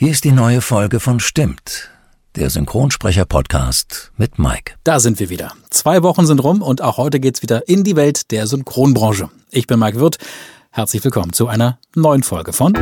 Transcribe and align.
Hier 0.00 0.12
ist 0.12 0.22
die 0.22 0.30
neue 0.30 0.60
Folge 0.60 1.00
von 1.00 1.18
Stimmt, 1.18 1.90
der 2.36 2.50
Synchronsprecher-Podcast 2.50 4.12
mit 4.16 4.38
Mike. 4.38 4.74
Da 4.84 5.00
sind 5.00 5.18
wir 5.18 5.28
wieder. 5.28 5.54
Zwei 5.70 6.04
Wochen 6.04 6.24
sind 6.24 6.38
rum 6.38 6.62
und 6.62 6.82
auch 6.82 6.98
heute 6.98 7.18
geht's 7.18 7.42
wieder 7.42 7.66
in 7.66 7.82
die 7.82 7.96
Welt 7.96 8.30
der 8.30 8.46
Synchronbranche. 8.46 9.28
Ich 9.50 9.66
bin 9.66 9.80
Mike 9.80 9.98
Wirth. 9.98 10.18
Herzlich 10.70 11.02
willkommen 11.02 11.32
zu 11.32 11.48
einer 11.48 11.80
neuen 11.96 12.22
Folge 12.22 12.52
von 12.52 12.74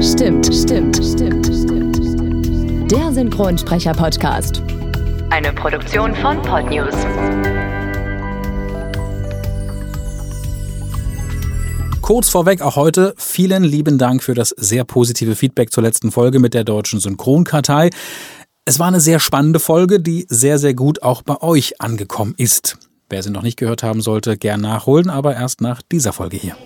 Stimmt, 0.00 0.46
stimmt, 0.46 0.96
stimmt, 0.96 1.44
stimmt, 1.44 1.96
stimmt. 1.96 2.90
Der 2.90 3.12
Synchronsprecher-Podcast. 3.12 4.62
Eine 5.28 5.52
Produktion 5.52 6.14
von 6.14 6.40
Podnews. 6.40 6.94
Kurz 12.06 12.28
vorweg 12.28 12.62
auch 12.62 12.76
heute 12.76 13.14
vielen 13.18 13.64
lieben 13.64 13.98
Dank 13.98 14.22
für 14.22 14.34
das 14.34 14.50
sehr 14.50 14.84
positive 14.84 15.34
Feedback 15.34 15.72
zur 15.72 15.82
letzten 15.82 16.12
Folge 16.12 16.38
mit 16.38 16.54
der 16.54 16.62
deutschen 16.62 17.00
Synchronkartei. 17.00 17.90
Es 18.64 18.78
war 18.78 18.86
eine 18.86 19.00
sehr 19.00 19.18
spannende 19.18 19.58
Folge, 19.58 19.98
die 19.98 20.24
sehr, 20.28 20.60
sehr 20.60 20.74
gut 20.74 21.02
auch 21.02 21.22
bei 21.22 21.42
euch 21.42 21.80
angekommen 21.80 22.34
ist. 22.36 22.78
Wer 23.10 23.24
sie 23.24 23.30
noch 23.30 23.42
nicht 23.42 23.58
gehört 23.58 23.82
haben 23.82 24.02
sollte, 24.02 24.36
gern 24.36 24.60
nachholen, 24.60 25.10
aber 25.10 25.34
erst 25.34 25.60
nach 25.60 25.82
dieser 25.82 26.12
Folge 26.12 26.36
hier. 26.36 26.56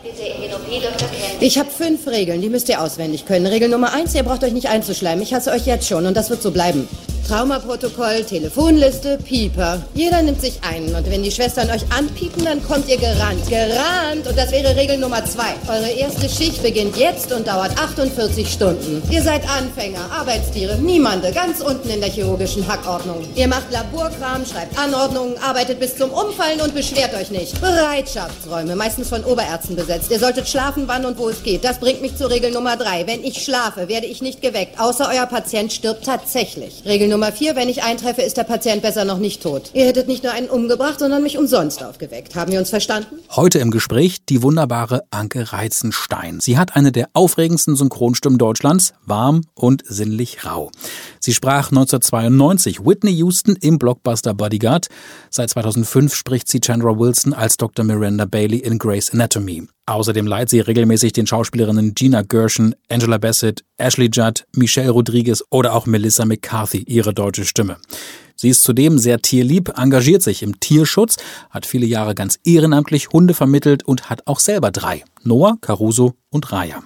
Ich 1.41 1.59
habe 1.59 1.71
fünf 1.71 2.07
Regeln, 2.07 2.43
die 2.43 2.51
müsst 2.51 2.69
ihr 2.69 2.83
auswendig 2.83 3.25
können. 3.25 3.47
Regel 3.47 3.71
Nummer 3.71 3.95
eins, 3.95 4.15
ihr 4.15 4.25
braucht 4.25 4.45
euch 4.45 4.53
nicht 4.53 4.69
einzuschleimen. 4.69 5.23
Ich 5.23 5.33
hasse 5.33 5.53
euch 5.53 5.65
jetzt 5.65 5.89
schon 5.89 6.05
und 6.05 6.19
das 6.19 6.29
wird 6.29 6.43
so 6.43 6.51
bleiben. 6.51 6.87
Traumaprotokoll, 7.29 8.25
Telefonliste, 8.25 9.19
Pieper. 9.19 9.83
Jeder 9.95 10.23
nimmt 10.23 10.41
sich 10.41 10.61
einen 10.69 10.95
und 10.95 11.09
wenn 11.11 11.23
die 11.23 11.31
Schwestern 11.31 11.71
euch 11.71 11.83
anpiepen, 11.97 12.45
dann 12.45 12.63
kommt 12.65 12.89
ihr 12.89 12.97
gerannt. 12.97 13.49
Gerannt! 13.49 14.27
Und 14.29 14.37
das 14.37 14.51
wäre 14.51 14.75
Regel 14.77 14.99
Nummer 14.99 15.25
zwei. 15.25 15.55
Eure 15.69 15.91
erste 15.91 16.29
Schicht 16.29 16.63
beginnt 16.63 16.97
jetzt 16.97 17.33
und 17.33 17.47
dauert 17.47 17.79
48 17.79 18.51
Stunden. 18.51 19.03
Ihr 19.11 19.23
seid 19.23 19.43
Anfänger, 19.49 20.11
Arbeitstiere, 20.11 20.77
niemande, 20.79 21.33
ganz 21.33 21.61
unten 21.61 21.89
in 21.91 22.01
der 22.01 22.11
chirurgischen 22.11 22.67
Hackordnung. 22.67 23.25
Ihr 23.35 23.49
macht 23.49 23.71
Laborkram, 23.71 24.45
schreibt 24.45 24.79
Anordnungen, 24.79 25.37
arbeitet 25.39 25.81
bis 25.81 25.97
zum 25.97 26.11
Umfallen 26.11 26.61
und 26.61 26.75
beschwert 26.75 27.15
euch 27.15 27.31
nicht. 27.31 27.61
Bereitschaftsräume, 27.61 28.77
meistens 28.77 29.09
von 29.09 29.25
Oberärzten 29.25 29.77
besetzt. 29.77 30.11
Ihr 30.11 30.19
solltet 30.19 30.49
schlafen, 30.49 30.85
wann 30.87 31.05
und 31.05 31.19
wo 31.19 31.29
es 31.29 31.43
geht. 31.43 31.65
Das 31.65 31.79
bringt 31.79 32.03
mich 32.03 32.17
zur 32.17 32.31
Regel 32.31 32.51
Nummer 32.51 32.77
drei. 32.77 33.07
Wenn 33.07 33.23
ich 33.23 33.43
schlafe, 33.43 33.89
werde 33.89 34.07
ich 34.07 34.23
nicht 34.23 34.43
geweckt, 34.43 34.81
außer 34.81 35.09
euer 35.13 35.27
Patient 35.27 35.73
stirbt 35.73 36.05
tatsächlich. 36.05 36.83
Regel 36.85 37.09
Nummer 37.11 37.33
vier, 37.33 37.57
wenn 37.57 37.69
ich 37.69 37.83
eintreffe, 37.83 38.23
ist 38.23 38.37
der 38.37 38.45
Patient 38.45 38.83
besser 38.83 39.05
noch 39.05 39.19
nicht 39.19 39.43
tot. 39.43 39.71
Ihr 39.75 39.85
hättet 39.85 40.09
nicht 40.09 40.23
nur 40.23 40.33
einen 40.33 40.49
umgebracht, 40.49 41.01
sondern 41.01 41.23
mich 41.23 41.37
umsonst 41.37 41.83
aufgeweckt. 41.83 42.35
Haben 42.37 42.53
wir 42.53 42.59
uns 42.61 42.71
verstanden? 42.71 43.19
Heute 43.31 43.59
im 43.59 43.71
Gespräch 43.71 44.25
die 44.25 44.43
wunderbare 44.43 45.03
Anke 45.11 45.53
Reizenstein. 45.53 46.39
Sie 46.41 46.57
hat 46.57 46.77
eine 46.77 46.93
der 46.93 47.09
aufregendsten 47.13 47.77
Synchronstimmen 47.77 48.39
Deutschlands, 48.39 48.95
warm 49.05 49.43
und 49.55 49.83
sinnlich 49.85 50.45
rau. 50.45 50.71
Sie 51.19 51.35
sprach 51.35 51.71
1992 51.71 52.87
Whitney 52.87 53.13
Houston 53.13 53.57
im 53.61 53.79
Blockbuster 53.79 54.33
Bodyguard. 54.33 54.87
Seit 55.31 55.51
2005 55.51 56.15
spricht 56.15 56.49
sie 56.49 56.61
Chandra 56.61 56.99
Wilson 56.99 57.35
als 57.35 57.57
Dr. 57.57 57.85
Miranda 57.85 58.25
Bailey 58.25 58.59
in 58.59 58.79
Grey's 58.79 59.13
Anatomy. 59.13 59.67
Außerdem 59.87 60.27
leiht 60.27 60.51
sie 60.51 60.61
regelmäßig 60.61 61.13
den 61.13 61.27
Schauspielerinnen 61.27 61.95
Gina 61.95 62.23
Gershon, 62.23 62.75
Angela 62.89 63.19
Bassett, 63.19 63.65
Ashley 63.77 64.09
Judd, 64.13 64.45
Michelle 64.55 64.91
Rodriguez 64.91 65.43
oder 65.51 65.75
auch 65.75 65.87
Melissa 65.87 66.25
McCarthy 66.25 66.85
ihre 66.87 67.13
deutsche 67.13 67.45
Stimme. 67.45 67.77
Sie 68.37 68.49
ist 68.49 68.63
zudem 68.63 68.99
sehr 68.99 69.21
tierlieb, 69.21 69.73
engagiert 69.77 70.23
sich 70.23 70.43
im 70.43 70.61
Tierschutz, 70.61 71.17
hat 71.51 71.67
viele 71.67 71.87
Jahre 71.87 72.15
ganz 72.15 72.39
ehrenamtlich 72.45 73.11
Hunde 73.11 73.35
vermittelt 73.35 73.83
und 73.83 74.09
hat 74.09 74.27
auch 74.27 74.41
selber 74.41 74.71
drei. 74.71 75.05
Noah, 75.25 75.59
Caruso 75.61 76.15
und 76.31 76.51
Raya. 76.51 76.83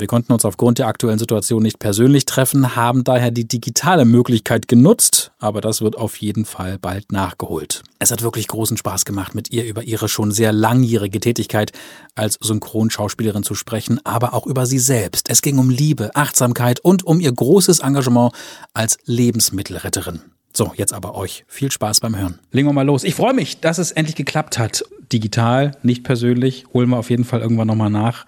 Wir 0.00 0.06
konnten 0.06 0.32
uns 0.32 0.44
aufgrund 0.44 0.78
der 0.78 0.86
aktuellen 0.86 1.18
Situation 1.18 1.62
nicht 1.62 1.78
persönlich 1.78 2.26
treffen, 2.26 2.76
haben 2.76 3.04
daher 3.04 3.30
die 3.30 3.46
digitale 3.46 4.04
Möglichkeit 4.04 4.68
genutzt, 4.68 5.32
aber 5.38 5.60
das 5.60 5.80
wird 5.80 5.96
auf 5.96 6.16
jeden 6.16 6.44
Fall 6.44 6.78
bald 6.78 7.12
nachgeholt. 7.12 7.82
Es 7.98 8.10
hat 8.10 8.22
wirklich 8.22 8.48
großen 8.48 8.76
Spaß 8.76 9.04
gemacht, 9.04 9.34
mit 9.34 9.50
ihr 9.50 9.64
über 9.64 9.82
ihre 9.82 10.08
schon 10.08 10.30
sehr 10.30 10.52
langjährige 10.52 11.20
Tätigkeit 11.20 11.72
als 12.14 12.38
Synchronschauspielerin 12.40 13.42
zu 13.42 13.54
sprechen, 13.54 14.00
aber 14.04 14.34
auch 14.34 14.46
über 14.46 14.66
sie 14.66 14.78
selbst. 14.78 15.30
Es 15.30 15.42
ging 15.42 15.58
um 15.58 15.70
Liebe, 15.70 16.10
Achtsamkeit 16.14 16.80
und 16.80 17.04
um 17.04 17.20
ihr 17.20 17.32
großes 17.32 17.80
Engagement 17.80 18.32
als 18.74 18.98
Lebensmittelretterin. 19.04 20.20
So, 20.52 20.72
jetzt 20.76 20.92
aber 20.92 21.14
euch. 21.14 21.44
Viel 21.46 21.70
Spaß 21.70 22.00
beim 22.00 22.16
Hören. 22.16 22.38
Legen 22.52 22.68
wir 22.68 22.72
mal 22.72 22.82
los. 22.82 23.04
Ich 23.04 23.14
freue 23.14 23.34
mich, 23.34 23.60
dass 23.60 23.78
es 23.78 23.92
endlich 23.92 24.16
geklappt 24.16 24.58
hat. 24.58 24.84
Digital, 25.12 25.72
nicht 25.82 26.04
persönlich. 26.04 26.66
Holen 26.74 26.90
wir 26.90 26.98
auf 26.98 27.10
jeden 27.10 27.24
Fall 27.24 27.40
irgendwann 27.40 27.68
nochmal 27.68 27.90
nach. 27.90 28.26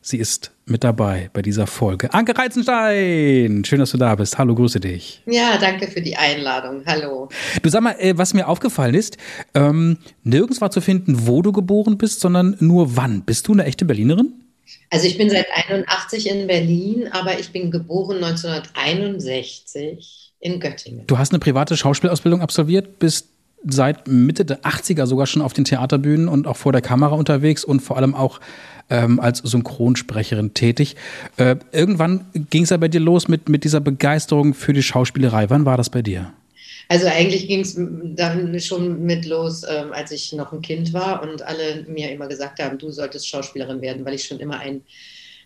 Sie 0.00 0.18
ist 0.18 0.51
mit 0.64 0.84
dabei 0.84 1.30
bei 1.32 1.42
dieser 1.42 1.66
Folge. 1.66 2.12
Anke 2.14 2.36
Reizenstein, 2.36 3.64
schön, 3.64 3.80
dass 3.80 3.90
du 3.90 3.98
da 3.98 4.14
bist. 4.14 4.38
Hallo, 4.38 4.54
grüße 4.54 4.80
dich. 4.80 5.22
Ja, 5.26 5.58
danke 5.58 5.88
für 5.88 6.00
die 6.00 6.16
Einladung. 6.16 6.82
Hallo. 6.86 7.28
Du 7.62 7.68
sag 7.68 7.82
mal, 7.82 7.96
äh, 7.98 8.16
was 8.16 8.34
mir 8.34 8.48
aufgefallen 8.48 8.94
ist, 8.94 9.16
ähm, 9.54 9.98
nirgends 10.22 10.60
war 10.60 10.70
zu 10.70 10.80
finden, 10.80 11.26
wo 11.26 11.42
du 11.42 11.52
geboren 11.52 11.98
bist, 11.98 12.20
sondern 12.20 12.56
nur 12.60 12.96
wann. 12.96 13.22
Bist 13.22 13.48
du 13.48 13.52
eine 13.52 13.64
echte 13.64 13.84
Berlinerin? 13.84 14.32
Also 14.90 15.06
ich 15.06 15.18
bin 15.18 15.30
seit 15.30 15.46
81 15.52 16.30
in 16.30 16.46
Berlin, 16.46 17.08
aber 17.10 17.38
ich 17.38 17.50
bin 17.50 17.70
geboren 17.70 18.22
1961 18.22 20.32
in 20.40 20.60
Göttingen. 20.60 21.06
Du 21.06 21.18
hast 21.18 21.32
eine 21.32 21.38
private 21.38 21.76
Schauspielausbildung 21.76 22.42
absolviert, 22.42 22.98
bist 22.98 23.28
seit 23.68 24.08
Mitte 24.08 24.44
der 24.44 24.62
80er 24.62 25.06
sogar 25.06 25.26
schon 25.26 25.42
auf 25.42 25.52
den 25.52 25.64
Theaterbühnen 25.64 26.28
und 26.28 26.46
auch 26.46 26.56
vor 26.56 26.72
der 26.72 26.80
Kamera 26.80 27.14
unterwegs 27.14 27.64
und 27.64 27.80
vor 27.80 27.96
allem 27.96 28.14
auch 28.14 28.40
ähm, 28.90 29.20
als 29.20 29.38
Synchronsprecherin 29.38 30.54
tätig. 30.54 30.96
Äh, 31.36 31.56
irgendwann 31.72 32.26
ging 32.50 32.64
es 32.64 32.70
ja 32.70 32.76
bei 32.76 32.88
dir 32.88 33.00
los 33.00 33.28
mit, 33.28 33.48
mit 33.48 33.64
dieser 33.64 33.80
Begeisterung 33.80 34.54
für 34.54 34.72
die 34.72 34.82
Schauspielerei. 34.82 35.50
Wann 35.50 35.64
war 35.64 35.76
das 35.76 35.90
bei 35.90 36.02
dir? 36.02 36.32
Also 36.88 37.06
eigentlich 37.06 37.48
ging 37.48 37.60
es 37.60 37.74
dann 37.76 38.58
schon 38.60 39.04
mit 39.04 39.24
los, 39.24 39.62
ähm, 39.62 39.92
als 39.92 40.10
ich 40.10 40.32
noch 40.32 40.52
ein 40.52 40.60
Kind 40.60 40.92
war 40.92 41.22
und 41.22 41.42
alle 41.42 41.84
mir 41.88 42.10
immer 42.10 42.26
gesagt 42.26 42.62
haben, 42.62 42.76
du 42.78 42.90
solltest 42.90 43.28
Schauspielerin 43.28 43.80
werden, 43.80 44.04
weil 44.04 44.14
ich 44.14 44.24
schon 44.24 44.40
immer 44.40 44.58
ein 44.58 44.82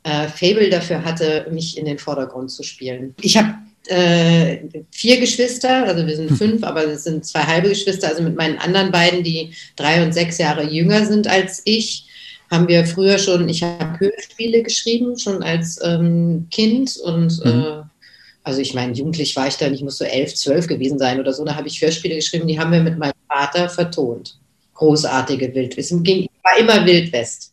äh, 0.03 0.29
Fable 0.29 0.71
dafür 0.71 1.05
hatte, 1.05 1.47
mich 1.51 1.79
in 1.79 1.85
den 1.85 1.99
Vordergrund 1.99 2.51
zu 2.51 2.63
spielen. 2.63 3.15
Ich 3.21 3.37
habe 3.37 3.55
äh, 3.89 4.59
vier 4.91 5.21
Geschwister, 5.21 5.85
also 5.85 6.07
wir 6.07 6.17
sind 6.17 6.31
hm. 6.31 6.37
fünf, 6.37 6.65
aber 6.65 6.85
es 6.87 7.05
sind 7.05 7.25
zwei 7.25 7.41
halbe 7.41 7.69
Geschwister. 7.69 8.09
Also 8.09 8.23
mit 8.23 8.37
meinen 8.37 8.59
anderen 8.59 8.91
beiden, 8.91 9.23
die 9.23 9.53
drei 9.77 10.03
und 10.03 10.13
sechs 10.13 10.39
Jahre 10.39 10.65
jünger 10.65 11.05
sind 11.07 11.27
als 11.27 11.63
ich, 11.65 12.07
haben 12.51 12.69
wir 12.69 12.87
früher 12.87 13.19
schon, 13.19 13.49
ich 13.49 13.63
habe 13.63 13.99
Hörspiele 13.99 14.63
geschrieben, 14.63 15.19
schon 15.19 15.43
als 15.43 15.81
ähm, 15.83 16.47
Kind 16.51 16.97
und 16.99 17.45
mhm. 17.45 17.51
äh, 17.51 17.83
also 18.45 18.61
ich 18.61 18.75
meine, 18.75 18.93
jugendlich 18.93 19.35
war 19.35 19.49
ich 19.49 19.57
dann, 19.57 19.75
ich 19.75 19.83
muss 19.83 19.99
so 19.99 20.05
elf, 20.05 20.33
zwölf 20.35 20.69
gewesen 20.69 21.01
sein 21.01 21.19
oder 21.19 21.33
so, 21.33 21.45
da 21.45 21.57
habe 21.57 21.67
ich 21.67 21.83
Hörspiele 21.83 22.15
geschrieben, 22.15 22.47
die 22.47 22.59
haben 22.59 22.71
wir 22.71 22.81
mit 22.81 22.97
meinem 22.97 23.13
Vater 23.29 23.69
vertont. 23.69 24.39
Großartige 24.75 25.53
Wildwissen. 25.53 26.05
Ging, 26.05 26.29
war 26.45 26.57
immer 26.57 26.87
Wildwest. 26.87 27.53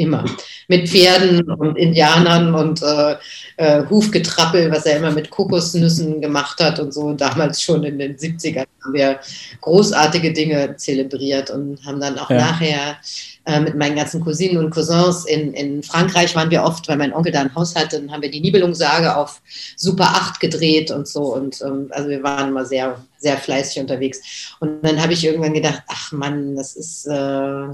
Immer. 0.00 0.24
Mit 0.66 0.88
Pferden 0.88 1.42
und 1.42 1.76
Indianern 1.76 2.54
und 2.54 2.80
äh, 2.82 3.16
äh, 3.58 3.82
Hufgetrappel, 3.90 4.70
was 4.70 4.86
er 4.86 4.96
immer 4.96 5.10
mit 5.10 5.28
Kokosnüssen 5.28 6.22
gemacht 6.22 6.58
hat 6.58 6.80
und 6.80 6.94
so. 6.94 7.12
Damals 7.12 7.60
schon 7.60 7.84
in 7.84 7.98
den 7.98 8.16
70ern 8.16 8.64
haben 8.82 8.94
wir 8.94 9.20
großartige 9.60 10.32
Dinge 10.32 10.74
zelebriert 10.76 11.50
und 11.50 11.84
haben 11.84 12.00
dann 12.00 12.18
auch 12.18 12.30
ja. 12.30 12.38
nachher 12.38 12.96
äh, 13.46 13.58
mit 13.58 13.74
meinen 13.74 13.96
ganzen 13.96 14.20
Cousinen 14.20 14.58
und 14.58 14.70
Cousins 14.70 15.24
in, 15.24 15.54
in 15.54 15.82
Frankreich 15.82 16.36
waren 16.36 16.50
wir 16.50 16.62
oft, 16.62 16.86
weil 16.88 16.98
mein 16.98 17.14
Onkel 17.14 17.32
da 17.32 17.40
ein 17.40 17.54
Haus 17.54 17.74
hatte, 17.74 17.98
dann 17.98 18.12
haben 18.12 18.20
wir 18.20 18.30
die 18.30 18.42
Nibelungssage 18.42 19.16
auf 19.16 19.40
Super 19.76 20.08
8 20.08 20.40
gedreht 20.40 20.90
und 20.90 21.08
so. 21.08 21.34
Und 21.34 21.58
ähm, 21.62 21.86
also 21.90 22.10
wir 22.10 22.22
waren 22.22 22.50
immer 22.50 22.66
sehr, 22.66 23.02
sehr 23.16 23.38
fleißig 23.38 23.80
unterwegs. 23.80 24.54
Und 24.60 24.82
dann 24.82 25.00
habe 25.00 25.14
ich 25.14 25.24
irgendwann 25.24 25.54
gedacht, 25.54 25.82
ach 25.88 26.12
Mann, 26.12 26.54
das 26.54 26.76
ist 26.76 27.06
äh, 27.06 27.68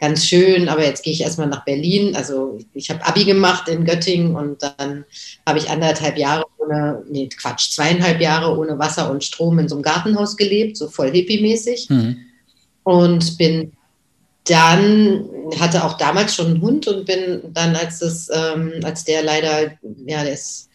ganz 0.00 0.26
schön, 0.26 0.68
aber 0.68 0.84
jetzt 0.84 1.04
gehe 1.04 1.12
ich 1.12 1.20
erstmal 1.20 1.46
nach 1.46 1.64
Berlin. 1.64 2.16
Also 2.16 2.58
ich 2.74 2.90
habe 2.90 3.06
Abi 3.06 3.24
gemacht 3.24 3.68
in 3.68 3.84
Göttingen 3.84 4.34
und 4.34 4.60
dann 4.60 5.04
habe 5.46 5.58
ich 5.60 5.70
anderthalb 5.70 6.18
Jahre 6.18 6.46
ohne, 6.58 7.04
nee, 7.08 7.28
Quatsch, 7.28 7.70
zweieinhalb 7.70 8.20
Jahre 8.20 8.58
ohne 8.58 8.76
Wasser 8.76 9.08
und 9.08 9.22
Strom 9.22 9.60
in 9.60 9.68
so 9.68 9.76
einem 9.76 9.84
Gartenhaus 9.84 10.36
gelebt, 10.36 10.76
so 10.76 10.88
voll 10.88 11.12
hippie-mäßig. 11.12 11.90
Mhm. 11.90 12.16
Und 12.82 13.38
bin 13.38 13.72
dann 14.44 15.28
hatte 15.58 15.84
auch 15.84 15.96
damals 15.96 16.34
schon 16.34 16.46
einen 16.46 16.62
Hund 16.62 16.88
und 16.88 17.06
bin 17.06 17.42
dann, 17.52 17.76
als 17.76 18.00
das, 18.00 18.28
ähm, 18.32 18.80
als 18.82 19.04
der 19.04 19.22
leider, 19.22 19.72
ja, 20.06 20.24
der 20.24 20.32
ist 20.32 20.68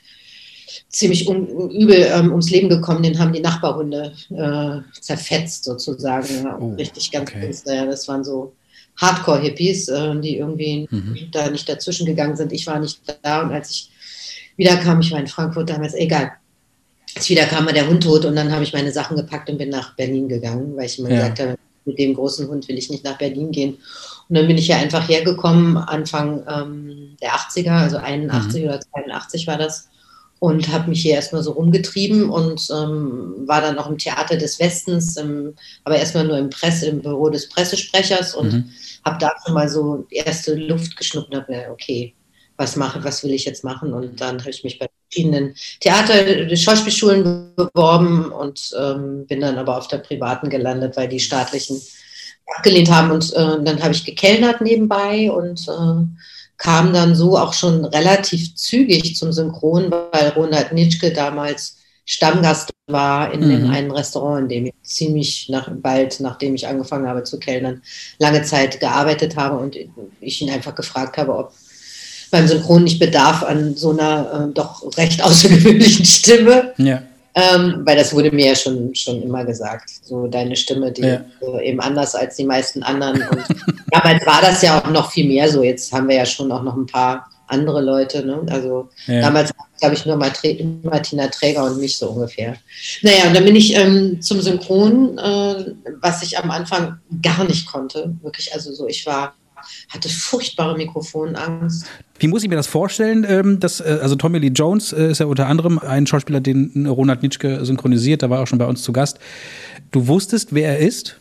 ziemlich 0.89 1.27
um, 1.27 1.69
übel 1.69 2.07
ähm, 2.13 2.29
ums 2.31 2.49
Leben 2.49 2.69
gekommen, 2.69 3.03
den 3.03 3.19
haben 3.19 3.33
die 3.33 3.41
Nachbarhunde 3.41 4.13
äh, 4.29 4.99
zerfetzt 4.99 5.65
sozusagen. 5.65 6.47
Oh, 6.59 6.73
Richtig 6.75 7.11
ganz 7.11 7.29
okay. 7.29 7.53
Ja, 7.65 7.85
das 7.85 8.07
waren 8.07 8.23
so 8.23 8.53
Hardcore-Hippies, 8.97 9.89
äh, 9.89 10.19
die 10.19 10.37
irgendwie 10.37 10.87
mhm. 10.89 11.17
da 11.31 11.49
nicht 11.49 11.67
dazwischen 11.67 12.05
gegangen 12.05 12.35
sind. 12.35 12.53
Ich 12.53 12.65
war 12.67 12.79
nicht 12.79 13.01
da 13.21 13.41
und 13.41 13.51
als 13.51 13.69
ich 13.71 13.91
wiederkam, 14.55 15.01
ich 15.01 15.11
war 15.11 15.19
in 15.19 15.27
Frankfurt 15.27 15.69
damals, 15.69 15.93
egal. 15.93 16.31
Als 17.15 17.25
ich 17.25 17.31
wiederkam, 17.31 17.65
war 17.65 17.73
der 17.73 17.87
Hund 17.87 18.03
tot 18.03 18.25
und 18.25 18.35
dann 18.35 18.51
habe 18.51 18.63
ich 18.63 18.73
meine 18.73 18.91
Sachen 18.91 19.17
gepackt 19.17 19.49
und 19.49 19.57
bin 19.57 19.69
nach 19.69 19.95
Berlin 19.95 20.27
gegangen, 20.27 20.75
weil 20.75 20.85
ich 20.85 20.99
mir 20.99 21.09
ja. 21.09 21.15
gesagt 21.15 21.39
habe, 21.39 21.57
mit 21.87 21.97
dem 21.97 22.13
großen 22.13 22.47
Hund 22.47 22.67
will 22.67 22.77
ich 22.77 22.89
nicht 22.89 23.03
nach 23.03 23.17
Berlin 23.17 23.51
gehen. 23.51 23.77
Und 24.29 24.37
dann 24.37 24.47
bin 24.47 24.57
ich 24.57 24.67
ja 24.67 24.77
einfach 24.77 25.07
hergekommen, 25.07 25.77
Anfang 25.77 26.43
ähm, 26.47 27.17
der 27.21 27.31
80er, 27.31 27.71
also 27.71 27.97
81 27.97 28.61
mhm. 28.61 28.69
oder 28.69 28.79
82 28.81 29.47
war 29.47 29.57
das. 29.57 29.87
und 30.39 30.71
habe 30.71 30.89
mich 30.89 31.01
hier 31.01 31.15
erstmal 31.15 31.41
so 31.41 31.51
rumgetrieben 31.53 32.29
und 32.29 32.67
ähm, 32.71 33.47
war 33.47 33.61
dann 33.61 33.79
auch 33.79 33.89
im 33.89 33.97
Theater 33.97 34.37
des 34.37 34.59
Westens, 34.59 35.17
im, 35.17 35.55
aber 35.83 35.97
erstmal 35.97 36.27
nur 36.27 36.37
im, 36.37 36.49
Presse, 36.49 36.87
im 36.87 37.01
Büro 37.01 37.29
des 37.29 37.49
Pressesprechers 37.49 38.35
und 38.35 38.53
mhm. 38.53 38.69
habe 39.03 39.17
da 39.19 39.31
schon 39.43 39.55
mal 39.55 39.67
so 39.67 40.05
erste 40.11 40.53
Luft 40.53 40.95
geschnuppert 40.95 41.31
und 41.31 41.37
habe 41.41 41.51
mir, 41.51 41.71
okay, 41.71 42.13
was 42.57 42.75
mache, 42.75 43.03
was 43.03 43.23
will 43.23 43.33
ich 43.33 43.45
jetzt 43.45 43.63
machen? 43.63 43.93
Und 43.93 44.19
dann 44.19 44.39
habe 44.39 44.49
ich 44.49 44.63
mich 44.63 44.79
bei 44.79 44.87
verschiedenen 45.09 45.55
Theater, 45.79 46.55
Schauspielschulen 46.55 47.53
beworben 47.55 48.31
und 48.31 48.71
ähm, 48.79 49.25
bin 49.27 49.41
dann 49.41 49.57
aber 49.57 49.77
auf 49.77 49.87
der 49.87 49.99
privaten 49.99 50.49
gelandet, 50.49 50.97
weil 50.97 51.07
die 51.07 51.19
staatlichen 51.19 51.79
abgelehnt 52.55 52.89
haben. 52.89 53.11
Und 53.11 53.33
äh, 53.33 53.63
dann 53.63 53.81
habe 53.81 53.93
ich 53.93 54.05
gekellnert 54.05 54.61
nebenbei 54.61 55.31
und 55.31 55.67
äh, 55.67 56.05
kam 56.57 56.91
dann 56.93 57.15
so 57.15 57.37
auch 57.37 57.53
schon 57.53 57.85
relativ 57.85 58.55
zügig 58.55 59.15
zum 59.15 59.31
Synchron, 59.31 59.91
weil 59.91 60.29
Ronald 60.29 60.73
Nitschke 60.73 61.11
damals 61.13 61.77
Stammgast 62.05 62.71
war 62.87 63.33
in, 63.33 63.41
mhm. 63.41 63.51
in 63.51 63.69
einem 63.69 63.91
Restaurant, 63.91 64.43
in 64.43 64.49
dem 64.49 64.65
ich 64.67 64.73
ziemlich 64.83 65.49
nach, 65.49 65.69
bald, 65.69 66.21
nachdem 66.21 66.55
ich 66.55 66.65
angefangen 66.65 67.07
habe 67.07 67.23
zu 67.23 67.37
kellnern, 67.37 67.83
lange 68.17 68.43
Zeit 68.43 68.79
gearbeitet 68.79 69.35
habe 69.35 69.57
und 69.57 69.75
ich 70.21 70.41
ihn 70.41 70.49
einfach 70.49 70.73
gefragt 70.73 71.17
habe, 71.17 71.35
ob 71.35 71.51
beim 72.31 72.47
Synchron 72.47 72.83
nicht 72.83 72.99
bedarf 72.99 73.43
an 73.43 73.75
so 73.75 73.91
einer 73.91 74.49
äh, 74.49 74.53
doch 74.53 74.83
recht 74.97 75.23
außergewöhnlichen 75.23 76.05
Stimme. 76.05 76.73
Ja. 76.77 77.01
Ähm, 77.35 77.81
weil 77.85 77.95
das 77.95 78.13
wurde 78.13 78.31
mir 78.31 78.47
ja 78.47 78.55
schon, 78.55 78.95
schon 78.95 79.21
immer 79.21 79.45
gesagt. 79.45 79.91
So 80.01 80.25
deine 80.25 80.55
Stimme, 80.55 80.91
die 80.91 81.03
ja. 81.03 81.21
äh, 81.41 81.69
eben 81.69 81.79
anders 81.79 82.15
als 82.15 82.35
die 82.35 82.45
meisten 82.45 82.81
anderen. 82.81 83.21
Und 83.21 83.45
damals 83.91 84.25
war 84.25 84.41
das 84.41 84.63
ja 84.63 84.79
auch 84.81 84.89
noch 84.89 85.11
viel 85.11 85.27
mehr 85.27 85.47
so. 85.47 85.61
Jetzt 85.61 85.93
haben 85.93 86.07
wir 86.07 86.15
ja 86.15 86.25
schon 86.25 86.51
auch 86.51 86.63
noch 86.63 86.75
ein 86.75 86.87
paar 86.87 87.29
andere 87.45 87.81
Leute. 87.81 88.25
Ne? 88.25 88.41
Also 88.49 88.89
ja. 89.05 89.21
damals 89.21 89.51
glaube 89.79 89.95
ich 89.95 90.05
nur 90.05 90.15
Martina 90.15 91.27
Träger 91.27 91.63
und 91.65 91.79
mich 91.79 91.97
so 91.97 92.09
ungefähr. 92.09 92.55
Naja, 93.03 93.27
und 93.27 93.35
dann 93.35 93.45
bin 93.45 93.55
ich 93.55 93.75
ähm, 93.75 94.21
zum 94.21 94.41
Synchron, 94.41 95.17
äh, 95.19 95.73
was 96.01 96.23
ich 96.23 96.37
am 96.37 96.49
Anfang 96.49 96.99
gar 97.21 97.43
nicht 97.43 97.67
konnte. 97.67 98.15
Wirklich, 98.21 98.53
also 98.53 98.73
so, 98.73 98.87
ich 98.87 99.05
war 99.05 99.35
hatte 99.89 100.09
furchtbare 100.09 100.77
Mikrofonangst. 100.77 101.85
Wie 102.19 102.27
muss 102.27 102.43
ich 102.43 102.49
mir 102.49 102.55
das 102.55 102.67
vorstellen? 102.67 103.25
Ähm, 103.27 103.59
dass, 103.59 103.79
äh, 103.79 103.99
also 104.01 104.15
Tommy 104.15 104.39
Lee 104.39 104.47
Jones 104.47 104.93
äh, 104.93 105.11
ist 105.11 105.19
ja 105.19 105.25
unter 105.25 105.47
anderem 105.47 105.79
ein 105.79 106.07
Schauspieler, 106.07 106.39
den 106.39 106.87
Ronald 106.87 107.23
Nitschke 107.23 107.63
synchronisiert, 107.65 108.21
der 108.21 108.29
war 108.29 108.41
auch 108.41 108.47
schon 108.47 108.59
bei 108.59 108.65
uns 108.65 108.83
zu 108.83 108.91
Gast. 108.91 109.19
Du 109.91 110.07
wusstest, 110.07 110.53
wer 110.53 110.77
er 110.77 110.79
ist? 110.79 111.17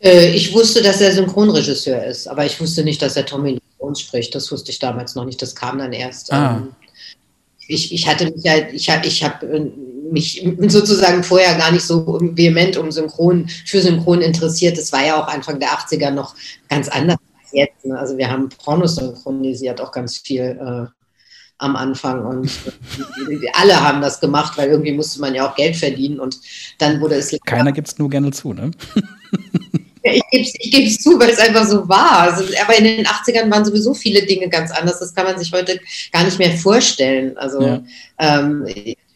Äh, 0.00 0.34
ich 0.34 0.52
wusste, 0.52 0.82
dass 0.82 1.00
er 1.00 1.12
Synchronregisseur 1.12 2.04
ist, 2.04 2.26
aber 2.26 2.44
ich 2.44 2.60
wusste 2.60 2.82
nicht, 2.82 3.00
dass 3.02 3.16
er 3.16 3.26
Tommy 3.26 3.52
Lee 3.52 3.60
Jones 3.80 4.00
spricht. 4.00 4.34
Das 4.34 4.50
wusste 4.50 4.72
ich 4.72 4.78
damals 4.78 5.14
noch 5.14 5.24
nicht. 5.24 5.40
Das 5.40 5.54
kam 5.54 5.78
dann 5.78 5.92
erst. 5.92 6.32
Ah. 6.32 6.56
Ähm, 6.56 6.68
ich, 7.68 7.92
ich 7.92 8.06
hatte 8.06 8.24
mich 8.26 8.44
ja, 8.44 8.54
ich 8.72 8.90
habe 8.90 9.06
ich 9.06 9.22
hab 9.22 9.44
mich 10.10 10.44
sozusagen 10.68 11.22
vorher 11.22 11.54
gar 11.54 11.70
nicht 11.70 11.84
so 11.84 12.18
vehement 12.20 12.76
um 12.76 12.90
Synchron, 12.90 13.48
für 13.64 13.80
Synchron 13.80 14.20
interessiert. 14.20 14.76
Das 14.76 14.92
war 14.92 15.06
ja 15.06 15.22
auch 15.22 15.28
Anfang 15.28 15.58
der 15.58 15.70
80er 15.70 16.10
noch 16.10 16.34
ganz 16.68 16.88
anders 16.88 17.18
jetzt. 17.52 17.84
Ne? 17.84 17.98
Also 17.98 18.16
wir 18.16 18.30
haben 18.30 18.48
Pornos 18.48 18.96
synchronisiert, 18.96 19.80
auch 19.80 19.92
ganz 19.92 20.18
viel 20.18 20.42
äh, 20.42 20.86
am 21.58 21.76
Anfang 21.76 22.24
und 22.26 22.50
alle 23.54 23.80
haben 23.80 24.00
das 24.00 24.20
gemacht, 24.20 24.58
weil 24.58 24.70
irgendwie 24.70 24.92
musste 24.92 25.20
man 25.20 25.34
ja 25.34 25.48
auch 25.48 25.54
Geld 25.54 25.76
verdienen 25.76 26.20
und 26.20 26.38
dann 26.78 27.00
wurde 27.00 27.16
es. 27.16 27.36
Keiner 27.44 27.72
gibt 27.72 27.88
es 27.88 27.98
nur 27.98 28.10
gerne 28.10 28.32
zu, 28.32 28.52
ne? 28.52 28.70
ich 30.02 30.22
gebe 30.30 30.84
es 30.84 30.94
ich 30.94 31.00
zu, 31.00 31.18
weil 31.18 31.30
es 31.30 31.38
einfach 31.38 31.66
so 31.66 31.88
war. 31.88 32.20
Also, 32.20 32.44
aber 32.62 32.76
in 32.76 32.84
den 32.84 33.06
80ern 33.06 33.50
waren 33.50 33.64
sowieso 33.64 33.94
viele 33.94 34.24
Dinge 34.26 34.48
ganz 34.48 34.70
anders. 34.70 34.98
Das 34.98 35.14
kann 35.14 35.26
man 35.26 35.38
sich 35.38 35.52
heute 35.52 35.78
gar 36.10 36.24
nicht 36.24 36.38
mehr 36.38 36.56
vorstellen. 36.56 37.36
Also 37.38 37.62
ja. 37.62 37.82
ähm, 38.18 38.66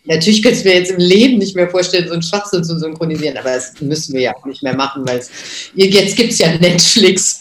Natürlich 0.06 0.42
könnte 0.42 0.58
ich 0.58 0.64
mir 0.64 0.74
jetzt 0.74 0.90
im 0.90 0.98
Leben 0.98 1.38
nicht 1.38 1.56
mehr 1.56 1.68
vorstellen, 1.68 2.06
so 2.06 2.12
einen 2.12 2.22
Schwachsinn 2.22 2.64
zu 2.64 2.78
synchronisieren, 2.78 3.36
aber 3.36 3.54
das 3.54 3.72
müssen 3.80 4.14
wir 4.14 4.20
ja 4.20 4.36
auch 4.36 4.44
nicht 4.46 4.62
mehr 4.62 4.74
machen, 4.74 5.06
weil 5.06 5.20
jetzt 5.74 6.16
gibt 6.16 6.32
es 6.32 6.38
ja 6.38 6.56
Netflix. 6.58 7.38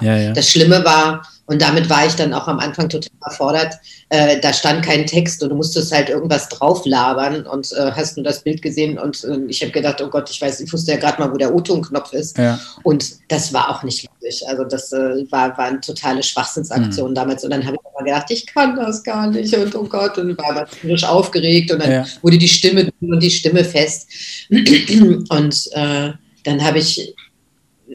ja, 0.00 0.16
ja. 0.16 0.32
Das 0.32 0.50
Schlimme 0.50 0.84
war, 0.84 1.22
und 1.50 1.60
damit 1.60 1.90
war 1.90 2.06
ich 2.06 2.14
dann 2.14 2.32
auch 2.32 2.46
am 2.46 2.60
Anfang 2.60 2.88
total 2.88 3.10
erfordert. 3.24 3.74
Äh, 4.08 4.38
da 4.38 4.52
stand 4.52 4.84
kein 4.84 5.04
Text 5.04 5.42
und 5.42 5.48
du 5.48 5.56
musstest 5.56 5.92
halt 5.92 6.08
irgendwas 6.08 6.48
drauflabern 6.48 7.44
und 7.44 7.72
äh, 7.72 7.90
hast 7.90 8.16
nur 8.16 8.22
das 8.22 8.44
Bild 8.44 8.62
gesehen 8.62 9.00
und 9.00 9.24
äh, 9.24 9.36
ich 9.48 9.60
habe 9.60 9.72
gedacht, 9.72 10.00
oh 10.00 10.08
Gott, 10.08 10.30
ich 10.30 10.40
weiß, 10.40 10.60
ich 10.60 10.72
wusste 10.72 10.92
ja 10.92 10.98
gerade 10.98 11.20
mal, 11.20 11.32
wo 11.32 11.36
der 11.36 11.52
O-Ton-Knopf 11.52 12.12
ist. 12.12 12.38
Ja. 12.38 12.60
Und 12.84 13.16
das 13.32 13.52
war 13.52 13.68
auch 13.68 13.82
nicht 13.82 14.06
lustig. 14.08 14.48
Also 14.48 14.62
das 14.62 14.92
äh, 14.92 15.24
war, 15.32 15.58
war 15.58 15.64
eine 15.64 15.80
totale 15.80 16.22
Schwachsinnsaktion 16.22 17.10
mhm. 17.10 17.14
damals. 17.16 17.42
Und 17.42 17.50
dann 17.50 17.66
habe 17.66 17.74
ich 17.74 17.80
aber 17.92 18.04
gedacht, 18.04 18.30
ich 18.30 18.46
kann 18.46 18.76
das 18.76 19.02
gar 19.02 19.28
nicht 19.28 19.52
und 19.56 19.74
oh 19.74 19.88
Gott, 19.88 20.18
und 20.18 20.38
war 20.38 20.50
aber 20.50 20.68
frisch 20.68 21.02
aufgeregt 21.02 21.72
und 21.72 21.82
dann 21.82 21.90
ja. 21.90 22.06
wurde 22.22 22.38
die 22.38 22.48
Stimme 22.48 22.92
und 23.00 23.20
die 23.20 23.30
Stimme 23.30 23.64
fest. 23.64 24.08
und 24.50 25.70
äh, 25.72 26.12
dann 26.44 26.64
habe 26.64 26.78
ich 26.78 27.12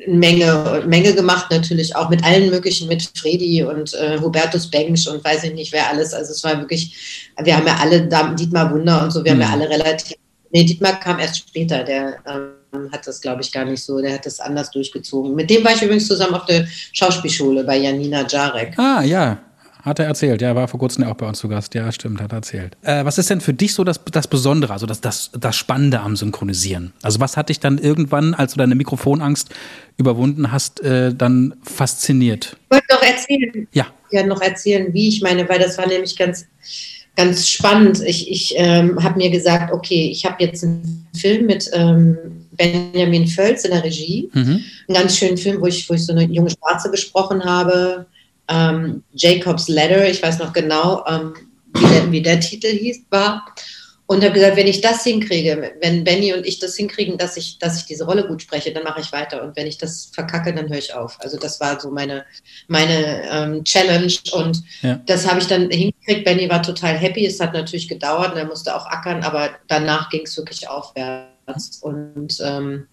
Menge, 0.07 0.83
Menge 0.87 1.13
gemacht, 1.13 1.47
natürlich 1.49 1.95
auch 1.95 2.09
mit 2.09 2.23
allen 2.23 2.49
möglichen, 2.49 2.87
mit 2.87 3.09
Fredi 3.15 3.63
und 3.63 3.93
äh, 3.93 4.19
Hubertus 4.19 4.69
Bengsch 4.69 5.07
und 5.07 5.23
weiß 5.23 5.43
ich 5.45 5.53
nicht 5.53 5.73
wer 5.73 5.89
alles. 5.89 6.13
Also 6.13 6.31
es 6.31 6.43
war 6.43 6.59
wirklich, 6.59 7.31
wir 7.41 7.55
haben 7.55 7.67
ja 7.67 7.77
alle, 7.77 8.07
Dietmar 8.35 8.71
Wunder 8.71 9.03
und 9.03 9.11
so, 9.11 9.23
wir 9.23 9.33
mhm. 9.33 9.43
haben 9.43 9.51
ja 9.51 9.55
mhm. 9.55 9.61
alle 9.61 9.69
relativ, 9.69 10.17
nee, 10.51 10.63
Dietmar 10.63 10.99
kam 10.99 11.19
erst 11.19 11.37
später, 11.37 11.83
der 11.83 12.17
ähm, 12.27 12.91
hat 12.91 13.07
das, 13.07 13.21
glaube 13.21 13.41
ich, 13.41 13.51
gar 13.51 13.65
nicht 13.65 13.83
so, 13.83 14.01
der 14.01 14.13
hat 14.13 14.25
das 14.25 14.39
anders 14.39 14.71
durchgezogen. 14.71 15.35
Mit 15.35 15.49
dem 15.49 15.63
war 15.63 15.73
ich 15.73 15.81
übrigens 15.81 16.07
zusammen 16.07 16.35
auf 16.35 16.45
der 16.45 16.67
Schauspielschule 16.93 17.63
bei 17.63 17.77
Janina 17.77 18.25
Jarek. 18.27 18.77
Ah, 18.77 19.01
ja, 19.03 19.44
hat 19.85 19.99
er 19.99 20.05
erzählt, 20.05 20.41
ja, 20.41 20.49
er 20.49 20.55
war 20.55 20.67
vor 20.67 20.79
kurzem 20.79 21.03
auch 21.03 21.13
bei 21.13 21.27
uns 21.27 21.37
zu 21.37 21.47
Gast. 21.47 21.75
Ja, 21.75 21.91
stimmt, 21.91 22.19
hat 22.19 22.31
er 22.33 22.37
erzählt. 22.37 22.75
Äh, 22.81 23.05
was 23.05 23.19
ist 23.19 23.29
denn 23.29 23.39
für 23.39 23.53
dich 23.53 23.75
so 23.75 23.83
das, 23.83 24.01
das 24.11 24.27
Besondere, 24.27 24.73
also 24.73 24.87
das, 24.87 24.99
das, 24.99 25.29
das 25.39 25.55
Spannende 25.55 25.99
am 25.99 26.15
Synchronisieren? 26.15 26.91
Also 27.03 27.19
was 27.19 27.37
hat 27.37 27.49
dich 27.49 27.59
dann 27.59 27.77
irgendwann, 27.77 28.33
als 28.33 28.53
du 28.53 28.57
deine 28.57 28.73
Mikrofonangst 28.73 29.49
überwunden 29.97 30.51
hast, 30.51 30.81
äh, 30.81 31.13
dann 31.13 31.53
fasziniert? 31.61 32.57
Ich 32.65 32.71
wollte 32.71 32.87
noch 32.89 33.03
erzählen. 33.03 33.67
Ja. 33.73 33.85
Ja, 34.11 34.25
noch 34.25 34.41
erzählen, 34.41 34.91
wie 34.91 35.07
ich 35.07 35.21
meine, 35.21 35.47
weil 35.47 35.59
das 35.59 35.77
war 35.77 35.87
nämlich 35.87 36.17
ganz, 36.17 36.47
ganz 37.15 37.47
spannend. 37.47 38.01
Ich, 38.05 38.29
ich 38.31 38.53
ähm, 38.57 39.03
habe 39.03 39.17
mir 39.17 39.29
gesagt, 39.29 39.71
okay, 39.71 40.09
ich 40.09 40.25
habe 40.25 40.43
jetzt 40.43 40.63
einen 40.63 41.07
Film 41.15 41.45
mit 41.45 41.69
ähm, 41.73 42.17
Benjamin 42.53 43.27
Völz 43.27 43.65
in 43.65 43.71
der 43.71 43.83
Regie. 43.83 44.29
Mhm. 44.33 44.63
Einen 44.87 44.97
ganz 44.97 45.17
schönen 45.17 45.37
Film, 45.37 45.61
wo 45.61 45.67
ich, 45.67 45.87
wo 45.87 45.93
ich 45.93 46.05
so 46.05 46.11
eine 46.11 46.23
junge 46.23 46.49
Schwarze 46.49 46.89
gesprochen 46.89 47.43
habe 47.43 48.07
ähm, 48.47 49.03
Jacob's 49.13 49.67
Letter, 49.67 50.07
ich 50.09 50.21
weiß 50.21 50.39
noch 50.39 50.53
genau, 50.53 51.03
ähm, 51.07 51.33
wie, 51.73 51.87
der, 51.87 52.11
wie, 52.11 52.21
der, 52.21 52.39
Titel 52.39 52.67
hieß, 52.67 53.05
war. 53.09 53.45
Und 54.07 54.23
habe 54.23 54.35
gesagt, 54.35 54.55
wenn 54.55 54.67
ich 54.67 54.81
das 54.81 55.03
hinkriege, 55.03 55.73
wenn 55.81 56.03
Benny 56.03 56.31
und 56.31 56.45
ich 56.45 56.59
das 56.59 56.75
hinkriegen, 56.75 57.17
dass 57.17 57.37
ich, 57.37 57.57
dass 57.57 57.79
ich 57.79 57.85
diese 57.85 58.05
Rolle 58.05 58.27
gut 58.27 58.43
spreche, 58.43 58.71
dann 58.71 58.83
mache 58.83 59.01
ich 59.01 59.11
weiter. 59.11 59.41
Und 59.41 59.55
wenn 59.55 59.65
ich 59.65 59.79
das 59.79 60.11
verkacke, 60.13 60.53
dann 60.53 60.69
höre 60.69 60.77
ich 60.77 60.93
auf. 60.93 61.17
Also 61.21 61.39
das 61.39 61.59
war 61.59 61.79
so 61.79 61.89
meine, 61.89 62.23
meine 62.67 63.23
ähm, 63.31 63.63
Challenge. 63.63 64.13
Und 64.33 64.61
ja. 64.83 65.01
das 65.07 65.27
habe 65.27 65.39
ich 65.39 65.47
dann 65.47 65.71
hingekriegt. 65.71 66.23
Benny 66.23 66.47
war 66.47 66.61
total 66.61 66.95
happy. 66.95 67.25
Es 67.25 67.39
hat 67.39 67.53
natürlich 67.53 67.87
gedauert 67.87 68.33
und 68.33 68.37
er 68.37 68.45
musste 68.45 68.75
auch 68.75 68.85
ackern, 68.85 69.23
aber 69.23 69.49
danach 69.67 70.11
ging 70.11 70.21
es 70.21 70.37
wirklich 70.37 70.69
aufwärts. 70.69 71.79
Und 71.81 72.37
ähm, 72.43 72.85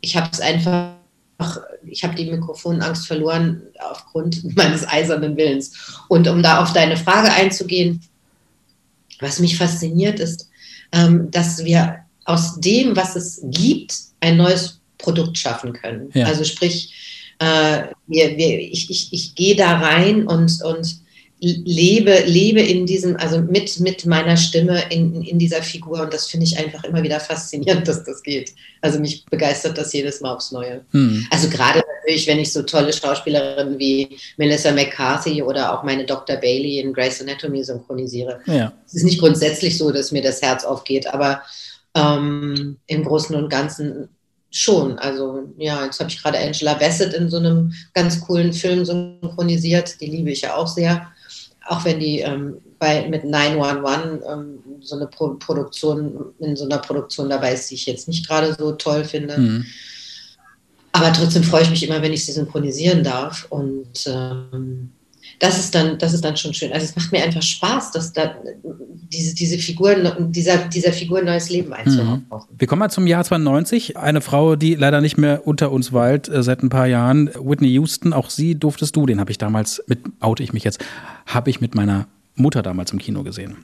ich 0.00 0.16
habe 0.16 0.30
es 0.32 0.40
einfach 0.40 0.97
ich 1.86 2.02
habe 2.02 2.14
die 2.14 2.30
Mikrofonangst 2.30 3.06
verloren 3.06 3.62
aufgrund 3.78 4.56
meines 4.56 4.86
eisernen 4.86 5.36
Willens. 5.36 5.72
Und 6.08 6.26
um 6.28 6.42
da 6.42 6.62
auf 6.62 6.72
deine 6.72 6.96
Frage 6.96 7.32
einzugehen, 7.32 8.00
was 9.20 9.40
mich 9.40 9.56
fasziniert 9.56 10.20
ist, 10.20 10.48
ähm, 10.92 11.30
dass 11.30 11.64
wir 11.64 12.00
aus 12.24 12.60
dem, 12.60 12.94
was 12.94 13.16
es 13.16 13.40
gibt, 13.44 13.94
ein 14.20 14.36
neues 14.36 14.80
Produkt 14.98 15.38
schaffen 15.38 15.72
können. 15.72 16.10
Ja. 16.14 16.26
Also 16.26 16.44
sprich, 16.44 16.92
äh, 17.38 17.84
wir, 18.06 18.36
wir, 18.36 18.60
ich, 18.60 18.90
ich, 18.90 19.12
ich 19.12 19.34
gehe 19.34 19.56
da 19.56 19.78
rein 19.78 20.26
und, 20.26 20.62
und 20.62 21.00
lebe, 21.40 22.24
lebe 22.26 22.60
in 22.60 22.84
diesem, 22.84 23.16
also 23.16 23.40
mit, 23.40 23.78
mit 23.80 24.04
meiner 24.06 24.36
Stimme 24.36 24.82
in, 24.90 25.22
in 25.22 25.38
dieser 25.38 25.62
Figur 25.62 26.02
und 26.02 26.12
das 26.12 26.26
finde 26.26 26.46
ich 26.46 26.58
einfach 26.58 26.82
immer 26.84 27.02
wieder 27.02 27.20
faszinierend, 27.20 27.86
dass 27.86 28.02
das 28.04 28.22
geht. 28.22 28.54
Also 28.80 28.98
mich 28.98 29.24
begeistert 29.26 29.78
das 29.78 29.92
jedes 29.92 30.20
Mal 30.20 30.34
aufs 30.34 30.50
Neue. 30.50 30.84
Hm. 30.90 31.26
Also 31.30 31.48
gerade 31.48 31.78
natürlich, 31.78 32.26
wenn 32.26 32.40
ich 32.40 32.52
so 32.52 32.62
tolle 32.62 32.92
Schauspielerinnen 32.92 33.78
wie 33.78 34.18
Melissa 34.36 34.72
McCarthy 34.72 35.42
oder 35.42 35.72
auch 35.72 35.84
meine 35.84 36.04
Dr. 36.04 36.36
Bailey 36.36 36.80
in 36.80 36.92
Grey's 36.92 37.20
Anatomy 37.20 37.62
synchronisiere. 37.62 38.40
Ja. 38.46 38.72
Es 38.86 38.94
ist 38.94 39.04
nicht 39.04 39.20
grundsätzlich 39.20 39.78
so, 39.78 39.92
dass 39.92 40.10
mir 40.10 40.22
das 40.22 40.42
Herz 40.42 40.64
aufgeht, 40.64 41.06
aber 41.06 41.42
ähm, 41.94 42.78
im 42.86 43.04
Großen 43.04 43.36
und 43.36 43.48
Ganzen 43.48 44.08
schon. 44.50 44.98
Also 44.98 45.44
ja, 45.56 45.84
jetzt 45.84 46.00
habe 46.00 46.10
ich 46.10 46.20
gerade 46.20 46.38
Angela 46.38 46.74
Bassett 46.74 47.14
in 47.14 47.28
so 47.28 47.36
einem 47.36 47.72
ganz 47.94 48.20
coolen 48.20 48.52
Film 48.52 48.84
synchronisiert. 48.84 50.00
Die 50.00 50.06
liebe 50.06 50.30
ich 50.30 50.40
ja 50.40 50.56
auch 50.56 50.66
sehr 50.66 51.08
auch 51.68 51.84
wenn 51.84 52.00
die 52.00 52.20
ähm, 52.20 52.58
bei, 52.78 53.08
mit 53.08 53.24
911 53.24 54.22
ähm, 54.28 54.58
so 54.80 54.96
eine 54.96 55.06
Pro 55.06 55.34
Produktion, 55.34 56.32
in 56.38 56.56
so 56.56 56.64
einer 56.64 56.78
Produktion 56.78 57.28
dabei 57.28 57.52
ist, 57.52 57.70
die 57.70 57.74
ich 57.74 57.86
jetzt 57.86 58.08
nicht 58.08 58.26
gerade 58.26 58.54
so 58.54 58.72
toll 58.72 59.04
finde. 59.04 59.38
Mhm. 59.38 59.66
Aber 60.92 61.12
trotzdem 61.12 61.42
freue 61.42 61.62
ich 61.62 61.70
mich 61.70 61.86
immer, 61.86 62.00
wenn 62.02 62.12
ich 62.12 62.24
sie 62.24 62.32
synchronisieren 62.32 63.04
darf. 63.04 63.46
Und 63.50 64.06
ähm, 64.06 64.92
das 65.38 65.58
ist 65.58 65.74
dann, 65.74 65.98
das 65.98 66.14
ist 66.14 66.24
dann 66.24 66.36
schon 66.36 66.52
schön. 66.52 66.72
Also 66.72 66.86
es 66.86 66.96
macht 66.96 67.12
mir 67.12 67.22
einfach 67.22 67.42
Spaß, 67.42 67.92
dass 67.92 68.12
da 68.12 68.34
diese, 69.12 69.34
diese 69.34 69.58
Figuren, 69.58 70.32
dieser, 70.32 70.68
dieser 70.68 70.92
Figur 70.92 71.22
neues 71.22 71.48
Leben 71.48 71.72
einzuhauchen. 71.72 72.26
Mhm. 72.30 72.58
Wir 72.58 72.66
kommen 72.66 72.80
mal 72.80 72.90
zum 72.90 73.06
Jahr 73.06 73.24
92. 73.24 73.96
Eine 73.96 74.20
Frau, 74.20 74.56
die 74.56 74.74
leider 74.74 75.00
nicht 75.00 75.16
mehr 75.16 75.46
unter 75.46 75.70
uns 75.70 75.92
weilt, 75.92 76.28
äh, 76.28 76.42
seit 76.42 76.62
ein 76.62 76.68
paar 76.68 76.86
Jahren, 76.86 77.30
Whitney 77.40 77.68
Houston, 77.68 78.12
auch 78.12 78.30
sie 78.30 78.56
durftest 78.56 78.96
du, 78.96 79.06
den 79.06 79.20
habe 79.20 79.30
ich 79.30 79.38
damals 79.38 79.82
mit, 79.86 80.00
oute 80.20 80.42
ich 80.42 80.52
mich 80.52 80.64
jetzt, 80.64 80.84
habe 81.26 81.50
ich 81.50 81.60
mit 81.60 81.74
meiner 81.74 82.06
Mutter 82.34 82.62
damals 82.62 82.92
im 82.92 82.98
Kino 82.98 83.22
gesehen. 83.22 83.58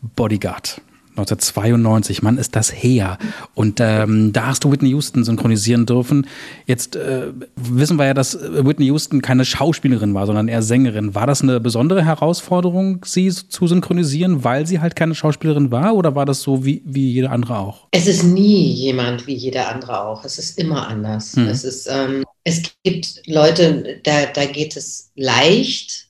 Bodyguard. 0.00 0.80
1992, 1.18 2.22
Mann, 2.22 2.38
ist 2.38 2.54
das 2.56 2.72
her. 2.72 3.18
Und 3.54 3.80
ähm, 3.80 4.32
da 4.32 4.46
hast 4.46 4.64
du 4.64 4.72
Whitney 4.72 4.90
Houston 4.90 5.24
synchronisieren 5.24 5.86
dürfen. 5.86 6.26
Jetzt 6.66 6.96
äh, 6.96 7.32
wissen 7.56 7.98
wir 7.98 8.06
ja, 8.06 8.14
dass 8.14 8.38
Whitney 8.40 8.86
Houston 8.86 9.22
keine 9.22 9.44
Schauspielerin 9.44 10.14
war, 10.14 10.26
sondern 10.26 10.48
eher 10.48 10.62
Sängerin. 10.62 11.14
War 11.14 11.26
das 11.26 11.42
eine 11.42 11.60
besondere 11.60 12.04
Herausforderung, 12.04 13.04
sie 13.04 13.30
zu 13.30 13.66
synchronisieren, 13.66 14.44
weil 14.44 14.66
sie 14.66 14.80
halt 14.80 14.96
keine 14.96 15.14
Schauspielerin 15.14 15.70
war? 15.70 15.94
Oder 15.94 16.14
war 16.14 16.26
das 16.26 16.42
so 16.42 16.64
wie, 16.64 16.82
wie 16.84 17.12
jeder 17.12 17.32
andere 17.32 17.58
auch? 17.58 17.88
Es 17.90 18.06
ist 18.06 18.22
nie 18.22 18.72
jemand 18.72 19.26
wie 19.26 19.34
jeder 19.34 19.68
andere 19.68 20.02
auch. 20.02 20.24
Es 20.24 20.38
ist 20.38 20.58
immer 20.58 20.88
anders. 20.88 21.34
Hm. 21.36 21.48
Es, 21.48 21.64
ist, 21.64 21.88
ähm, 21.90 22.24
es 22.44 22.62
gibt 22.84 23.22
Leute, 23.26 24.00
da, 24.04 24.26
da 24.26 24.44
geht 24.46 24.76
es 24.76 25.10
leicht 25.16 26.07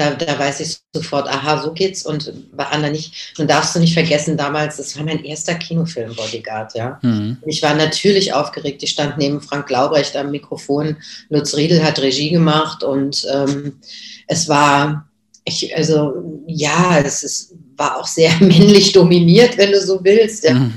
da, 0.00 0.14
da 0.14 0.38
weiß 0.38 0.60
ich 0.60 0.78
sofort, 0.94 1.28
aha, 1.28 1.62
so 1.62 1.72
geht's. 1.72 2.04
Und 2.04 2.32
bei 2.56 2.64
anderen 2.66 2.92
nicht. 2.92 3.34
Und 3.38 3.50
darfst 3.50 3.74
du 3.74 3.78
nicht 3.78 3.92
vergessen, 3.92 4.36
damals, 4.36 4.78
das 4.78 4.96
war 4.96 5.04
mein 5.04 5.24
erster 5.24 5.54
Kinofilm, 5.54 6.14
Bodyguard, 6.14 6.74
ja. 6.74 6.98
Mhm. 7.02 7.36
Ich 7.46 7.62
war 7.62 7.74
natürlich 7.74 8.32
aufgeregt. 8.32 8.82
Ich 8.82 8.90
stand 8.90 9.18
neben 9.18 9.40
Frank 9.42 9.68
Laubrecht 9.68 10.16
am 10.16 10.30
Mikrofon. 10.30 10.96
Lutz 11.28 11.54
Riedel 11.54 11.84
hat 11.84 12.00
Regie 12.00 12.30
gemacht 12.30 12.82
und 12.82 13.26
ähm, 13.32 13.78
es 14.26 14.48
war, 14.48 15.06
ich, 15.44 15.76
also 15.76 16.42
ja, 16.46 16.98
es 17.04 17.22
ist, 17.22 17.54
war 17.76 17.98
auch 17.98 18.06
sehr 18.06 18.32
männlich 18.40 18.92
dominiert, 18.92 19.58
wenn 19.58 19.72
du 19.72 19.80
so 19.80 20.02
willst. 20.02 20.44
Ja. 20.44 20.54
Mhm. 20.54 20.74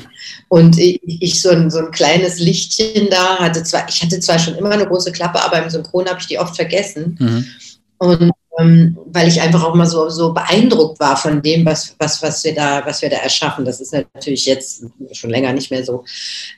Und 0.49 0.77
ich, 0.77 0.99
ich, 1.05 1.41
so, 1.41 1.49
ein, 1.49 1.71
so 1.71 1.79
ein 1.79 1.91
kleines 1.91 2.39
Lichtchen 2.39 3.09
da 3.09 3.39
hatte 3.39 3.63
zwar, 3.63 3.87
ich 3.87 4.03
hatte 4.03 4.19
zwar 4.19 4.37
schon 4.37 4.55
immer 4.55 4.71
eine 4.71 4.85
große 4.85 5.11
Klappe, 5.11 5.41
aber 5.41 5.63
im 5.63 5.69
Synchron 5.69 6.07
habe 6.07 6.19
ich 6.19 6.27
die 6.27 6.37
oft 6.37 6.55
vergessen. 6.55 7.17
Mhm. 7.19 7.45
Und 7.97 8.32
ähm, 8.59 8.97
weil 9.05 9.27
ich 9.27 9.41
einfach 9.41 9.63
auch 9.63 9.73
mal 9.73 9.85
so, 9.85 10.09
so 10.09 10.33
beeindruckt 10.33 10.99
war 10.99 11.17
von 11.17 11.41
dem, 11.41 11.65
was, 11.65 11.95
was, 11.97 12.21
was, 12.21 12.43
wir 12.43 12.53
da, 12.53 12.85
was 12.85 13.01
wir 13.01 13.09
da 13.09 13.17
erschaffen. 13.17 13.65
Das 13.65 13.81
ist 13.81 13.93
natürlich 13.93 14.45
jetzt 14.45 14.85
schon 15.13 15.29
länger 15.31 15.53
nicht 15.53 15.71
mehr 15.71 15.83
so. 15.83 16.03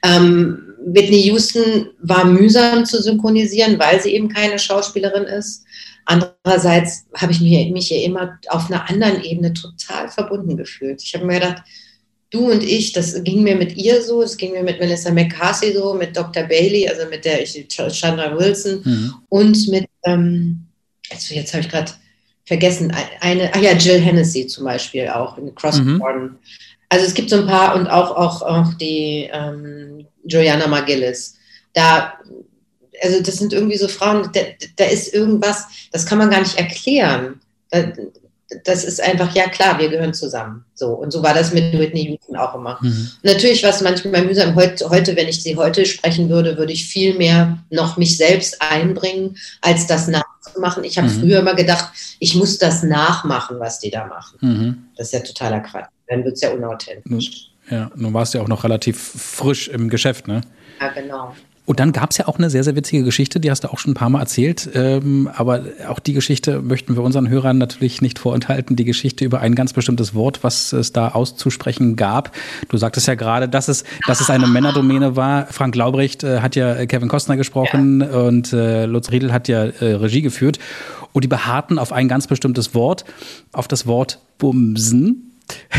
Ähm, 0.03 0.73
Whitney 0.85 1.21
Houston 1.27 1.89
war 2.01 2.25
mühsam 2.25 2.85
zu 2.85 3.01
synchronisieren, 3.01 3.79
weil 3.79 4.01
sie 4.01 4.13
eben 4.13 4.29
keine 4.29 4.59
Schauspielerin 4.59 5.23
ist. 5.23 5.63
Andererseits 6.05 7.05
habe 7.15 7.31
ich 7.31 7.41
mich, 7.41 7.71
mich 7.71 7.87
hier 7.87 8.03
immer 8.03 8.39
auf 8.49 8.69
einer 8.69 8.89
anderen 8.89 9.23
Ebene 9.23 9.53
total 9.53 10.09
verbunden 10.09 10.57
gefühlt. 10.57 11.01
Ich 11.01 11.15
habe 11.15 11.25
mir 11.25 11.39
gedacht, 11.39 11.63
du 12.29 12.51
und 12.51 12.63
ich, 12.63 12.91
das 12.91 13.23
ging 13.23 13.41
mir 13.41 13.55
mit 13.55 13.77
ihr 13.77 14.01
so, 14.01 14.21
es 14.21 14.37
ging 14.37 14.51
mir 14.51 14.63
mit 14.63 14.79
Melissa 14.79 15.11
McCarthy 15.11 15.73
so, 15.73 15.93
mit 15.93 16.15
Dr. 16.15 16.43
Bailey, 16.43 16.87
also 16.87 17.09
mit 17.09 17.25
der 17.25 17.41
ich, 17.41 17.67
Chandra 17.67 18.37
Wilson 18.37 18.81
mhm. 18.83 19.13
und 19.29 19.67
mit 19.69 19.85
ähm, 20.03 20.64
also 21.11 21.35
jetzt 21.35 21.53
habe 21.53 21.61
ich 21.61 21.69
gerade 21.69 21.91
vergessen, 22.45 22.93
eine, 23.21 23.51
ach 23.53 23.61
ja, 23.61 23.73
Jill 23.73 23.99
Hennessy 23.99 24.47
zum 24.47 24.65
Beispiel 24.65 25.09
auch 25.09 25.37
in 25.37 25.53
Crossborn. 25.55 26.23
Mhm. 26.23 26.39
Also 26.89 27.05
es 27.05 27.13
gibt 27.13 27.29
so 27.29 27.37
ein 27.37 27.47
paar 27.47 27.75
und 27.75 27.87
auch, 27.87 28.15
auch, 28.15 28.41
auch 28.41 28.73
die 28.75 29.29
ähm, 29.33 30.05
Joanna 30.23 30.67
McGillis. 30.67 31.37
Da, 31.73 32.13
also 33.01 33.21
das 33.21 33.35
sind 33.35 33.53
irgendwie 33.53 33.77
so 33.77 33.87
Frauen, 33.87 34.29
da, 34.33 34.41
da 34.77 34.85
ist 34.85 35.13
irgendwas, 35.13 35.65
das 35.91 36.05
kann 36.05 36.19
man 36.19 36.29
gar 36.29 36.39
nicht 36.39 36.57
erklären. 36.57 37.41
Da, 37.71 37.91
das 38.63 38.83
ist 38.83 39.01
einfach, 39.01 39.33
ja 39.35 39.49
klar, 39.49 39.79
wir 39.79 39.89
gehören 39.89 40.13
zusammen. 40.13 40.65
So. 40.75 40.89
Und 40.89 41.11
so 41.11 41.23
war 41.23 41.33
das 41.33 41.51
mit 41.51 41.77
Whitney 41.77 42.09
Houston 42.09 42.35
auch 42.35 42.53
immer. 42.53 42.77
Mhm. 42.81 43.09
Natürlich 43.23 43.63
war 43.63 43.71
es 43.71 43.81
manchmal 43.81 44.23
mühsam. 44.23 44.55
Heute, 44.55 44.87
heute, 44.89 45.15
wenn 45.15 45.27
ich 45.27 45.41
sie 45.41 45.55
heute 45.55 45.85
sprechen 45.85 46.29
würde, 46.29 46.57
würde 46.57 46.71
ich 46.71 46.85
viel 46.85 47.15
mehr 47.15 47.57
noch 47.71 47.97
mich 47.97 48.17
selbst 48.17 48.61
einbringen, 48.61 49.37
als 49.61 49.87
das 49.87 50.07
nachzumachen. 50.55 50.83
Ich 50.83 50.97
habe 50.97 51.07
mhm. 51.07 51.19
früher 51.19 51.39
immer 51.39 51.55
gedacht, 51.55 51.91
ich 52.19 52.35
muss 52.35 52.57
das 52.57 52.83
nachmachen, 52.83 53.59
was 53.59 53.79
die 53.79 53.91
da 53.91 54.05
machen. 54.05 54.37
Mhm. 54.41 54.83
Das 54.97 55.07
ist 55.07 55.13
ja 55.13 55.19
totaler 55.19 55.59
Quatsch. 55.59 55.89
Dann 56.07 56.23
wird 56.23 56.35
es 56.35 56.41
ja 56.41 56.51
unauthentisch. 56.51 57.51
Ja, 57.69 57.91
nun 57.95 58.13
warst 58.13 58.33
du 58.33 58.37
ja 58.37 58.43
auch 58.43 58.47
noch 58.47 58.63
relativ 58.63 58.97
frisch 58.99 59.67
im 59.67 59.89
Geschäft, 59.89 60.27
ne? 60.27 60.41
Ja, 60.79 60.89
genau. 60.89 61.35
Und 61.65 61.79
dann 61.79 61.91
gab 61.91 62.11
es 62.11 62.17
ja 62.17 62.27
auch 62.27 62.37
eine 62.37 62.49
sehr, 62.49 62.63
sehr 62.63 62.75
witzige 62.75 63.03
Geschichte, 63.03 63.39
die 63.39 63.49
hast 63.49 63.63
du 63.63 63.71
auch 63.71 63.79
schon 63.79 63.91
ein 63.91 63.95
paar 63.95 64.09
Mal 64.09 64.19
erzählt. 64.19 64.69
Ähm, 64.75 65.29
aber 65.33 65.63
auch 65.87 65.99
die 65.99 66.13
Geschichte 66.13 66.61
möchten 66.61 66.95
wir 66.95 67.03
unseren 67.03 67.27
Hörern 67.27 67.57
natürlich 67.57 68.01
nicht 68.01 68.19
vorenthalten. 68.19 68.75
Die 68.75 68.85
Geschichte 68.85 69.25
über 69.25 69.41
ein 69.41 69.55
ganz 69.55 69.73
bestimmtes 69.73 70.13
Wort, 70.13 70.43
was 70.43 70.73
es 70.73 70.93
da 70.93 71.09
auszusprechen 71.09 71.95
gab. 71.95 72.31
Du 72.69 72.77
sagtest 72.77 73.07
ja 73.07 73.15
gerade, 73.15 73.49
dass 73.49 73.67
es, 73.67 73.83
dass 74.05 74.21
es 74.21 74.29
eine 74.29 74.47
Männerdomäne 74.47 75.15
war. 75.15 75.47
Frank 75.47 75.75
Laubrecht 75.75 76.23
äh, 76.23 76.41
hat 76.41 76.55
ja 76.55 76.85
Kevin 76.85 77.07
Costner 77.07 77.35
gesprochen 77.35 78.01
ja. 78.01 78.07
und 78.07 78.53
äh, 78.53 78.85
Lutz 78.85 79.11
Riedel 79.11 79.33
hat 79.33 79.47
ja 79.47 79.65
äh, 79.65 79.93
Regie 79.95 80.21
geführt. 80.21 80.59
Und 81.13 81.23
die 81.23 81.27
beharrten 81.27 81.79
auf 81.79 81.93
ein 81.93 82.07
ganz 82.07 82.27
bestimmtes 82.27 82.75
Wort, 82.75 83.05
auf 83.53 83.67
das 83.67 83.87
Wort 83.87 84.19
Bumsen. 84.37 85.31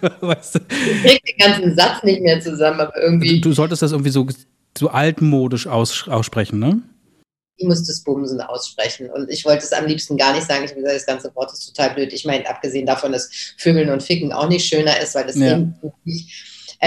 du, 0.00 0.26
weißt, 0.26 0.56
ich 0.56 1.02
krieg 1.02 1.22
den 1.24 1.38
ganzen 1.38 1.76
Satz 1.76 2.02
nicht 2.04 2.22
mehr 2.22 2.40
zusammen, 2.40 2.80
aber 2.80 2.96
irgendwie. 3.02 3.40
Du, 3.40 3.48
du 3.48 3.54
solltest 3.54 3.82
das 3.82 3.92
irgendwie 3.92 4.10
so 4.10 4.26
so 4.76 4.88
altmodisch 4.88 5.66
aus, 5.66 6.08
aussprechen, 6.08 6.58
ne? 6.58 6.82
Ich 7.56 7.66
muss 7.66 7.84
das 7.84 8.02
Bumsen 8.02 8.40
aussprechen. 8.40 9.10
Und 9.10 9.30
ich 9.30 9.44
wollte 9.44 9.64
es 9.64 9.72
am 9.72 9.86
liebsten 9.86 10.16
gar 10.16 10.32
nicht 10.32 10.46
sagen. 10.46 10.64
Ich 10.64 10.70
habe 10.70 10.80
gesagt, 10.80 10.96
das 10.96 11.06
ganze 11.06 11.34
Wort 11.36 11.52
ist 11.52 11.66
total 11.66 11.94
blöd. 11.94 12.12
Ich 12.12 12.24
meine, 12.24 12.48
abgesehen 12.48 12.86
davon, 12.86 13.12
dass 13.12 13.30
Vögeln 13.58 13.90
und 13.90 14.02
Ficken 14.02 14.32
auch 14.32 14.48
nicht 14.48 14.66
schöner 14.66 14.98
ist, 15.00 15.14
weil 15.14 15.26
das 15.26 15.36
ja. 15.36 15.52
eben 15.52 15.74
nicht. 16.04 16.32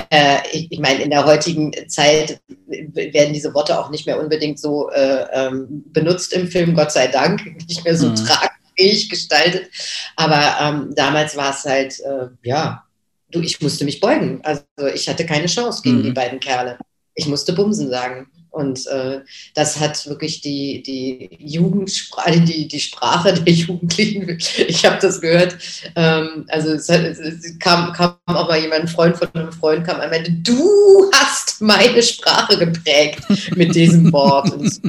Äh, 0.09 0.39
ich, 0.51 0.71
ich 0.71 0.79
meine, 0.79 1.03
in 1.03 1.11
der 1.11 1.25
heutigen 1.25 1.71
Zeit 1.87 2.41
werden 2.67 3.33
diese 3.33 3.53
Worte 3.53 3.79
auch 3.79 3.89
nicht 3.89 4.05
mehr 4.05 4.19
unbedingt 4.19 4.59
so 4.59 4.89
äh, 4.89 5.25
ähm, 5.31 5.85
benutzt 5.93 6.33
im 6.33 6.49
Film, 6.49 6.75
Gott 6.75 6.91
sei 6.91 7.07
Dank, 7.07 7.45
nicht 7.67 7.85
mehr 7.85 7.95
so 7.95 8.09
mhm. 8.09 8.15
tragfähig 8.15 9.09
gestaltet. 9.09 9.69
Aber 10.17 10.57
ähm, 10.59 10.93
damals 10.95 11.37
war 11.37 11.51
es 11.51 11.63
halt, 11.63 11.99
äh, 12.01 12.27
ja, 12.43 12.83
du, 13.31 13.39
ich 13.39 13.61
musste 13.61 13.85
mich 13.85 14.01
beugen. 14.01 14.41
Also 14.43 14.63
ich 14.93 15.07
hatte 15.07 15.25
keine 15.25 15.45
Chance 15.45 15.81
gegen 15.83 15.99
mhm. 15.99 16.03
die 16.03 16.11
beiden 16.11 16.41
Kerle 16.41 16.77
ich 17.15 17.27
musste 17.27 17.53
Bumsen 17.53 17.89
sagen. 17.89 18.27
Und 18.51 18.87
äh, 18.87 19.19
das 19.53 19.81
hat 19.81 20.07
wirklich 20.07 20.39
die, 20.39 20.81
die 20.81 21.29
Jugendsprache, 21.39 22.39
die, 22.45 22.67
die 22.67 22.79
Sprache 22.79 23.33
der 23.33 23.53
Jugendlichen, 23.53 24.37
ich 24.67 24.85
habe 24.85 24.97
das 25.01 25.19
gehört. 25.19 25.57
Ähm, 25.95 26.45
also 26.47 26.69
es, 26.71 26.87
hat, 26.87 27.01
es, 27.01 27.59
kam, 27.59 27.91
kam 27.91 28.14
auch 28.33 28.47
mal 28.49 28.59
jemand, 28.59 28.81
ein 28.81 28.87
Freund 28.87 29.15
von 29.17 29.27
einem 29.33 29.51
Freund 29.51 29.85
kam 29.85 29.99
und 29.99 30.09
meinte, 30.09 30.31
du 30.31 31.11
hast 31.13 31.61
meine 31.61 32.01
Sprache 32.01 32.57
geprägt 32.57 33.19
mit 33.55 33.75
diesem 33.75 34.11
Wort. 34.11 34.51
Und 34.51 34.81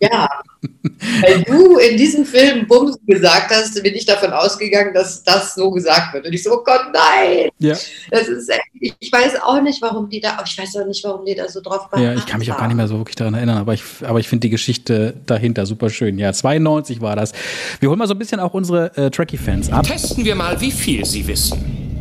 ja, 0.00 0.28
weil 1.20 1.42
du 1.44 1.78
in 1.78 1.96
diesem 1.96 2.24
Film 2.24 2.66
Bumsen 2.66 3.06
gesagt 3.06 3.54
hast, 3.54 3.80
bin 3.80 3.94
ich 3.94 4.04
davon 4.04 4.32
ausgegangen, 4.32 4.92
dass 4.94 5.22
das 5.22 5.54
so 5.54 5.70
gesagt 5.70 6.12
wird. 6.12 6.26
Und 6.26 6.32
ich 6.32 6.42
so, 6.42 6.54
oh 6.54 6.64
Gott, 6.64 6.86
nein! 6.92 7.50
Ja. 7.60 7.76
Das 8.10 8.26
ist, 8.26 8.50
ich 8.80 9.12
weiß 9.12 9.40
auch 9.42 9.62
nicht, 9.62 9.80
warum 9.80 10.08
die 10.08 10.20
da, 10.20 10.42
ich 10.44 10.58
weiß 10.58 10.76
auch 10.76 10.86
nicht, 10.86 11.04
warum 11.04 11.24
die 11.24 11.36
da 11.36 11.48
so 11.48 11.60
drauf 11.60 11.86
waren. 11.92 12.02
Ja, 12.02 12.14
ich 12.14 12.26
kann 12.26 12.40
mich 12.40 12.50
auch 12.50 12.58
gar 12.58 12.66
nicht 12.66 12.76
mehr 12.76 12.88
so 12.88 12.98
wirklich 12.98 13.16
daran 13.16 13.34
erinnern, 13.34 13.58
aber 13.58 13.74
ich, 13.74 13.84
aber 14.02 14.18
ich 14.18 14.28
finde 14.28 14.40
die 14.40 14.50
Geschichte 14.50 15.14
dahinter 15.26 15.66
super 15.66 15.88
schön. 15.88 16.18
Ja, 16.18 16.32
92 16.32 17.00
war 17.00 17.14
das. 17.14 17.32
Wir 17.78 17.90
holen 17.90 17.98
mal 18.00 18.08
so 18.08 18.14
ein 18.14 18.18
bisschen 18.18 18.40
auch 18.40 18.54
unsere 18.54 18.96
äh, 18.96 19.08
Tracky-Fans 19.08 19.70
ab. 19.70 19.86
Testen 19.86 20.24
wir 20.24 20.34
mal, 20.34 20.60
wie 20.60 20.72
viel 20.72 21.04
sie 21.04 21.24
wissen. 21.28 21.91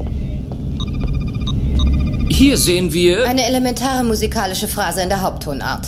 Hier 2.41 2.57
sehen 2.57 2.91
wir. 2.91 3.29
Eine 3.29 3.45
elementare 3.45 4.03
musikalische 4.03 4.67
Phrase 4.67 5.03
in 5.03 5.09
der 5.09 5.21
Haupttonart. 5.21 5.85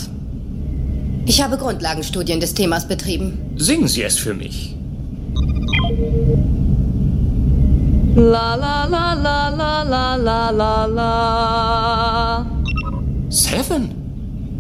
Ich 1.25 1.41
habe 1.41 1.57
Grundlagenstudien 1.57 2.39
des 2.39 2.53
Themas 2.53 2.87
betrieben. 2.87 3.39
Singen 3.55 3.87
Sie 3.87 4.03
es 4.03 4.19
für 4.19 4.35
mich. 4.35 4.75
La 8.15 8.53
la 8.53 8.85
la 8.85 9.13
la 9.15 9.49
la 9.49 9.81
la 9.81 10.15
la 10.15 10.51
la 10.51 10.85
la. 10.85 12.45
Seven? 13.29 13.89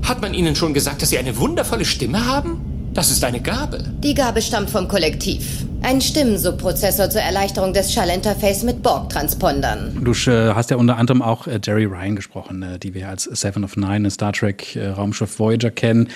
Hat 0.01 0.19
man 0.19 0.33
Ihnen 0.33 0.55
schon 0.55 0.73
gesagt, 0.73 1.03
dass 1.03 1.11
Sie 1.11 1.19
eine 1.19 1.37
wundervolle 1.37 1.85
Stimme 1.85 2.25
haben? 2.25 2.72
Das 2.93 3.09
ist 3.09 3.23
eine 3.23 3.41
Gabe. 3.41 3.83
Die 4.03 4.13
Gabe 4.13 4.39
stammt 4.39 4.69
vom 4.69 4.87
Kollektiv. 4.87 5.65
Ein 5.81 5.99
Stimmensubprozessor 5.99 7.09
zur 7.09 7.21
Erleichterung 7.21 7.73
des 7.73 7.91
Schallinterface 7.91 8.61
mit 8.61 8.83
Borg-Transpondern. 8.83 9.99
Du 10.03 10.11
äh, 10.11 10.53
hast 10.53 10.69
ja 10.69 10.77
unter 10.77 10.97
anderem 10.97 11.23
auch 11.23 11.47
äh, 11.47 11.59
Jerry 11.61 11.85
Ryan 11.85 12.15
gesprochen, 12.15 12.61
äh, 12.61 12.77
die 12.77 12.93
wir 12.93 13.09
als 13.09 13.23
Seven 13.23 13.63
of 13.63 13.77
Nine 13.77 14.05
in 14.05 14.11
Star 14.11 14.31
Trek 14.31 14.77
Raumschiff 14.77 15.39
Voyager 15.39 15.71
kennen. 15.71 16.09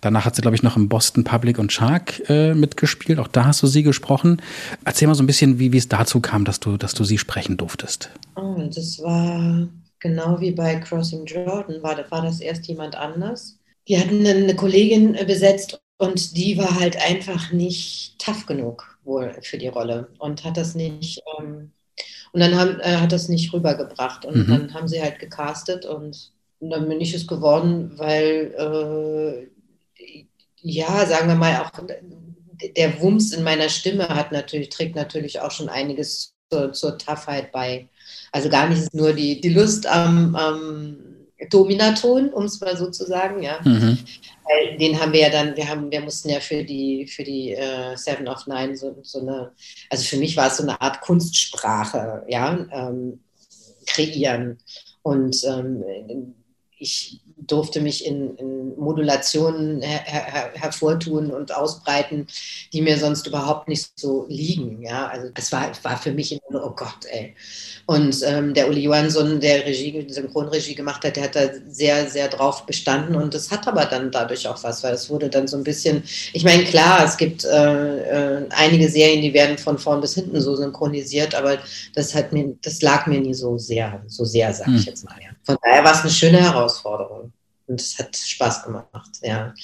Danach 0.00 0.24
hat 0.24 0.34
sie, 0.34 0.40
glaube 0.40 0.54
ich, 0.54 0.62
noch 0.62 0.78
im 0.78 0.88
Boston 0.88 1.24
Public 1.24 1.58
und 1.58 1.72
Shark 1.72 2.22
äh, 2.30 2.54
mitgespielt. 2.54 3.18
Auch 3.18 3.28
da 3.28 3.44
hast 3.44 3.62
du 3.62 3.66
sie 3.66 3.82
gesprochen. 3.82 4.40
Erzähl 4.86 5.08
mal 5.08 5.14
so 5.14 5.22
ein 5.22 5.26
bisschen, 5.26 5.58
wie, 5.58 5.74
wie 5.74 5.78
es 5.78 5.88
dazu 5.88 6.20
kam, 6.20 6.46
dass 6.46 6.58
du, 6.58 6.78
dass 6.78 6.94
du 6.94 7.04
sie 7.04 7.18
sprechen 7.18 7.58
durftest. 7.58 8.08
Oh, 8.36 8.56
das 8.74 8.98
war 9.02 9.68
genau 9.98 10.40
wie 10.40 10.52
bei 10.52 10.76
Crossing 10.76 11.26
Jordan. 11.26 11.82
War, 11.82 11.98
war 12.10 12.22
das 12.22 12.40
erst 12.40 12.66
jemand 12.66 12.96
anders? 12.96 13.58
Die 13.88 13.98
hatten 13.98 14.26
eine 14.26 14.54
Kollegin 14.56 15.18
besetzt 15.26 15.78
und 15.98 16.36
die 16.36 16.58
war 16.58 16.78
halt 16.78 16.96
einfach 16.96 17.52
nicht 17.52 18.18
tough 18.18 18.46
genug 18.46 18.98
wohl 19.04 19.36
für 19.42 19.58
die 19.58 19.68
Rolle 19.68 20.08
und 20.18 20.44
hat 20.44 20.56
das 20.56 20.74
nicht, 20.74 21.22
ähm, 21.38 21.70
und 22.32 22.40
dann 22.40 22.56
haben, 22.56 22.80
äh, 22.80 22.96
hat 22.96 23.12
das 23.12 23.28
nicht 23.28 23.52
rübergebracht. 23.52 24.24
Und 24.24 24.36
mhm. 24.36 24.50
dann 24.50 24.74
haben 24.74 24.88
sie 24.88 25.00
halt 25.00 25.18
gecastet 25.20 25.86
und, 25.86 26.32
und, 26.58 26.70
dann 26.70 26.88
bin 26.88 27.00
ich 27.00 27.14
es 27.14 27.26
geworden, 27.26 27.92
weil, 27.96 28.54
äh, 28.58 30.24
ja, 30.60 31.06
sagen 31.06 31.28
wir 31.28 31.36
mal, 31.36 31.60
auch 31.60 31.70
der 32.76 33.00
Wumms 33.00 33.32
in 33.32 33.44
meiner 33.44 33.68
Stimme 33.68 34.08
hat 34.08 34.32
natürlich, 34.32 34.70
trägt 34.70 34.96
natürlich 34.96 35.40
auch 35.40 35.50
schon 35.50 35.68
einiges 35.68 36.34
zur, 36.50 36.72
zur 36.72 36.98
Toughheit 36.98 37.52
bei. 37.52 37.88
Also 38.32 38.48
gar 38.48 38.68
nicht 38.68 38.92
nur 38.94 39.12
die, 39.12 39.40
die 39.40 39.50
Lust 39.50 39.86
am, 39.86 40.34
am 40.34 41.13
Dominaton, 41.50 42.28
um 42.30 42.44
es 42.44 42.60
mal 42.60 42.76
so 42.76 42.90
zu 42.90 43.04
sagen, 43.04 43.42
ja. 43.42 43.60
Mhm. 43.64 43.98
Den 44.78 45.00
haben 45.00 45.12
wir 45.12 45.20
ja 45.20 45.30
dann, 45.30 45.56
wir 45.56 45.68
haben, 45.68 45.90
wir 45.90 46.02
mussten 46.02 46.28
ja 46.28 46.38
für 46.38 46.64
die, 46.64 47.06
für 47.06 47.24
die 47.24 47.52
äh, 47.52 47.96
Seven 47.96 48.28
of 48.28 48.46
Nine 48.46 48.76
so, 48.76 48.94
so 49.02 49.20
eine, 49.20 49.52
also 49.88 50.04
für 50.04 50.18
mich 50.18 50.36
war 50.36 50.48
es 50.48 50.58
so 50.58 50.62
eine 50.62 50.78
Art 50.80 51.00
Kunstsprache, 51.00 52.24
ja, 52.28 52.66
ähm, 52.70 53.20
kreieren. 53.86 54.58
Und 55.02 55.42
ähm, 55.44 56.34
ich 56.78 57.20
durfte 57.46 57.80
mich 57.80 58.06
in, 58.06 58.36
in 58.36 58.76
Modulationen 58.76 59.80
her, 59.82 60.00
her, 60.04 60.50
hervortun 60.54 61.30
und 61.30 61.54
ausbreiten, 61.54 62.26
die 62.72 62.82
mir 62.82 62.98
sonst 62.98 63.26
überhaupt 63.26 63.68
nicht 63.68 63.92
so 63.96 64.26
liegen. 64.28 64.82
Ja, 64.82 65.08
also 65.08 65.28
es 65.34 65.52
war, 65.52 65.70
war 65.82 65.96
für 65.96 66.12
mich 66.12 66.32
immer, 66.32 66.64
oh 66.64 66.74
Gott, 66.74 67.06
ey. 67.10 67.34
Und 67.86 68.22
ähm, 68.24 68.54
der 68.54 68.68
Uli 68.68 68.82
Johansson, 68.82 69.40
der 69.40 69.66
Regie, 69.66 70.06
Synchronregie 70.08 70.74
gemacht 70.74 71.04
hat, 71.04 71.16
der 71.16 71.24
hat 71.24 71.36
da 71.36 71.48
sehr, 71.68 72.08
sehr 72.08 72.28
drauf 72.28 72.66
bestanden 72.66 73.16
und 73.16 73.34
das 73.34 73.50
hat 73.50 73.66
aber 73.68 73.84
dann 73.84 74.10
dadurch 74.10 74.48
auch 74.48 74.62
was, 74.64 74.82
weil 74.82 74.94
es 74.94 75.10
wurde 75.10 75.28
dann 75.28 75.46
so 75.46 75.56
ein 75.56 75.64
bisschen, 75.64 76.02
ich 76.32 76.44
meine, 76.44 76.64
klar, 76.64 77.04
es 77.04 77.16
gibt 77.16 77.44
äh, 77.44 78.38
äh, 78.38 78.46
einige 78.50 78.88
Serien, 78.88 79.22
die 79.22 79.34
werden 79.34 79.58
von 79.58 79.78
vorn 79.78 80.00
bis 80.00 80.14
hinten 80.14 80.40
so 80.40 80.56
synchronisiert, 80.56 81.34
aber 81.34 81.58
das 81.94 82.14
hat 82.14 82.32
mir, 82.32 82.56
das 82.62 82.80
lag 82.82 83.06
mir 83.06 83.20
nie 83.20 83.34
so 83.34 83.58
sehr, 83.58 84.02
so 84.06 84.24
sehr, 84.24 84.52
sag 84.52 84.68
ich 84.68 84.74
hm. 84.74 84.84
jetzt 84.86 85.04
mal. 85.04 85.16
Ja. 85.22 85.30
Von 85.42 85.58
daher 85.62 85.84
war 85.84 85.92
es 85.92 86.00
eine 86.00 86.10
schöne 86.10 86.40
Herausforderung 86.40 87.33
und 87.66 87.80
es 87.80 87.98
hat 87.98 88.16
Spaß 88.16 88.64
gemacht, 88.64 89.18
ja. 89.22 89.54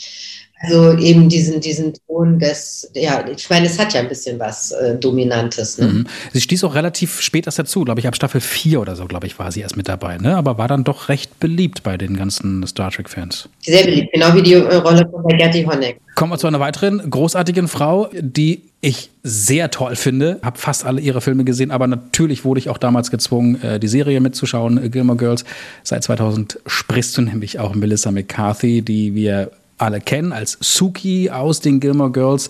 Also 0.62 0.92
eben 0.98 1.30
diesen, 1.30 1.60
diesen 1.60 1.94
Ton 2.06 2.38
des, 2.38 2.90
ja, 2.94 3.24
ich 3.26 3.48
meine, 3.48 3.66
es 3.66 3.78
hat 3.78 3.94
ja 3.94 4.00
ein 4.00 4.08
bisschen 4.08 4.38
was 4.38 4.72
äh, 4.72 4.94
Dominantes. 4.96 5.78
Ne? 5.78 5.86
Mhm. 5.86 6.06
Sie 6.34 6.40
stieß 6.42 6.64
auch 6.64 6.74
relativ 6.74 7.22
spät 7.22 7.46
erst 7.46 7.58
dazu, 7.58 7.82
glaube 7.82 8.00
ich, 8.00 8.06
ab 8.06 8.14
Staffel 8.14 8.42
4 8.42 8.78
oder 8.78 8.94
so, 8.94 9.06
glaube 9.06 9.26
ich, 9.26 9.38
war 9.38 9.50
sie 9.52 9.62
erst 9.62 9.78
mit 9.78 9.88
dabei, 9.88 10.18
ne? 10.18 10.36
aber 10.36 10.58
war 10.58 10.68
dann 10.68 10.84
doch 10.84 11.08
recht 11.08 11.40
beliebt 11.40 11.82
bei 11.82 11.96
den 11.96 12.14
ganzen 12.14 12.66
Star 12.66 12.90
Trek-Fans. 12.90 13.48
Sehr 13.62 13.84
beliebt, 13.84 14.12
genau 14.12 14.34
wie 14.34 14.42
die 14.42 14.52
äh, 14.52 14.74
Rolle 14.76 15.08
von 15.10 15.26
der 15.28 15.38
Gertie 15.38 15.66
Honeck. 15.66 15.98
Kommen 16.14 16.32
wir 16.32 16.38
zu 16.38 16.46
einer 16.46 16.60
weiteren 16.60 17.08
großartigen 17.08 17.66
Frau, 17.66 18.10
die 18.20 18.60
ich 18.82 19.10
sehr 19.22 19.70
toll 19.70 19.96
finde. 19.96 20.40
Habe 20.42 20.58
fast 20.58 20.84
alle 20.84 21.00
ihre 21.00 21.22
Filme 21.22 21.44
gesehen, 21.44 21.70
aber 21.70 21.86
natürlich 21.86 22.44
wurde 22.44 22.60
ich 22.60 22.68
auch 22.68 22.78
damals 22.78 23.10
gezwungen, 23.10 23.62
äh, 23.62 23.80
die 23.80 23.88
Serie 23.88 24.20
mitzuschauen, 24.20 24.82
äh, 24.82 24.90
Gilmore 24.90 25.16
Girls. 25.16 25.44
Seit 25.82 26.04
2000 26.04 26.58
sprichst 26.66 27.16
du 27.16 27.22
nämlich 27.22 27.58
auch 27.58 27.74
Melissa 27.74 28.10
McCarthy, 28.10 28.82
die 28.82 29.14
wir 29.14 29.52
alle 29.80 30.00
kennen 30.00 30.32
als 30.32 30.58
Suki 30.60 31.30
aus 31.30 31.60
den 31.60 31.80
Gilmore 31.80 32.10
Girls. 32.12 32.48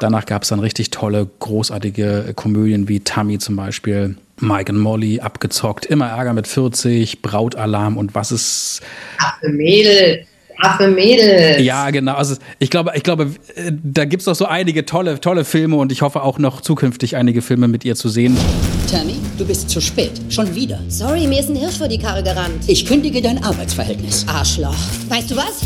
Danach 0.00 0.26
gab 0.26 0.42
es 0.42 0.48
dann 0.48 0.60
richtig 0.60 0.90
tolle, 0.90 1.28
großartige 1.38 2.32
Komödien 2.34 2.88
wie 2.88 3.00
Tammy 3.00 3.38
zum 3.38 3.56
Beispiel. 3.56 4.16
Mike 4.40 4.72
und 4.72 4.78
Molly 4.78 5.20
abgezockt, 5.20 5.86
immer 5.86 6.06
Ärger 6.06 6.32
mit 6.32 6.46
40, 6.46 7.22
Brautalarm 7.22 7.96
und 7.96 8.14
was 8.14 8.30
ist. 8.30 8.82
Affe 9.18 9.48
Mädel, 9.48 10.26
Affe 10.60 10.88
Mädel. 10.88 11.60
Ja, 11.60 11.90
genau. 11.90 12.14
Also 12.14 12.36
ich 12.58 12.70
glaube, 12.70 12.92
ich 12.94 13.02
glaube, 13.02 13.30
da 13.70 14.04
gibt 14.04 14.22
es 14.22 14.24
doch 14.24 14.34
so 14.34 14.44
einige 14.44 14.84
tolle, 14.84 15.20
tolle 15.20 15.44
Filme 15.44 15.76
und 15.76 15.92
ich 15.92 16.02
hoffe 16.02 16.22
auch 16.22 16.38
noch 16.38 16.60
zukünftig 16.60 17.16
einige 17.16 17.42
Filme 17.42 17.68
mit 17.68 17.84
ihr 17.84 17.94
zu 17.94 18.08
sehen. 18.08 18.36
Tammy, 18.90 19.16
du 19.36 19.44
bist 19.46 19.70
zu 19.70 19.80
spät. 19.80 20.12
Schon 20.30 20.52
wieder. 20.54 20.80
Sorry, 20.88 21.26
mir 21.26 21.40
ist 21.40 21.48
ein 21.48 21.56
Hirsch 21.56 21.78
vor 21.78 21.88
die 21.88 21.98
Karre 21.98 22.22
gerannt. 22.22 22.64
Ich 22.66 22.86
kündige 22.86 23.22
dein 23.22 23.42
Arbeitsverhältnis. 23.44 24.26
Arschloch. 24.26 24.74
Weißt 25.08 25.30
du 25.30 25.36
was? 25.36 25.60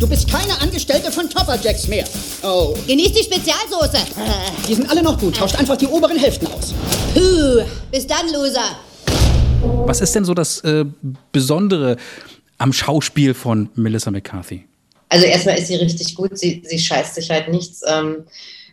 Du 0.00 0.06
bist 0.06 0.30
keine 0.30 0.60
Angestellte 0.60 1.10
von 1.10 1.30
Topper 1.30 1.58
Jacks 1.62 1.88
mehr. 1.88 2.04
Oh. 2.42 2.74
Genieß 2.86 3.12
die 3.12 3.22
Spezialsoße. 3.22 3.98
Die 4.68 4.74
sind 4.74 4.90
alle 4.90 5.02
noch 5.02 5.18
gut. 5.18 5.36
Tauscht 5.36 5.58
einfach 5.58 5.76
die 5.76 5.86
oberen 5.86 6.18
Hälften 6.18 6.46
aus. 6.48 6.74
Puh. 7.14 7.62
Bis 7.90 8.06
dann, 8.06 8.26
Loser. 8.32 8.76
Was 9.86 10.00
ist 10.00 10.14
denn 10.14 10.24
so 10.24 10.34
das 10.34 10.60
äh, 10.60 10.84
Besondere 11.32 11.96
am 12.58 12.72
Schauspiel 12.72 13.34
von 13.34 13.68
Melissa 13.74 14.10
McCarthy? 14.10 14.64
Also 15.08 15.26
erstmal 15.26 15.58
ist 15.58 15.68
sie 15.68 15.76
richtig 15.76 16.14
gut. 16.14 16.36
Sie, 16.38 16.62
sie 16.64 16.78
scheißt 16.78 17.14
sich 17.14 17.30
halt 17.30 17.48
nichts. 17.48 17.82
Ähm, 17.86 18.24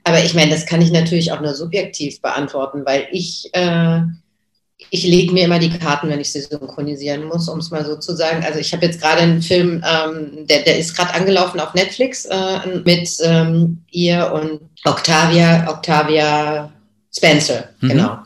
aber 0.04 0.24
ich 0.24 0.34
meine, 0.34 0.52
das 0.52 0.66
kann 0.66 0.82
ich 0.82 0.92
natürlich 0.92 1.32
auch 1.32 1.42
nur 1.42 1.54
subjektiv 1.54 2.22
beantworten, 2.22 2.86
weil 2.86 3.08
ich 3.12 3.50
äh, 3.54 4.02
ich 4.90 5.04
lege 5.06 5.32
mir 5.32 5.46
immer 5.46 5.60
die 5.60 5.70
Karten, 5.70 6.10
wenn 6.10 6.20
ich 6.20 6.32
sie 6.32 6.42
synchronisieren 6.42 7.24
muss, 7.26 7.48
um 7.48 7.60
es 7.60 7.72
mal 7.72 7.86
so 7.86 7.96
zu 7.96 8.16
sagen. 8.16 8.44
Also 8.44 8.60
ich 8.60 8.74
habe 8.74 8.86
jetzt 8.86 9.00
gerade 9.00 9.22
einen 9.22 9.42
Film, 9.42 9.84
ähm, 9.88 10.46
der, 10.48 10.64
der 10.64 10.78
ist 10.78 10.96
gerade 10.96 11.14
angelaufen 11.14 11.60
auf 11.60 11.74
Netflix 11.74 12.26
äh, 12.26 12.82
mit 12.84 13.10
ähm, 13.22 13.84
ihr 13.92 14.32
und 14.34 14.60
Octavia, 14.84 15.70
Octavia 15.70 16.72
Spencer, 17.16 17.70
mhm. 17.80 17.90
genau 17.90 18.18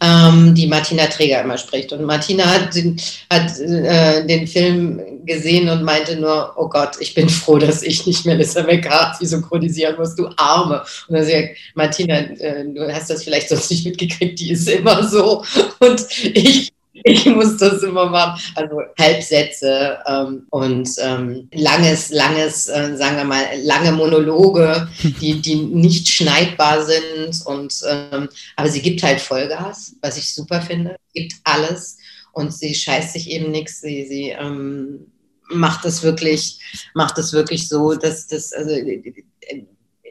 ähm, 0.00 0.54
die 0.54 0.66
Martina 0.66 1.06
Träger 1.06 1.42
immer 1.42 1.58
spricht. 1.58 1.92
Und 1.92 2.04
Martina 2.04 2.44
hat, 2.44 2.74
den, 2.74 3.00
hat 3.30 3.58
äh, 3.60 4.26
den 4.26 4.46
Film 4.46 5.00
gesehen 5.26 5.68
und 5.68 5.82
meinte 5.82 6.16
nur, 6.16 6.52
oh 6.56 6.68
Gott, 6.68 6.96
ich 7.00 7.14
bin 7.14 7.28
froh, 7.28 7.58
dass 7.58 7.82
ich 7.82 8.06
nicht 8.06 8.24
Melissa 8.26 8.62
McCarthy 8.62 9.26
synchronisieren 9.26 9.96
muss, 9.96 10.14
du 10.14 10.28
Arme. 10.36 10.82
Und 11.08 11.16
dann 11.16 11.24
sagt 11.24 11.56
Martina, 11.74 12.14
äh, 12.14 12.64
du 12.64 12.92
hast 12.92 13.10
das 13.10 13.24
vielleicht 13.24 13.48
sonst 13.48 13.70
nicht 13.70 13.84
mitgekriegt, 13.84 14.40
die 14.40 14.52
ist 14.52 14.68
immer 14.68 15.06
so. 15.08 15.44
Und 15.80 16.06
ich 16.22 16.72
ich 17.04 17.26
muss 17.26 17.56
das 17.56 17.82
immer 17.82 18.06
machen. 18.06 18.40
Also 18.54 18.80
Halbsätze 18.98 19.98
ähm, 20.06 20.46
und 20.50 20.88
ähm, 21.00 21.48
langes, 21.52 22.10
langes, 22.10 22.68
äh, 22.68 22.96
sagen 22.96 23.16
wir 23.16 23.24
mal, 23.24 23.44
lange 23.62 23.92
Monologe, 23.92 24.88
die, 25.20 25.40
die 25.40 25.56
nicht 25.56 26.08
schneidbar 26.08 26.84
sind. 26.84 27.44
Und 27.44 27.74
ähm, 27.88 28.28
aber 28.56 28.68
sie 28.68 28.82
gibt 28.82 29.02
halt 29.02 29.20
Vollgas, 29.20 29.96
was 30.02 30.16
ich 30.16 30.34
super 30.34 30.60
finde. 30.60 30.96
Gibt 31.14 31.34
alles 31.44 31.98
und 32.32 32.52
sie 32.52 32.74
scheißt 32.74 33.12
sich 33.12 33.30
eben 33.30 33.50
nichts. 33.50 33.80
Sie, 33.80 34.06
sie 34.06 34.30
ähm, 34.30 35.06
macht 35.50 35.84
das 35.84 36.02
wirklich, 36.02 36.58
macht 36.94 37.18
das 37.18 37.32
wirklich 37.32 37.68
so, 37.68 37.94
dass 37.94 38.26
das, 38.26 38.52
also 38.52 38.74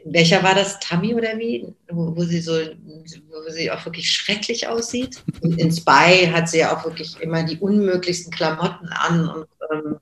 welcher 0.04 0.42
war 0.42 0.54
das, 0.54 0.78
Tammy 0.80 1.14
oder 1.14 1.38
wie, 1.38 1.66
wo, 1.90 2.16
wo, 2.16 2.24
sie 2.24 2.40
so, 2.40 2.52
wo 2.52 3.50
sie 3.50 3.70
auch 3.70 3.84
wirklich 3.84 4.10
schrecklich 4.10 4.66
aussieht. 4.66 5.22
Und 5.42 5.58
in 5.58 5.72
Spy 5.72 6.28
hat 6.32 6.48
sie 6.48 6.58
ja 6.58 6.76
auch 6.76 6.84
wirklich 6.84 7.20
immer 7.20 7.42
die 7.42 7.58
unmöglichsten 7.58 8.32
Klamotten 8.32 8.88
an 8.88 9.28
und, 9.28 9.46
ähm, 9.72 9.96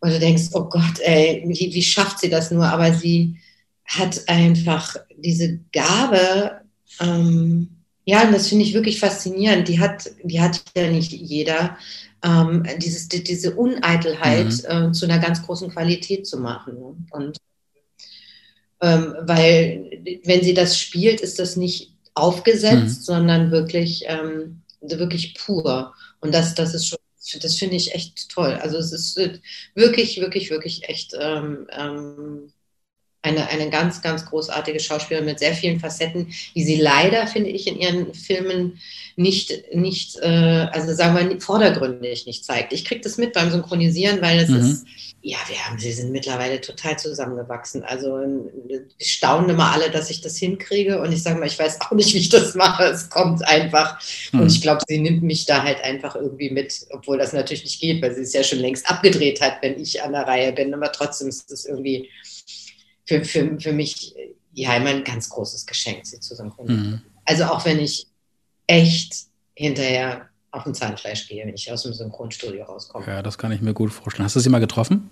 und 0.00 0.10
du 0.10 0.18
denkst, 0.18 0.50
oh 0.52 0.64
Gott, 0.64 1.00
ey, 1.00 1.42
wie, 1.46 1.74
wie 1.74 1.82
schafft 1.82 2.20
sie 2.20 2.30
das 2.30 2.50
nur? 2.50 2.66
Aber 2.66 2.92
sie 2.92 3.36
hat 3.84 4.28
einfach 4.28 4.96
diese 5.16 5.60
Gabe, 5.72 6.60
ähm, 7.00 7.68
ja, 8.04 8.22
und 8.22 8.32
das 8.32 8.48
finde 8.48 8.64
ich 8.64 8.72
wirklich 8.72 9.00
faszinierend. 9.00 9.68
Die 9.68 9.80
hat, 9.80 10.10
die 10.22 10.40
hat 10.40 10.62
ja 10.74 10.90
nicht 10.90 11.12
jeder, 11.12 11.76
ähm, 12.24 12.64
dieses, 12.78 13.08
die, 13.08 13.22
diese 13.22 13.54
Uneitelheit 13.54 14.46
mhm. 14.46 14.88
äh, 14.88 14.92
zu 14.92 15.04
einer 15.04 15.18
ganz 15.18 15.42
großen 15.44 15.70
Qualität 15.70 16.26
zu 16.26 16.38
machen. 16.38 16.74
Ne? 16.78 16.96
Und 17.10 17.36
ähm, 18.80 19.14
weil 19.20 20.20
wenn 20.24 20.42
sie 20.42 20.54
das 20.54 20.78
spielt, 20.78 21.20
ist 21.20 21.38
das 21.38 21.56
nicht 21.56 21.92
aufgesetzt, 22.14 23.00
mhm. 23.00 23.02
sondern 23.02 23.50
wirklich, 23.50 24.04
ähm, 24.06 24.62
wirklich 24.80 25.34
pur. 25.34 25.94
Und 26.20 26.34
das, 26.34 26.54
das 26.54 26.74
ist 26.74 26.86
schon, 26.86 26.98
das 27.42 27.56
finde 27.56 27.76
ich 27.76 27.94
echt 27.94 28.28
toll. 28.30 28.58
Also 28.62 28.78
es 28.78 28.92
ist 28.92 29.16
wirklich, 29.74 30.20
wirklich, 30.20 30.50
wirklich 30.50 30.88
echt 30.88 31.14
ähm, 31.18 31.66
ähm, 31.70 32.52
eine, 33.28 33.48
eine 33.48 33.70
ganz, 33.70 34.02
ganz 34.02 34.26
großartige 34.26 34.80
Schauspielerin 34.80 35.26
mit 35.26 35.38
sehr 35.38 35.54
vielen 35.54 35.80
Facetten, 35.80 36.32
die 36.54 36.64
sie 36.64 36.76
leider, 36.76 37.26
finde 37.26 37.50
ich, 37.50 37.66
in 37.66 37.78
ihren 37.78 38.14
Filmen 38.14 38.80
nicht, 39.16 39.74
nicht 39.74 40.18
äh, 40.22 40.68
also 40.72 40.94
sagen 40.94 41.30
wir, 41.30 41.40
vordergründig 41.40 42.26
nicht 42.26 42.44
zeigt. 42.44 42.72
Ich 42.72 42.84
kriege 42.84 43.00
das 43.00 43.18
mit 43.18 43.32
beim 43.32 43.50
Synchronisieren, 43.50 44.22
weil 44.22 44.38
es 44.38 44.48
mhm. 44.48 44.56
ist 44.56 44.86
ja, 45.20 45.36
wir 45.48 45.56
haben, 45.66 45.78
sie 45.78 45.92
sind 45.92 46.12
mittlerweile 46.12 46.60
total 46.60 46.96
zusammengewachsen. 46.96 47.82
Also 47.82 48.18
wir 48.66 48.84
staunen 49.00 49.50
immer 49.50 49.72
alle, 49.72 49.90
dass 49.90 50.10
ich 50.10 50.20
das 50.20 50.36
hinkriege. 50.36 51.00
Und 51.00 51.12
ich 51.12 51.22
sage 51.24 51.40
mal, 51.40 51.46
ich 51.46 51.58
weiß 51.58 51.80
auch 51.80 51.90
nicht, 51.90 52.14
wie 52.14 52.18
ich 52.18 52.28
das 52.28 52.54
mache. 52.54 52.84
Es 52.84 53.10
kommt 53.10 53.46
einfach. 53.46 54.00
Mhm. 54.32 54.40
Und 54.40 54.52
ich 54.52 54.62
glaube, 54.62 54.82
sie 54.86 54.98
nimmt 54.98 55.24
mich 55.24 55.44
da 55.44 55.64
halt 55.64 55.82
einfach 55.82 56.14
irgendwie 56.14 56.50
mit, 56.50 56.86
obwohl 56.90 57.18
das 57.18 57.32
natürlich 57.32 57.64
nicht 57.64 57.80
geht, 57.80 58.00
weil 58.00 58.14
sie 58.14 58.22
es 58.22 58.32
ja 58.32 58.44
schon 58.44 58.60
längst 58.60 58.88
abgedreht 58.88 59.40
hat, 59.40 59.60
wenn 59.60 59.80
ich 59.80 60.02
an 60.02 60.12
der 60.12 60.26
Reihe 60.26 60.52
bin. 60.52 60.72
Aber 60.72 60.92
trotzdem 60.92 61.28
ist 61.28 61.50
das 61.50 61.64
irgendwie 61.64 62.08
für, 63.08 63.24
für, 63.24 63.58
für 63.58 63.72
mich 63.72 64.14
ja 64.52 64.76
immer 64.76 64.90
ein 64.90 65.02
ganz 65.02 65.30
großes 65.30 65.64
Geschenk, 65.64 66.06
sie 66.06 66.20
zu 66.20 66.34
synchronisieren. 66.34 66.90
Mhm. 66.90 67.02
Also 67.24 67.44
auch 67.44 67.64
wenn 67.64 67.80
ich 67.80 68.06
echt 68.66 69.14
hinterher 69.54 70.28
auf 70.50 70.64
dem 70.64 70.74
Zahnfleisch 70.74 71.26
gehe, 71.26 71.46
wenn 71.46 71.54
ich 71.54 71.72
aus 71.72 71.84
dem 71.84 71.94
Synchronstudio 71.94 72.64
rauskomme. 72.64 73.06
Ja, 73.06 73.22
das 73.22 73.38
kann 73.38 73.50
ich 73.52 73.62
mir 73.62 73.72
gut 73.72 73.92
vorstellen. 73.92 74.24
Hast 74.24 74.36
du 74.36 74.40
sie 74.40 74.50
mal 74.50 74.60
getroffen? 74.60 75.08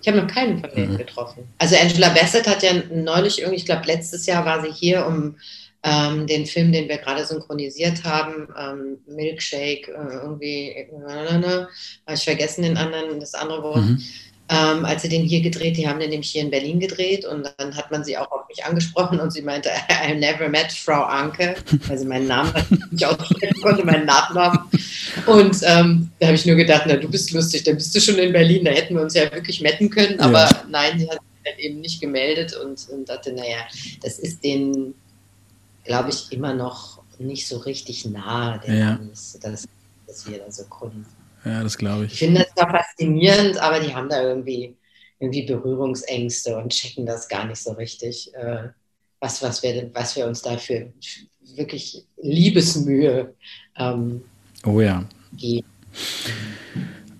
Ich 0.00 0.08
habe 0.08 0.18
noch 0.22 0.26
keinen 0.26 0.60
von 0.60 0.70
denen 0.70 0.94
mhm. 0.94 0.98
getroffen. 0.98 1.44
Also 1.58 1.76
Angela 1.76 2.10
Bassett 2.10 2.46
hat 2.46 2.62
ja 2.62 2.72
neulich 2.90 3.40
irgendwie, 3.40 3.58
ich 3.58 3.66
glaube 3.66 3.86
letztes 3.86 4.24
Jahr 4.24 4.44
war 4.44 4.62
sie 4.62 4.72
hier, 4.72 5.06
um 5.06 5.36
ähm, 5.82 6.26
den 6.26 6.46
Film, 6.46 6.72
den 6.72 6.88
wir 6.88 6.96
gerade 6.98 7.24
synchronisiert 7.24 8.04
haben, 8.04 8.48
ähm, 8.58 8.98
Milkshake, 9.06 9.88
äh, 9.88 10.14
irgendwie, 10.22 10.70
äh, 10.70 10.86
habe 10.92 11.68
ich 12.14 12.24
vergessen 12.24 12.62
den 12.62 12.76
anderen, 12.76 13.20
das 13.20 13.34
andere 13.34 13.62
Wort. 13.62 13.84
Mhm 13.84 14.02
ähm, 14.48 14.84
als 14.84 15.02
sie 15.02 15.08
den 15.08 15.22
hier 15.22 15.40
gedreht, 15.40 15.76
die 15.76 15.88
haben 15.88 15.98
den 15.98 16.10
nämlich 16.10 16.30
hier 16.30 16.42
in 16.42 16.50
Berlin 16.50 16.78
gedreht 16.78 17.24
und 17.24 17.52
dann 17.58 17.76
hat 17.76 17.90
man 17.90 18.04
sie 18.04 18.16
auch 18.16 18.30
auf 18.30 18.48
mich 18.48 18.64
angesprochen 18.64 19.18
und 19.18 19.32
sie 19.32 19.42
meinte, 19.42 19.70
I 20.08 20.14
never 20.14 20.48
met 20.48 20.70
Frau 20.70 21.02
Anke, 21.02 21.56
weil 21.88 21.98
sie 21.98 22.06
meinen 22.06 22.28
Namen 22.28 22.52
nicht 22.90 23.04
aussprechen 23.04 23.60
konnte, 23.60 23.84
meinen 23.84 24.06
Nachnamen. 24.06 24.60
Und 25.26 25.56
ähm, 25.62 26.10
da 26.20 26.26
habe 26.26 26.36
ich 26.36 26.46
nur 26.46 26.54
gedacht, 26.54 26.84
na 26.86 26.96
du 26.96 27.08
bist 27.08 27.32
lustig, 27.32 27.64
dann 27.64 27.74
bist 27.74 27.94
du 27.94 28.00
schon 28.00 28.16
in 28.16 28.32
Berlin, 28.32 28.64
da 28.64 28.70
hätten 28.70 28.94
wir 28.94 29.02
uns 29.02 29.14
ja 29.14 29.30
wirklich 29.32 29.60
metten 29.60 29.90
können, 29.90 30.20
aber 30.20 30.44
ja. 30.44 30.64
nein, 30.70 30.98
sie 30.98 31.10
hat 31.10 31.18
sich 31.18 31.52
halt 31.52 31.58
eben 31.58 31.80
nicht 31.80 32.00
gemeldet 32.00 32.54
und, 32.54 32.88
und 32.90 33.08
dachte, 33.08 33.32
naja, 33.32 33.66
das 34.02 34.20
ist 34.20 34.44
den, 34.44 34.94
glaube 35.84 36.10
ich, 36.10 36.30
immer 36.30 36.54
noch 36.54 37.00
nicht 37.18 37.48
so 37.48 37.58
richtig 37.58 38.04
nah, 38.04 38.58
der 38.58 38.74
ja. 38.74 39.00
ist, 39.12 39.42
dass, 39.42 39.66
dass 40.06 40.28
wir 40.30 40.38
da 40.38 40.50
so 40.52 40.64
Kunden 40.64 41.04
ja, 41.46 41.62
das 41.62 41.78
glaube 41.78 42.06
ich. 42.06 42.12
Ich 42.12 42.18
finde 42.18 42.40
das 42.40 42.54
zwar 42.54 42.70
faszinierend, 42.70 43.58
aber 43.58 43.80
die 43.80 43.94
haben 43.94 44.08
da 44.08 44.20
irgendwie, 44.22 44.76
irgendwie 45.20 45.46
Berührungsängste 45.46 46.56
und 46.56 46.72
checken 46.72 47.06
das 47.06 47.28
gar 47.28 47.46
nicht 47.46 47.62
so 47.62 47.72
richtig, 47.72 48.34
äh, 48.34 48.68
was, 49.20 49.42
was, 49.42 49.62
wir, 49.62 49.90
was 49.94 50.16
wir 50.16 50.26
uns 50.26 50.42
da 50.42 50.58
für 50.58 50.92
wirklich 51.54 52.04
Liebesmühe 52.20 53.34
ähm, 53.78 54.22
oh 54.64 54.80
ja. 54.80 55.04
geben. 55.36 55.66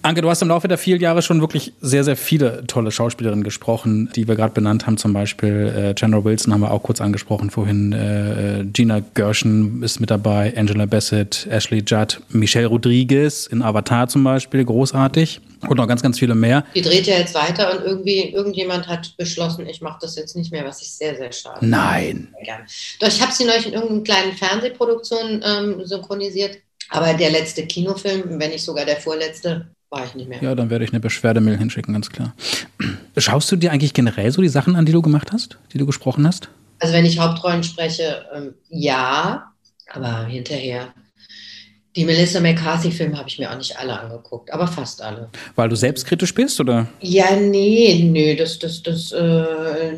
Anke, 0.07 0.23
du 0.23 0.31
hast 0.31 0.41
im 0.41 0.49
Laufe 0.49 0.69
der 0.69 0.79
vielen 0.79 1.01
Jahre 1.01 1.21
schon 1.21 1.41
wirklich 1.41 1.73
sehr, 1.81 2.05
sehr 2.05 2.17
viele 2.17 2.65
tolle 2.69 2.93
Schauspielerinnen 2.93 3.43
gesprochen, 3.43 4.09
die 4.15 4.29
wir 4.29 4.37
gerade 4.37 4.55
benannt 4.55 4.87
haben. 4.87 4.99
Zum 4.99 5.13
Beispiel 5.13 5.67
äh, 5.67 5.95
Chandra 5.99 6.25
Wilson 6.25 6.53
haben 6.53 6.61
wir 6.61 6.71
auch 6.71 6.85
kurz 6.85 7.01
angesprochen 7.01 7.51
vorhin. 7.51 7.93
Äh, 7.93 8.67
Gina 8.73 9.01
Gershon 9.15 9.83
ist 9.83 9.99
mit 9.99 10.11
dabei, 10.11 10.55
Angela 10.57 10.87
Bassett, 10.87 11.49
Ashley 11.51 11.83
Judd, 11.85 12.21
Michelle 12.29 12.69
Rodriguez 12.69 13.49
in 13.49 13.63
Avatar 13.63 14.07
zum 14.07 14.23
Beispiel, 14.23 14.65
großartig. 14.65 15.41
Und 15.67 15.77
noch 15.77 15.89
ganz, 15.89 16.03
ganz 16.03 16.21
viele 16.21 16.37
mehr. 16.37 16.65
Die 16.77 16.83
dreht 16.83 17.09
ja 17.09 17.19
jetzt 17.19 17.35
weiter 17.35 17.77
und 17.77 17.85
irgendwie 17.85 18.29
irgendjemand 18.29 18.87
hat 18.87 19.17
beschlossen, 19.17 19.67
ich 19.67 19.81
mache 19.81 19.99
das 20.03 20.15
jetzt 20.15 20.37
nicht 20.37 20.53
mehr, 20.53 20.65
was 20.65 20.83
ich 20.83 20.93
sehr, 20.93 21.17
sehr 21.17 21.33
schade 21.33 21.67
Nein. 21.67 22.29
Doch 23.01 23.09
ich 23.09 23.21
habe 23.21 23.33
sie 23.33 23.45
neulich 23.45 23.67
in 23.67 23.73
irgendeiner 23.73 24.03
kleinen 24.03 24.33
Fernsehproduktion 24.37 25.43
ähm, 25.45 25.85
synchronisiert. 25.85 26.59
Aber 26.91 27.15
der 27.15 27.31
letzte 27.31 27.67
Kinofilm, 27.67 28.39
wenn 28.39 28.51
nicht 28.51 28.63
sogar 28.63 28.85
der 28.85 28.99
vorletzte, 28.99 29.67
war 29.91 30.05
ich 30.05 30.15
nicht 30.15 30.29
mehr. 30.29 30.43
Ja, 30.43 30.55
dann 30.55 30.71
werde 30.71 30.85
ich 30.85 30.93
eine 30.93 31.01
Beschwerdemail 31.01 31.59
hinschicken, 31.59 31.93
ganz 31.95 32.11
klar. 32.11 32.35
Schaust 33.17 33.51
du 33.51 33.57
dir 33.57 33.73
eigentlich 33.73 33.95
generell 33.95 34.31
so 34.33 34.43
die 34.43 34.49
Sachen 34.49 34.77
an, 34.77 34.87
die 34.87 34.93
du 34.93 35.03
gemacht 35.03 35.33
hast, 35.33 35.59
die 35.73 35.79
du 35.79 35.87
gesprochen 35.87 36.27
hast? 36.27 36.49
Also 36.79 36.95
wenn 36.95 37.07
ich 37.07 37.19
Hauptrollen 37.19 37.63
spreche, 37.63 38.27
ähm, 38.35 38.55
ja, 38.69 39.53
aber 39.91 40.27
hinterher. 40.27 40.93
Die 41.95 42.05
Melissa 42.05 42.41
McCarthy-Filme 42.41 43.17
habe 43.17 43.29
ich 43.29 43.39
mir 43.39 43.51
auch 43.51 43.57
nicht 43.57 43.79
alle 43.79 43.99
angeguckt, 43.99 44.53
aber 44.53 44.67
fast 44.67 45.01
alle. 45.01 45.31
Weil 45.55 45.71
du 45.71 45.77
selbstkritisch 45.77 46.35
bist, 46.35 46.61
oder? 46.61 46.89
Ja, 47.01 47.35
nee, 47.37 48.07
nee, 48.11 48.37
das, 48.37 48.59
das, 48.59 48.83
das, 48.83 49.13
äh, 49.13 49.93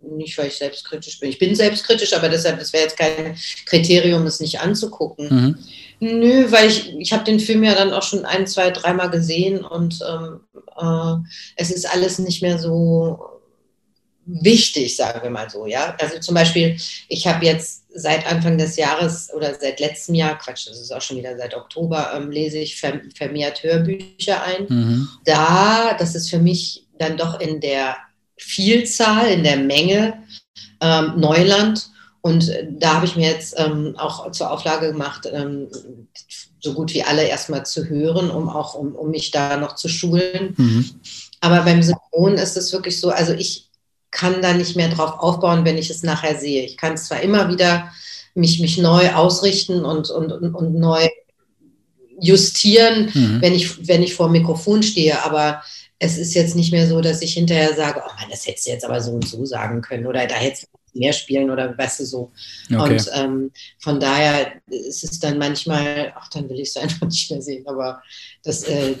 nicht, 0.00 0.36
weil 0.38 0.48
ich 0.48 0.56
selbstkritisch 0.56 1.20
bin. 1.20 1.30
Ich 1.30 1.38
bin 1.38 1.54
selbstkritisch, 1.54 2.12
aber 2.14 2.28
deshalb, 2.28 2.58
das 2.58 2.72
wäre 2.72 2.84
jetzt 2.84 2.96
kein 2.96 3.36
Kriterium, 3.66 4.26
es 4.26 4.40
nicht 4.40 4.60
anzugucken. 4.60 5.28
Mhm. 5.28 5.58
Nö, 6.00 6.50
weil 6.50 6.68
ich, 6.68 6.94
ich 6.96 7.12
habe 7.12 7.24
den 7.24 7.40
Film 7.40 7.64
ja 7.64 7.74
dann 7.74 7.92
auch 7.92 8.02
schon 8.02 8.24
ein, 8.24 8.46
zwei, 8.46 8.70
dreimal 8.70 9.10
gesehen 9.10 9.64
und 9.64 9.98
ähm, 10.08 10.40
äh, 10.76 11.28
es 11.56 11.70
ist 11.70 11.92
alles 11.92 12.18
nicht 12.18 12.42
mehr 12.42 12.58
so 12.58 13.18
wichtig, 14.28 14.94
sagen 14.94 15.20
wir 15.22 15.30
mal 15.30 15.48
so, 15.48 15.66
ja. 15.66 15.96
Also 16.00 16.18
zum 16.18 16.34
Beispiel, 16.34 16.76
ich 17.08 17.26
habe 17.26 17.44
jetzt 17.44 17.84
seit 17.94 18.26
Anfang 18.30 18.58
des 18.58 18.76
Jahres 18.76 19.32
oder 19.34 19.54
seit 19.58 19.80
letztem 19.80 20.14
Jahr, 20.14 20.38
Quatsch, 20.38 20.68
das 20.68 20.78
ist 20.78 20.92
auch 20.92 21.00
schon 21.00 21.16
wieder 21.16 21.36
seit 21.36 21.54
Oktober, 21.54 22.12
ähm, 22.14 22.30
lese 22.30 22.58
ich 22.58 22.78
vermehrt 22.78 23.62
Hörbücher 23.62 24.42
ein. 24.42 24.66
Mhm. 24.68 25.08
Da, 25.24 25.94
das 25.98 26.14
ist 26.14 26.30
für 26.30 26.38
mich 26.38 26.86
dann 26.98 27.16
doch 27.16 27.40
in 27.40 27.60
der 27.60 27.96
Vielzahl, 28.36 29.30
in 29.30 29.42
der 29.42 29.56
Menge 29.56 30.22
ähm, 30.80 31.14
Neuland. 31.16 31.90
Und 32.20 32.52
da 32.70 32.94
habe 32.94 33.06
ich 33.06 33.16
mir 33.16 33.30
jetzt 33.30 33.54
ähm, 33.58 33.94
auch 33.96 34.30
zur 34.32 34.50
Auflage 34.50 34.92
gemacht, 34.92 35.28
ähm, 35.32 35.68
so 36.60 36.74
gut 36.74 36.92
wie 36.92 37.04
alle 37.04 37.24
erstmal 37.24 37.64
zu 37.64 37.88
hören, 37.88 38.30
um 38.30 38.48
auch 38.48 38.74
um, 38.74 38.94
um 38.94 39.10
mich 39.10 39.30
da 39.30 39.56
noch 39.56 39.76
zu 39.76 39.88
schulen. 39.88 40.54
Mhm. 40.56 40.90
Aber 41.40 41.62
beim 41.62 41.82
Synchron 41.82 42.34
ist 42.34 42.56
es 42.56 42.72
wirklich 42.72 43.00
so, 43.00 43.10
also 43.10 43.32
ich 43.32 43.68
kann 44.10 44.42
da 44.42 44.52
nicht 44.52 44.74
mehr 44.74 44.88
drauf 44.88 45.18
aufbauen, 45.18 45.64
wenn 45.64 45.78
ich 45.78 45.90
es 45.90 46.02
nachher 46.02 46.38
sehe. 46.38 46.64
Ich 46.64 46.76
kann 46.76 46.96
zwar 46.96 47.20
immer 47.20 47.48
wieder 47.48 47.90
mich, 48.34 48.60
mich 48.60 48.78
neu 48.78 49.12
ausrichten 49.12 49.84
und, 49.84 50.10
und, 50.10 50.32
und, 50.32 50.54
und 50.54 50.74
neu 50.74 51.08
justieren, 52.20 53.10
mhm. 53.14 53.40
wenn, 53.40 53.54
ich, 53.54 53.86
wenn 53.86 54.02
ich 54.02 54.14
vor 54.14 54.26
dem 54.26 54.32
Mikrofon 54.32 54.82
stehe, 54.82 55.22
aber 55.24 55.62
es 56.00 56.18
ist 56.18 56.34
jetzt 56.34 56.56
nicht 56.56 56.72
mehr 56.72 56.88
so, 56.88 57.00
dass 57.00 57.22
ich 57.22 57.34
hinterher 57.34 57.74
sage, 57.74 58.02
oh 58.04 58.12
Mann, 58.20 58.30
das 58.30 58.46
hättest 58.46 58.66
du 58.66 58.70
jetzt 58.70 58.84
aber 58.84 59.00
so 59.00 59.12
und 59.12 59.28
so 59.28 59.44
sagen 59.44 59.82
können 59.82 60.06
oder 60.06 60.26
da 60.26 60.34
hättest 60.34 60.64
du 60.64 60.77
mehr 60.98 61.12
spielen 61.12 61.50
oder 61.50 61.76
weißt 61.76 62.00
du 62.00 62.04
so. 62.04 62.32
Okay. 62.72 62.92
Und 62.92 63.10
ähm, 63.14 63.50
von 63.78 64.00
daher 64.00 64.52
ist 64.66 65.04
es 65.04 65.18
dann 65.20 65.38
manchmal, 65.38 66.12
ach, 66.16 66.28
dann 66.28 66.48
will 66.48 66.60
ich 66.60 66.68
es 66.68 66.76
einfach 66.76 67.06
nicht 67.06 67.30
mehr 67.30 67.42
sehen. 67.42 67.64
Aber 67.66 68.02
das, 68.44 68.64
äh, 68.64 68.94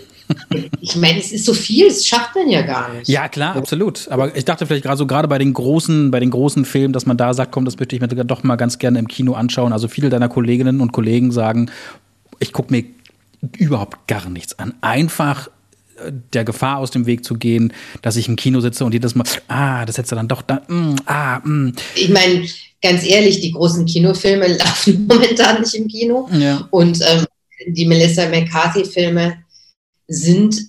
ich 0.80 0.96
meine, 0.96 1.18
es 1.18 1.32
ist 1.32 1.44
so 1.44 1.54
viel, 1.54 1.86
es 1.86 2.06
schafft 2.06 2.34
man 2.34 2.48
ja 2.48 2.62
gar 2.62 2.92
nicht. 2.92 3.08
Ja, 3.08 3.28
klar, 3.28 3.56
absolut. 3.56 4.08
Aber 4.08 4.36
ich 4.36 4.44
dachte 4.44 4.66
vielleicht 4.66 4.84
gerade 4.84 4.98
so 4.98 5.06
gerade 5.06 5.28
bei 5.28 5.38
den 5.38 5.52
großen, 5.52 6.10
bei 6.10 6.20
den 6.20 6.30
großen 6.30 6.64
Filmen, 6.64 6.92
dass 6.92 7.06
man 7.06 7.16
da 7.16 7.34
sagt, 7.34 7.52
komm, 7.52 7.64
das 7.64 7.78
möchte 7.78 7.96
ich 7.96 8.00
mir 8.00 8.08
doch 8.08 8.42
mal 8.42 8.56
ganz 8.56 8.78
gerne 8.78 8.98
im 8.98 9.08
Kino 9.08 9.34
anschauen. 9.34 9.72
Also 9.72 9.88
viele 9.88 10.10
deiner 10.10 10.28
Kolleginnen 10.28 10.80
und 10.80 10.92
Kollegen 10.92 11.32
sagen, 11.32 11.70
ich 12.38 12.52
gucke 12.52 12.72
mir 12.72 12.84
überhaupt 13.56 14.06
gar 14.06 14.28
nichts 14.28 14.58
an. 14.58 14.74
Einfach 14.80 15.48
der 16.32 16.44
Gefahr 16.44 16.78
aus 16.78 16.90
dem 16.90 17.06
Weg 17.06 17.24
zu 17.24 17.34
gehen, 17.34 17.72
dass 18.02 18.16
ich 18.16 18.28
im 18.28 18.36
Kino 18.36 18.60
sitze 18.60 18.84
und 18.84 18.92
jedes 18.92 19.14
Mal, 19.14 19.24
ah, 19.48 19.84
das 19.84 19.98
hättest 19.98 20.12
du 20.12 20.16
dann 20.16 20.28
doch 20.28 20.42
da, 20.42 20.62
mm, 20.68 20.96
ah, 21.06 21.40
mm. 21.40 21.72
Ich 21.94 22.08
meine, 22.08 22.46
ganz 22.82 23.04
ehrlich, 23.04 23.40
die 23.40 23.52
großen 23.52 23.86
Kinofilme 23.86 24.46
laufen 24.58 25.06
momentan 25.06 25.60
nicht 25.60 25.74
im 25.74 25.88
Kino. 25.88 26.28
Ja. 26.32 26.66
Und 26.70 27.00
ähm, 27.02 27.26
die 27.66 27.86
Melissa 27.86 28.28
McCarthy-Filme, 28.28 29.38
sind, 30.10 30.66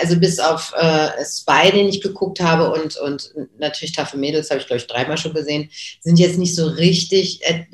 also 0.00 0.18
bis 0.18 0.40
auf 0.40 0.74
äh, 0.76 1.10
Spy, 1.24 1.70
den 1.70 1.88
ich 1.88 2.00
geguckt 2.00 2.40
habe 2.40 2.72
und, 2.72 2.96
und 2.96 3.32
natürlich 3.56 3.92
Tafel 3.92 4.18
Mädels 4.18 4.50
habe 4.50 4.58
ich, 4.60 4.66
glaube 4.66 4.80
ich, 4.80 4.88
dreimal 4.88 5.16
schon 5.16 5.32
gesehen, 5.32 5.70
sind 6.00 6.18
jetzt 6.18 6.36
nicht 6.36 6.56
so 6.56 6.66
richtig 6.66 7.40
äh, 7.44 7.66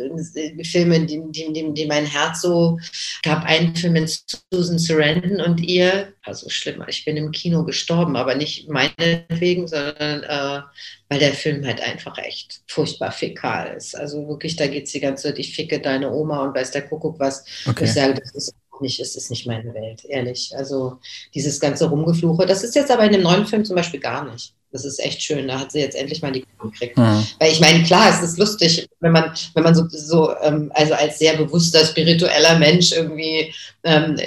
Filme, 0.62 1.06
die, 1.06 1.22
die, 1.30 1.54
die, 1.54 1.72
die, 1.72 1.86
mein 1.86 2.04
Herz 2.04 2.42
so, 2.42 2.78
gab 3.22 3.44
einen 3.44 3.74
Film 3.74 3.94
mit 3.94 4.24
Susan 4.52 4.78
Sarandon 4.78 5.40
und 5.40 5.62
ihr, 5.62 6.12
also 6.22 6.50
schlimm, 6.50 6.84
ich 6.86 7.06
bin 7.06 7.16
im 7.16 7.32
Kino 7.32 7.64
gestorben, 7.64 8.14
aber 8.14 8.34
nicht 8.34 8.68
meinetwegen, 8.68 9.66
sondern 9.66 10.22
äh, 10.22 10.60
weil 11.08 11.18
der 11.18 11.32
Film 11.32 11.64
halt 11.64 11.80
einfach 11.80 12.18
echt 12.18 12.60
furchtbar 12.66 13.10
fäkal 13.10 13.74
ist. 13.74 13.96
Also 13.96 14.28
wirklich, 14.28 14.56
da 14.56 14.66
geht 14.66 14.84
es 14.84 14.92
die 14.92 15.00
ganze 15.00 15.28
Zeit, 15.28 15.38
ich 15.38 15.54
ficke 15.54 15.80
deine 15.80 16.12
Oma 16.12 16.44
und 16.44 16.54
weiß 16.54 16.72
der 16.72 16.82
Kuckuck 16.82 17.18
was. 17.18 17.44
Okay. 17.64 17.84
Ich 17.84 17.92
sage, 17.94 18.20
das 18.20 18.34
ist 18.34 18.54
nicht, 18.80 19.00
es 19.00 19.16
ist 19.16 19.30
nicht 19.30 19.46
meine 19.46 19.74
Welt, 19.74 20.04
ehrlich. 20.04 20.52
Also 20.56 20.98
dieses 21.34 21.60
ganze 21.60 21.88
Rumgefluche, 21.88 22.46
das 22.46 22.64
ist 22.64 22.74
jetzt 22.74 22.90
aber 22.90 23.04
in 23.04 23.12
dem 23.12 23.22
neuen 23.22 23.46
Film 23.46 23.64
zum 23.64 23.76
Beispiel 23.76 24.00
gar 24.00 24.30
nicht. 24.30 24.54
Das 24.76 24.84
ist 24.84 25.02
echt 25.02 25.22
schön. 25.22 25.48
Da 25.48 25.58
hat 25.58 25.72
sie 25.72 25.80
jetzt 25.80 25.96
endlich 25.96 26.20
mal 26.20 26.30
die 26.30 26.44
Kurve 26.58 26.70
gekriegt. 26.72 26.98
Mhm. 26.98 27.26
Weil 27.38 27.50
ich 27.50 27.60
meine, 27.60 27.82
klar, 27.82 28.10
es 28.10 28.22
ist 28.22 28.38
lustig, 28.38 28.86
wenn 29.00 29.12
man, 29.12 29.32
wenn 29.54 29.64
man 29.64 29.74
so, 29.74 29.84
so 29.88 30.34
ähm, 30.42 30.70
also 30.74 30.92
als 30.92 31.18
sehr 31.18 31.34
bewusster, 31.34 31.82
spiritueller 31.86 32.58
Mensch 32.58 32.92
irgendwie 32.92 33.54
ähm, 33.84 34.18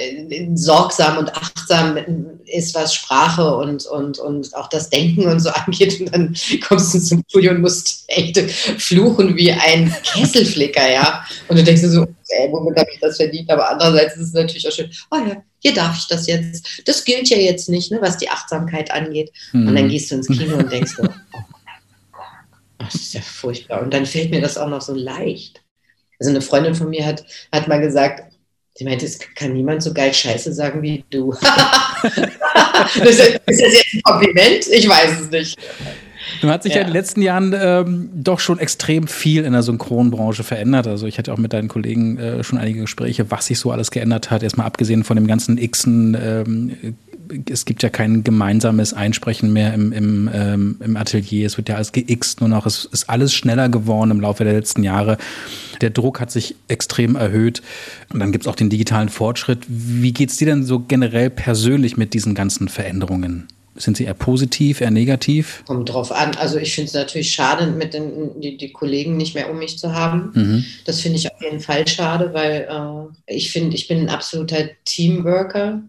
sorgsam 0.55 1.19
und 1.19 1.35
achtsam 1.35 1.97
ist, 2.45 2.73
was 2.73 2.95
Sprache 2.95 3.55
und, 3.55 3.85
und, 3.85 4.17
und 4.17 4.55
auch 4.55 4.69
das 4.69 4.89
Denken 4.89 5.27
und 5.27 5.39
so 5.39 5.49
angeht. 5.65 5.99
Und 5.99 6.13
dann 6.13 6.35
kommst 6.67 6.95
du 6.95 6.99
zum 6.99 7.23
Studio 7.29 7.51
und 7.51 7.62
musst 7.62 8.05
echt 8.07 8.39
fluchen 8.79 9.38
wie 9.38 9.51
ein 9.51 9.95
Kesselflicker, 10.03 10.91
ja. 10.91 11.23
Und 11.47 11.59
du 11.59 11.63
denkst 11.63 11.81
dir 11.81 11.89
so, 11.89 12.07
ey, 12.29 12.51
womit 12.51 12.77
habe 12.77 12.89
ich 12.91 12.99
das 12.99 13.17
verdient? 13.17 13.51
Aber 13.51 13.69
andererseits 13.69 14.15
ist 14.15 14.29
es 14.29 14.33
natürlich 14.33 14.67
auch 14.67 14.71
schön, 14.71 14.89
oh 15.12 15.17
ja, 15.17 15.43
hier 15.59 15.73
darf 15.73 15.97
ich 15.97 16.07
das 16.07 16.27
jetzt. 16.27 16.81
Das 16.85 17.03
gilt 17.03 17.29
ja 17.29 17.37
jetzt 17.37 17.69
nicht, 17.69 17.91
ne, 17.91 18.01
was 18.01 18.17
die 18.17 18.29
Achtsamkeit 18.29 18.91
angeht. 18.91 19.31
Mhm. 19.51 19.67
Und 19.67 19.75
dann 19.75 19.85
mhm. 19.85 19.89
gehst 19.89 20.11
du 20.11 20.15
ins 20.15 20.27
Kino 20.27 20.57
und 20.57 20.71
denkst 20.71 20.93
so, 20.95 21.03
oh, 22.13 22.23
das 22.79 22.95
ist 22.95 23.13
ja 23.13 23.21
furchtbar. 23.21 23.81
Und 23.81 23.93
dann 23.93 24.05
fällt 24.05 24.31
mir 24.31 24.41
das 24.41 24.57
auch 24.57 24.69
noch 24.69 24.81
so 24.81 24.93
leicht. 24.93 25.61
Also 26.19 26.31
eine 26.31 26.41
Freundin 26.41 26.75
von 26.75 26.89
mir 26.89 27.05
hat, 27.05 27.25
hat 27.51 27.67
mal 27.67 27.79
gesagt, 27.79 28.33
sie 28.75 28.83
meinte, 28.83 29.05
es 29.05 29.19
kann 29.35 29.53
niemand 29.53 29.83
so 29.83 29.93
geil 29.93 30.13
Scheiße 30.13 30.53
sagen 30.53 30.81
wie 30.81 31.03
du. 31.09 31.31
ist, 31.33 33.19
das 33.45 33.59
jetzt 33.59 33.93
ein 33.93 34.01
Kompliment? 34.03 34.67
Ich 34.67 34.87
weiß 34.87 35.21
es 35.21 35.29
nicht. 35.29 35.57
Nun 36.41 36.51
hat 36.51 36.63
sich 36.63 36.73
ja. 36.73 36.79
ja 36.79 36.81
in 36.81 36.87
den 36.87 36.93
letzten 36.93 37.21
Jahren 37.21 37.55
ähm, 37.59 38.09
doch 38.13 38.39
schon 38.39 38.59
extrem 38.59 39.07
viel 39.07 39.43
in 39.43 39.53
der 39.53 39.63
Synchronbranche 39.63 40.43
verändert. 40.43 40.87
Also 40.87 41.07
ich 41.07 41.17
hatte 41.17 41.33
auch 41.33 41.37
mit 41.37 41.53
deinen 41.53 41.67
Kollegen 41.67 42.17
äh, 42.17 42.43
schon 42.43 42.57
einige 42.57 42.81
Gespräche, 42.81 43.31
was 43.31 43.47
sich 43.47 43.59
so 43.59 43.71
alles 43.71 43.91
geändert 43.91 44.31
hat. 44.31 44.43
Erstmal 44.43 44.67
abgesehen 44.67 45.03
von 45.03 45.15
dem 45.15 45.27
ganzen 45.27 45.57
Xen, 45.57 46.17
ähm, 46.21 46.95
es 47.49 47.65
gibt 47.65 47.83
ja 47.83 47.89
kein 47.89 48.23
gemeinsames 48.23 48.93
Einsprechen 48.93 49.53
mehr 49.53 49.73
im, 49.73 49.91
im, 49.91 50.29
ähm, 50.33 50.77
im 50.83 50.97
Atelier. 50.97 51.45
Es 51.45 51.57
wird 51.57 51.69
ja 51.69 51.75
alles 51.75 51.91
geixt 51.91 52.39
nur 52.39 52.49
noch. 52.49 52.65
Es 52.65 52.85
ist 52.85 53.09
alles 53.09 53.33
schneller 53.33 53.69
geworden 53.69 54.11
im 54.11 54.21
Laufe 54.21 54.43
der 54.43 54.53
letzten 54.53 54.83
Jahre. 54.83 55.17
Der 55.81 55.91
Druck 55.91 56.19
hat 56.19 56.31
sich 56.31 56.55
extrem 56.67 57.15
erhöht. 57.15 57.61
Und 58.11 58.19
dann 58.19 58.31
gibt 58.31 58.45
es 58.45 58.47
auch 58.47 58.55
den 58.55 58.69
digitalen 58.69 59.09
Fortschritt. 59.09 59.59
Wie 59.67 60.11
geht 60.11 60.31
es 60.31 60.37
dir 60.37 60.45
denn 60.45 60.63
so 60.63 60.79
generell 60.79 61.29
persönlich 61.29 61.97
mit 61.97 62.13
diesen 62.13 62.35
ganzen 62.35 62.67
Veränderungen? 62.67 63.47
Sind 63.79 63.95
Sie 63.95 64.03
eher 64.03 64.13
positiv, 64.13 64.81
eher 64.81 64.91
negativ? 64.91 65.63
Kommt 65.65 65.89
drauf 65.89 66.11
an. 66.11 66.35
Also 66.35 66.57
ich 66.57 66.75
finde 66.75 66.89
es 66.89 66.93
natürlich 66.93 67.31
schade, 67.31 67.67
mit 67.67 67.93
den 67.93 68.39
die, 68.41 68.57
die, 68.57 68.73
Kollegen 68.73 69.15
nicht 69.15 69.35
mehr 69.35 69.49
um 69.49 69.57
mich 69.57 69.79
zu 69.79 69.93
haben. 69.93 70.31
Mhm. 70.33 70.65
Das 70.85 70.99
finde 70.99 71.17
ich 71.17 71.31
auf 71.31 71.41
jeden 71.41 71.61
Fall 71.61 71.87
schade, 71.87 72.33
weil 72.33 72.67
äh, 72.69 73.33
ich 73.33 73.51
finde, 73.51 73.75
ich 73.75 73.87
bin 73.87 74.01
ein 74.01 74.09
absoluter 74.09 74.69
Teamworker. 74.83 75.81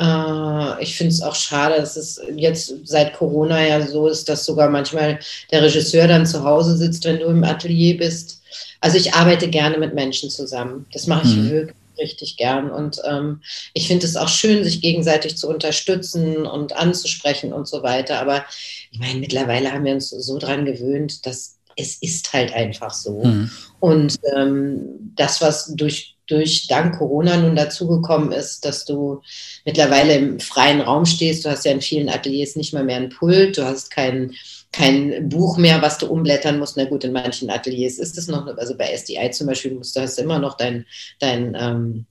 Äh, 0.00 0.82
ich 0.82 0.96
finde 0.96 1.12
es 1.12 1.20
auch 1.20 1.34
schade, 1.34 1.76
dass 1.76 1.96
es 1.96 2.22
jetzt 2.34 2.72
seit 2.84 3.12
Corona 3.12 3.66
ja 3.66 3.86
so 3.86 4.08
ist, 4.08 4.30
dass 4.30 4.46
sogar 4.46 4.70
manchmal 4.70 5.18
der 5.52 5.62
Regisseur 5.62 6.08
dann 6.08 6.24
zu 6.24 6.42
Hause 6.42 6.76
sitzt, 6.78 7.04
wenn 7.04 7.18
du 7.18 7.26
im 7.26 7.44
Atelier 7.44 7.98
bist. 7.98 8.40
Also 8.80 8.96
ich 8.96 9.12
arbeite 9.12 9.48
gerne 9.48 9.76
mit 9.76 9.94
Menschen 9.94 10.30
zusammen. 10.30 10.86
Das 10.92 11.06
mache 11.06 11.26
ich 11.26 11.36
mhm. 11.36 11.50
wirklich 11.50 11.76
richtig 11.98 12.36
gern. 12.36 12.70
Und 12.70 13.00
ähm, 13.04 13.42
ich 13.74 13.86
finde 13.86 14.06
es 14.06 14.16
auch 14.16 14.28
schön, 14.28 14.64
sich 14.64 14.80
gegenseitig 14.80 15.36
zu 15.36 15.48
unterstützen 15.48 16.46
und 16.46 16.74
anzusprechen 16.74 17.52
und 17.52 17.68
so 17.68 17.82
weiter. 17.82 18.20
Aber 18.20 18.44
ich 18.90 18.98
meine, 18.98 19.20
mittlerweile 19.20 19.72
haben 19.72 19.84
wir 19.84 19.94
uns 19.94 20.10
so 20.10 20.38
dran 20.38 20.64
gewöhnt, 20.64 21.26
dass 21.26 21.56
es 21.76 21.96
ist 22.00 22.32
halt 22.32 22.54
einfach 22.54 22.92
so. 22.92 23.22
Mhm. 23.22 23.50
Und 23.80 24.16
ähm, 24.34 25.12
das, 25.14 25.40
was 25.40 25.72
durch 25.76 26.15
durch 26.26 26.66
dank 26.68 26.98
Corona 26.98 27.36
nun 27.36 27.56
dazugekommen 27.56 28.32
ist, 28.32 28.64
dass 28.64 28.84
du 28.84 29.22
mittlerweile 29.64 30.14
im 30.14 30.40
freien 30.40 30.80
Raum 30.80 31.06
stehst. 31.06 31.44
Du 31.44 31.50
hast 31.50 31.64
ja 31.64 31.72
in 31.72 31.80
vielen 31.80 32.08
Ateliers 32.08 32.56
nicht 32.56 32.72
mal 32.72 32.84
mehr 32.84 32.96
ein 32.96 33.10
Pult, 33.10 33.58
du 33.58 33.64
hast 33.64 33.90
keinen 33.90 34.34
kein 34.72 35.28
Buch 35.28 35.56
mehr, 35.56 35.80
was 35.80 35.98
du 35.98 36.06
umblättern 36.06 36.58
musst. 36.58 36.76
Na 36.76 36.84
gut, 36.84 37.04
in 37.04 37.12
manchen 37.12 37.50
Ateliers 37.50 37.98
ist 37.98 38.18
es 38.18 38.28
noch, 38.28 38.46
also 38.46 38.76
bei 38.76 38.94
SDI 38.94 39.30
zum 39.30 39.46
Beispiel 39.46 39.72
musst 39.72 39.96
du 39.96 40.00
hast 40.00 40.18
immer 40.18 40.38
noch 40.38 40.56
dein, 40.56 40.84
dein, 41.18 41.56
ähm, 41.58 42.06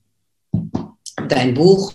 dein 1.28 1.54
Buch, 1.54 1.94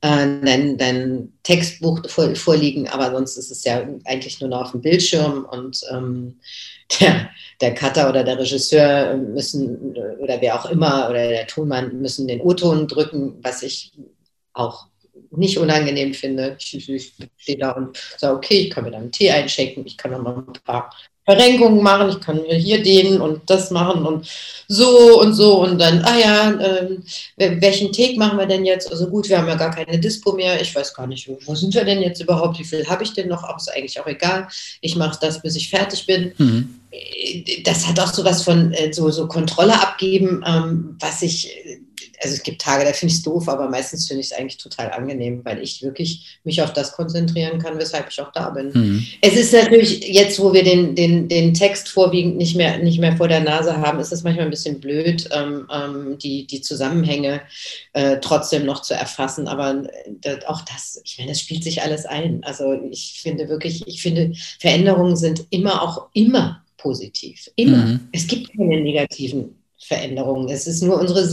äh, 0.00 0.26
dein, 0.42 0.78
dein 0.78 1.32
Textbuch 1.42 2.08
vor, 2.08 2.34
vorliegen, 2.36 2.88
aber 2.88 3.10
sonst 3.10 3.36
ist 3.36 3.50
es 3.50 3.64
ja 3.64 3.86
eigentlich 4.04 4.40
nur 4.40 4.48
noch 4.48 4.62
auf 4.62 4.70
dem 4.72 4.80
Bildschirm 4.80 5.44
und 5.44 5.80
ähm, 5.90 6.38
der, 7.00 7.30
der 7.60 7.74
Cutter 7.74 8.08
oder 8.08 8.24
der 8.24 8.38
Regisseur 8.38 9.16
müssen 9.16 9.96
oder 10.18 10.40
wer 10.40 10.58
auch 10.58 10.70
immer 10.70 11.08
oder 11.08 11.28
der 11.28 11.46
Tonmann 11.46 12.00
müssen 12.00 12.28
den 12.28 12.40
O-Ton 12.40 12.88
drücken, 12.88 13.38
was 13.42 13.62
ich 13.62 13.92
auch 14.52 14.86
nicht 15.30 15.58
unangenehm 15.58 16.14
finde. 16.14 16.56
Ich, 16.58 16.88
ich 16.88 17.12
stehe 17.36 17.58
da 17.58 17.72
und 17.72 17.96
sage, 18.16 18.36
okay, 18.36 18.60
ich 18.62 18.70
kann 18.70 18.84
mir 18.84 18.90
dann 18.90 19.02
einen 19.02 19.12
Tee 19.12 19.30
einschenken, 19.30 19.84
ich 19.86 19.96
kann 19.96 20.10
noch 20.10 20.36
ein 20.36 20.52
paar 20.64 20.90
Verrenkungen 21.28 21.82
machen, 21.82 22.08
ich 22.08 22.20
kann 22.20 22.40
hier 22.48 22.82
den 22.82 23.20
und 23.20 23.50
das 23.50 23.70
machen 23.70 24.06
und 24.06 24.26
so 24.66 25.20
und 25.20 25.34
so 25.34 25.62
und 25.62 25.78
dann, 25.78 26.02
ah 26.02 26.18
ja, 26.18 26.50
äh, 26.52 27.60
welchen 27.60 27.92
Take 27.92 28.18
machen 28.18 28.38
wir 28.38 28.46
denn 28.46 28.64
jetzt? 28.64 28.90
Also 28.90 29.08
gut, 29.08 29.28
wir 29.28 29.36
haben 29.36 29.48
ja 29.48 29.56
gar 29.56 29.70
keine 29.70 29.98
Dispo 29.98 30.32
mehr, 30.32 30.58
ich 30.58 30.74
weiß 30.74 30.94
gar 30.94 31.06
nicht, 31.06 31.28
wo, 31.28 31.38
wo 31.44 31.54
sind 31.54 31.74
wir 31.74 31.84
denn 31.84 32.00
jetzt 32.00 32.22
überhaupt, 32.22 32.58
wie 32.58 32.64
viel 32.64 32.88
habe 32.88 33.04
ich 33.04 33.12
denn 33.12 33.28
noch, 33.28 33.44
auch 33.44 33.58
ist 33.58 33.70
eigentlich 33.70 34.00
auch 34.00 34.06
egal, 34.06 34.48
ich 34.80 34.96
mache 34.96 35.18
das, 35.20 35.42
bis 35.42 35.56
ich 35.56 35.68
fertig 35.68 36.06
bin. 36.06 36.32
Mhm. 36.38 36.77
Das 37.64 37.86
hat 37.86 38.00
auch 38.00 38.12
so 38.12 38.24
was 38.24 38.42
von 38.42 38.72
äh, 38.72 38.92
so, 38.92 39.10
so 39.10 39.28
Kontrolle 39.28 39.74
abgeben, 39.74 40.42
ähm, 40.46 40.96
was 40.98 41.22
ich 41.22 41.52
also 42.22 42.34
es 42.34 42.42
gibt 42.42 42.60
Tage, 42.60 42.84
da 42.84 42.92
finde 42.92 43.12
ich 43.12 43.18
es 43.18 43.22
doof, 43.22 43.48
aber 43.48 43.68
meistens 43.68 44.06
finde 44.06 44.20
ich 44.20 44.28
es 44.28 44.32
eigentlich 44.32 44.56
total 44.56 44.90
angenehm, 44.90 45.44
weil 45.44 45.62
ich 45.62 45.82
wirklich 45.82 46.38
mich 46.44 46.62
auf 46.62 46.72
das 46.72 46.92
konzentrieren 46.92 47.58
kann, 47.58 47.78
weshalb 47.78 48.08
ich 48.10 48.20
auch 48.20 48.32
da 48.32 48.50
bin. 48.50 48.70
Mhm. 48.72 49.06
Es 49.20 49.36
ist 49.36 49.52
natürlich 49.52 50.06
jetzt, 50.08 50.38
wo 50.40 50.52
wir 50.52 50.64
den, 50.64 50.94
den, 50.94 51.28
den 51.28 51.54
Text 51.54 51.88
vorwiegend 51.88 52.36
nicht 52.36 52.56
mehr, 52.56 52.78
nicht 52.78 53.00
mehr 53.00 53.16
vor 53.16 53.28
der 53.28 53.40
Nase 53.40 53.76
haben, 53.76 54.00
ist 54.00 54.12
es 54.12 54.24
manchmal 54.24 54.46
ein 54.46 54.50
bisschen 54.50 54.80
blöd, 54.80 55.28
ähm, 55.32 55.66
ähm, 55.72 56.18
die, 56.18 56.46
die 56.46 56.60
Zusammenhänge 56.60 57.42
äh, 57.92 58.18
trotzdem 58.20 58.64
noch 58.64 58.82
zu 58.82 58.94
erfassen. 58.94 59.48
Aber 59.48 59.84
das, 60.20 60.44
auch 60.46 60.62
das, 60.62 61.00
ich 61.04 61.18
meine, 61.18 61.30
das 61.30 61.40
spielt 61.40 61.64
sich 61.64 61.82
alles 61.82 62.06
ein. 62.06 62.42
Also 62.44 62.80
ich 62.90 63.20
finde 63.22 63.48
wirklich, 63.48 63.86
ich 63.86 64.02
finde, 64.02 64.32
Veränderungen 64.58 65.16
sind 65.16 65.46
immer 65.50 65.82
auch 65.82 66.08
immer 66.12 66.62
positiv. 66.78 67.50
Immer. 67.56 67.84
Mhm. 67.84 68.08
Es 68.12 68.26
gibt 68.26 68.56
keine 68.56 68.80
negativen 68.80 69.62
Veränderungen. 69.78 70.48
Es 70.48 70.66
ist 70.66 70.82
nur 70.82 70.98
unsere 70.98 71.28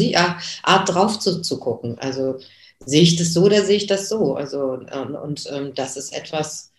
Art 0.64 0.94
drauf 0.94 1.20
zu, 1.20 1.42
zu 1.42 1.60
gucken. 1.60 1.98
Also 2.00 2.38
sehe 2.86 3.02
ich 3.02 3.16
das 3.16 3.34
so 3.34 3.44
oder 3.44 3.64
sehe 3.64 3.78
ich 3.78 3.88
das 3.88 4.10
so? 4.10 4.36
Also 4.36 4.80
ähm, 4.92 5.16
und 5.16 5.46
ähm, 5.52 5.72
das 5.74 5.98
ist 5.98 6.14
etwas, 6.14 6.72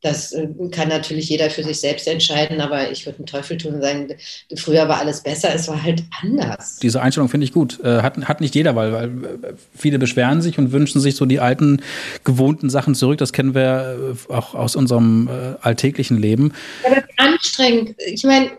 das 0.00 0.32
äh, 0.32 0.48
kann 0.70 0.88
natürlich 0.88 1.28
jeder 1.28 1.50
für 1.50 1.64
sich 1.64 1.80
selbst 1.80 2.06
entscheiden, 2.06 2.60
aber 2.60 2.90
ich 2.90 3.04
würde 3.06 3.18
einen 3.18 3.26
Teufel 3.26 3.56
tun 3.56 3.74
und 3.74 3.82
sagen, 3.82 4.14
früher 4.56 4.88
war 4.88 4.98
alles 4.98 5.22
besser, 5.22 5.54
es 5.54 5.68
war 5.68 5.82
halt 5.82 6.04
anders. 6.22 6.78
Diese 6.80 7.02
Einstellung 7.02 7.28
finde 7.28 7.44
ich 7.44 7.52
gut. 7.52 7.80
Äh, 7.82 8.02
hat, 8.02 8.16
hat 8.28 8.40
nicht 8.40 8.54
jeder, 8.54 8.76
weil, 8.76 8.92
weil 8.92 9.08
äh, 9.08 9.54
viele 9.76 9.98
beschweren 9.98 10.42
sich 10.42 10.58
und 10.58 10.72
wünschen 10.72 11.00
sich 11.00 11.16
so 11.16 11.26
die 11.26 11.40
alten, 11.40 11.82
gewohnten 12.24 12.70
Sachen 12.70 12.94
zurück. 12.94 13.18
Das 13.18 13.32
kennen 13.32 13.54
wir 13.54 14.16
auch 14.28 14.54
aus 14.54 14.76
unserem 14.76 15.28
alltäglichen 15.60 16.18
Leben. 16.18 16.52
Aber 16.84 17.02
anstrengend. 17.16 17.94
Ich 18.06 18.24
meine, 18.24 18.50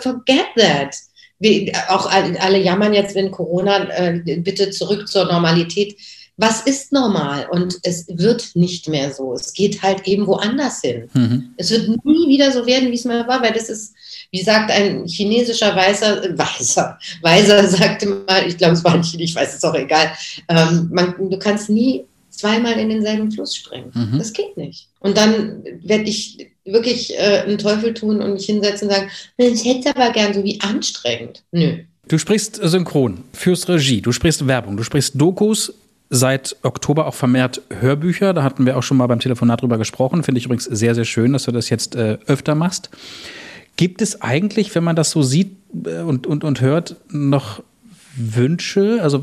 forget 0.00 0.46
that 0.56 0.94
wir, 1.38 1.72
auch 1.88 2.10
alle 2.10 2.58
jammern 2.58 2.94
jetzt, 2.94 3.14
wenn 3.14 3.30
Corona, 3.30 3.88
äh, 3.90 4.38
bitte 4.38 4.70
zurück 4.70 5.08
zur 5.08 5.26
Normalität. 5.26 5.96
Was 6.38 6.62
ist 6.62 6.92
normal? 6.92 7.48
Und 7.50 7.78
es 7.82 8.06
wird 8.08 8.50
nicht 8.54 8.88
mehr 8.88 9.12
so. 9.12 9.32
Es 9.32 9.54
geht 9.54 9.82
halt 9.82 10.06
eben 10.06 10.26
woanders 10.26 10.82
hin. 10.82 11.08
Mhm. 11.14 11.54
Es 11.56 11.70
wird 11.70 11.88
nie 12.04 12.28
wieder 12.28 12.52
so 12.52 12.66
werden, 12.66 12.90
wie 12.90 12.96
es 12.96 13.04
mal 13.04 13.26
war, 13.26 13.42
weil 13.42 13.52
das 13.52 13.70
ist, 13.70 13.94
wie 14.30 14.42
sagt 14.42 14.70
ein 14.70 15.06
chinesischer 15.06 15.74
Weißer, 15.74 16.24
äh, 16.24 16.38
Weißer, 16.38 16.98
Weiser 17.22 17.66
sagte 17.68 18.06
mal, 18.06 18.46
ich 18.46 18.58
glaube, 18.58 18.74
es 18.74 18.84
war 18.84 18.94
ein 18.94 19.02
Chine, 19.02 19.22
ich 19.22 19.34
weiß 19.34 19.56
es 19.56 19.64
auch 19.64 19.74
egal, 19.74 20.12
ähm, 20.48 20.90
man, 20.92 21.14
du 21.18 21.38
kannst 21.38 21.70
nie 21.70 22.04
zweimal 22.28 22.78
in 22.78 22.90
denselben 22.90 23.32
Fluss 23.32 23.56
springen. 23.56 23.90
Mhm. 23.94 24.18
Das 24.18 24.32
geht 24.32 24.56
nicht. 24.56 24.88
Und 25.00 25.16
dann 25.16 25.64
werde 25.82 26.04
ich 26.04 26.48
wirklich 26.66 27.14
äh, 27.18 27.44
einen 27.46 27.58
Teufel 27.58 27.94
tun 27.94 28.20
und 28.20 28.34
mich 28.34 28.46
hinsetzen 28.46 28.88
und 28.88 28.94
sagen, 28.94 29.10
ich 29.38 29.64
hätte 29.64 29.96
aber 29.96 30.12
gern 30.12 30.34
so 30.34 30.44
wie 30.44 30.60
anstrengend. 30.60 31.42
Nö. 31.52 31.78
Du 32.08 32.18
sprichst 32.18 32.60
synchron, 32.62 33.24
führst 33.32 33.68
Regie, 33.68 34.00
du 34.00 34.12
sprichst 34.12 34.46
Werbung, 34.46 34.76
du 34.76 34.84
sprichst 34.84 35.20
Dokus, 35.20 35.72
seit 36.10 36.56
Oktober 36.62 37.06
auch 37.06 37.14
vermehrt 37.14 37.62
Hörbücher. 37.70 38.32
Da 38.32 38.42
hatten 38.42 38.66
wir 38.66 38.76
auch 38.76 38.82
schon 38.82 38.96
mal 38.96 39.06
beim 39.06 39.20
Telefonat 39.20 39.62
drüber 39.62 39.78
gesprochen. 39.78 40.22
Finde 40.22 40.38
ich 40.38 40.44
übrigens 40.44 40.64
sehr, 40.64 40.94
sehr 40.94 41.04
schön, 41.04 41.32
dass 41.32 41.44
du 41.44 41.52
das 41.52 41.70
jetzt 41.70 41.96
äh, 41.96 42.18
öfter 42.26 42.54
machst. 42.54 42.90
Gibt 43.76 44.00
es 44.00 44.22
eigentlich, 44.22 44.74
wenn 44.74 44.84
man 44.84 44.96
das 44.96 45.10
so 45.10 45.22
sieht 45.22 45.56
äh, 45.84 46.00
und, 46.00 46.26
und, 46.26 46.44
und 46.44 46.60
hört, 46.60 46.96
noch 47.10 47.62
Wünsche? 48.16 49.00
Also 49.02 49.22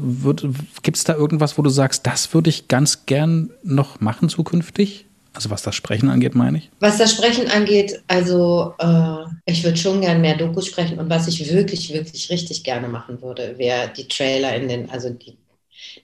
gibt 0.84 0.98
es 0.98 1.04
da 1.04 1.16
irgendwas, 1.16 1.58
wo 1.58 1.62
du 1.62 1.70
sagst, 1.70 2.06
das 2.06 2.34
würde 2.34 2.50
ich 2.50 2.68
ganz 2.68 3.06
gern 3.06 3.50
noch 3.64 4.00
machen 4.00 4.30
zukünftig? 4.30 5.06
Also 5.34 5.50
was 5.50 5.64
das 5.64 5.74
Sprechen 5.74 6.10
angeht, 6.10 6.36
meine 6.36 6.60
ich? 6.60 6.70
Was 6.80 7.00
das 7.00 7.12
Sprechen 7.12 7.48
angeht, 7.48 8.04
also 8.08 8.76
äh, 8.78 9.26
ich 9.46 9.64
würde 9.64 9.78
schon 9.78 10.02
gern 10.02 10.22
mehr 10.22 10.38
Dokus 10.38 10.68
sprechen 10.68 11.00
und 11.00 11.10
was 11.10 11.28
ich 11.28 11.52
wirklich, 11.52 11.92
wirklich 11.92 12.30
richtig 12.30 12.64
gerne 12.64 12.88
machen 12.88 13.20
würde, 13.20 13.56
wäre 13.58 13.92
die 13.98 14.08
Trailer 14.08 14.56
in 14.56 14.68
den, 14.68 14.92
also 14.92 15.10
die, 15.10 15.36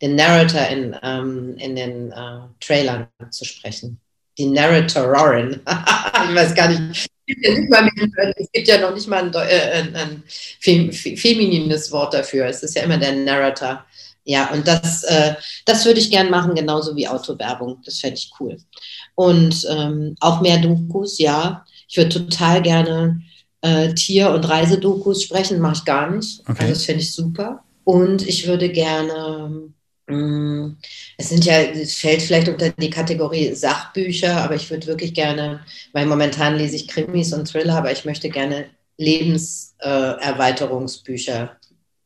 den 0.01 0.15
Narrator 0.15 0.67
in, 0.67 0.95
ähm, 1.03 1.55
in 1.57 1.75
den 1.75 2.11
äh, 2.11 2.39
Trailern 2.59 3.07
zu 3.31 3.45
sprechen. 3.45 3.99
Die 4.37 4.45
Narratorin. 4.45 5.61
ich 6.29 6.35
weiß 6.35 6.55
gar 6.55 6.69
nicht. 6.69 7.07
Es 7.27 8.51
gibt 8.51 8.67
ja 8.67 8.79
noch 8.79 8.93
nicht 8.93 9.07
mal 9.07 9.23
ein, 9.23 9.33
äh, 9.33 9.71
ein, 9.71 9.95
ein 9.95 10.23
feminines 10.91 11.91
Wort 11.91 12.13
dafür. 12.13 12.45
Es 12.45 12.63
ist 12.63 12.75
ja 12.75 12.83
immer 12.83 12.97
der 12.97 13.13
Narrator. 13.13 13.85
Ja, 14.23 14.51
und 14.51 14.67
das, 14.67 15.03
äh, 15.03 15.33
das 15.65 15.85
würde 15.85 15.99
ich 15.99 16.11
gern 16.11 16.29
machen, 16.29 16.55
genauso 16.55 16.95
wie 16.95 17.07
Autowerbung. 17.07 17.81
Das 17.83 17.99
fände 17.99 18.17
ich 18.17 18.31
cool. 18.39 18.57
Und 19.15 19.65
ähm, 19.69 20.15
auch 20.19 20.41
mehr 20.41 20.59
Dokus, 20.59 21.17
ja. 21.17 21.65
Ich 21.87 21.97
würde 21.97 22.09
total 22.09 22.61
gerne 22.61 23.21
äh, 23.61 23.93
Tier- 23.93 24.31
und 24.31 24.47
Reisedokus 24.47 25.23
sprechen, 25.23 25.59
mache 25.59 25.77
ich 25.77 25.85
gar 25.85 26.11
nicht. 26.11 26.41
Okay. 26.41 26.61
Also 26.61 26.73
das 26.73 26.85
fände 26.85 27.01
ich 27.01 27.13
super. 27.13 27.63
Und 27.89 28.21
ich 28.27 28.45
würde 28.45 28.69
gerne, 28.69 29.71
mm, 30.05 30.75
es 31.17 31.29
sind 31.29 31.43
ja, 31.43 31.55
es 31.55 31.95
fällt 31.95 32.21
vielleicht 32.21 32.47
unter 32.47 32.69
die 32.69 32.91
Kategorie 32.91 33.55
Sachbücher, 33.55 34.43
aber 34.43 34.53
ich 34.53 34.69
würde 34.69 34.85
wirklich 34.85 35.15
gerne, 35.15 35.61
weil 35.91 36.05
momentan 36.05 36.55
lese 36.55 36.75
ich 36.75 36.87
Krimis 36.87 37.33
und 37.33 37.49
Thriller, 37.49 37.79
aber 37.79 37.91
ich 37.91 38.05
möchte 38.05 38.29
gerne 38.29 38.65
Lebenserweiterungsbücher 38.97 41.57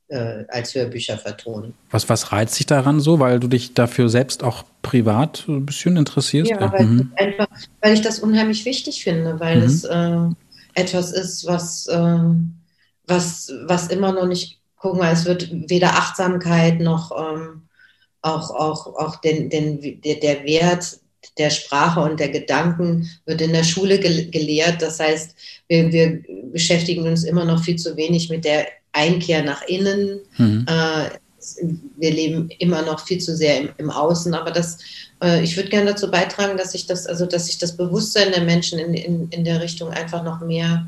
äh, 0.07 0.45
als 0.47 0.73
Hörbücher 0.73 1.17
vertonen. 1.17 1.73
Was, 1.91 2.07
was 2.07 2.31
reizt 2.31 2.57
dich 2.57 2.65
daran 2.65 3.01
so, 3.01 3.19
weil 3.19 3.41
du 3.41 3.49
dich 3.49 3.73
dafür 3.73 4.07
selbst 4.07 4.41
auch 4.41 4.63
privat 4.83 5.43
ein 5.49 5.65
bisschen 5.65 5.97
interessierst? 5.97 6.49
Ja, 6.49 6.71
weil, 6.71 6.85
mhm. 6.85 7.11
einfach, 7.17 7.47
weil 7.81 7.93
ich 7.93 8.01
das 8.01 8.19
unheimlich 8.19 8.63
wichtig 8.63 9.03
finde, 9.03 9.37
weil 9.41 9.57
mhm. 9.57 9.65
es 9.65 9.83
äh, 9.83 10.29
etwas 10.75 11.11
ist, 11.11 11.45
was, 11.45 11.87
äh, 11.87 12.19
was, 13.05 13.51
was 13.65 13.87
immer 13.87 14.13
noch 14.13 14.27
nicht, 14.27 14.62
guck 14.83 14.97
mal, 14.97 15.13
es 15.13 15.23
wird 15.23 15.49
weder 15.69 15.93
Achtsamkeit 15.93 16.81
noch, 16.81 17.11
ähm, 17.17 17.61
auch, 18.21 18.51
auch, 18.51 18.87
auch 18.97 19.15
den, 19.21 19.49
den, 19.49 20.01
der, 20.01 20.15
der 20.15 20.43
Wert 20.43 20.99
der 21.37 21.49
Sprache 21.51 22.01
und 22.01 22.19
der 22.19 22.27
Gedanken 22.27 23.09
wird 23.25 23.39
in 23.39 23.53
der 23.53 23.63
Schule 23.63 23.97
gel 23.97 24.29
gelehrt. 24.29 24.81
Das 24.81 24.99
heißt, 24.99 25.35
wir, 25.69 25.89
wir, 25.93 26.21
beschäftigen 26.51 27.07
uns 27.07 27.23
immer 27.23 27.45
noch 27.45 27.63
viel 27.63 27.77
zu 27.77 27.95
wenig 27.95 28.29
mit 28.29 28.43
der 28.43 28.67
Einkehr 28.91 29.41
nach 29.41 29.61
innen. 29.67 30.19
Mhm. 30.37 30.65
Äh, 30.67 31.09
wir 31.97 32.11
leben 32.11 32.49
immer 32.59 32.81
noch 32.81 32.99
viel 33.05 33.19
zu 33.19 33.37
sehr 33.37 33.61
im, 33.61 33.69
im 33.77 33.89
Außen, 33.89 34.33
aber 34.33 34.51
das, 34.51 34.79
äh, 35.23 35.41
ich 35.41 35.55
würde 35.55 35.69
gerne 35.69 35.91
dazu 35.91 36.11
beitragen, 36.11 36.57
dass 36.57 36.73
sich 36.73 36.87
das, 36.87 37.07
also 37.07 37.25
dass 37.25 37.45
sich 37.45 37.57
das 37.57 37.77
Bewusstsein 37.77 38.33
der 38.33 38.43
Menschen 38.43 38.79
in, 38.79 38.93
in, 38.93 39.29
in 39.29 39.45
der 39.45 39.61
Richtung 39.61 39.91
einfach 39.91 40.23
noch 40.23 40.41
mehr 40.41 40.85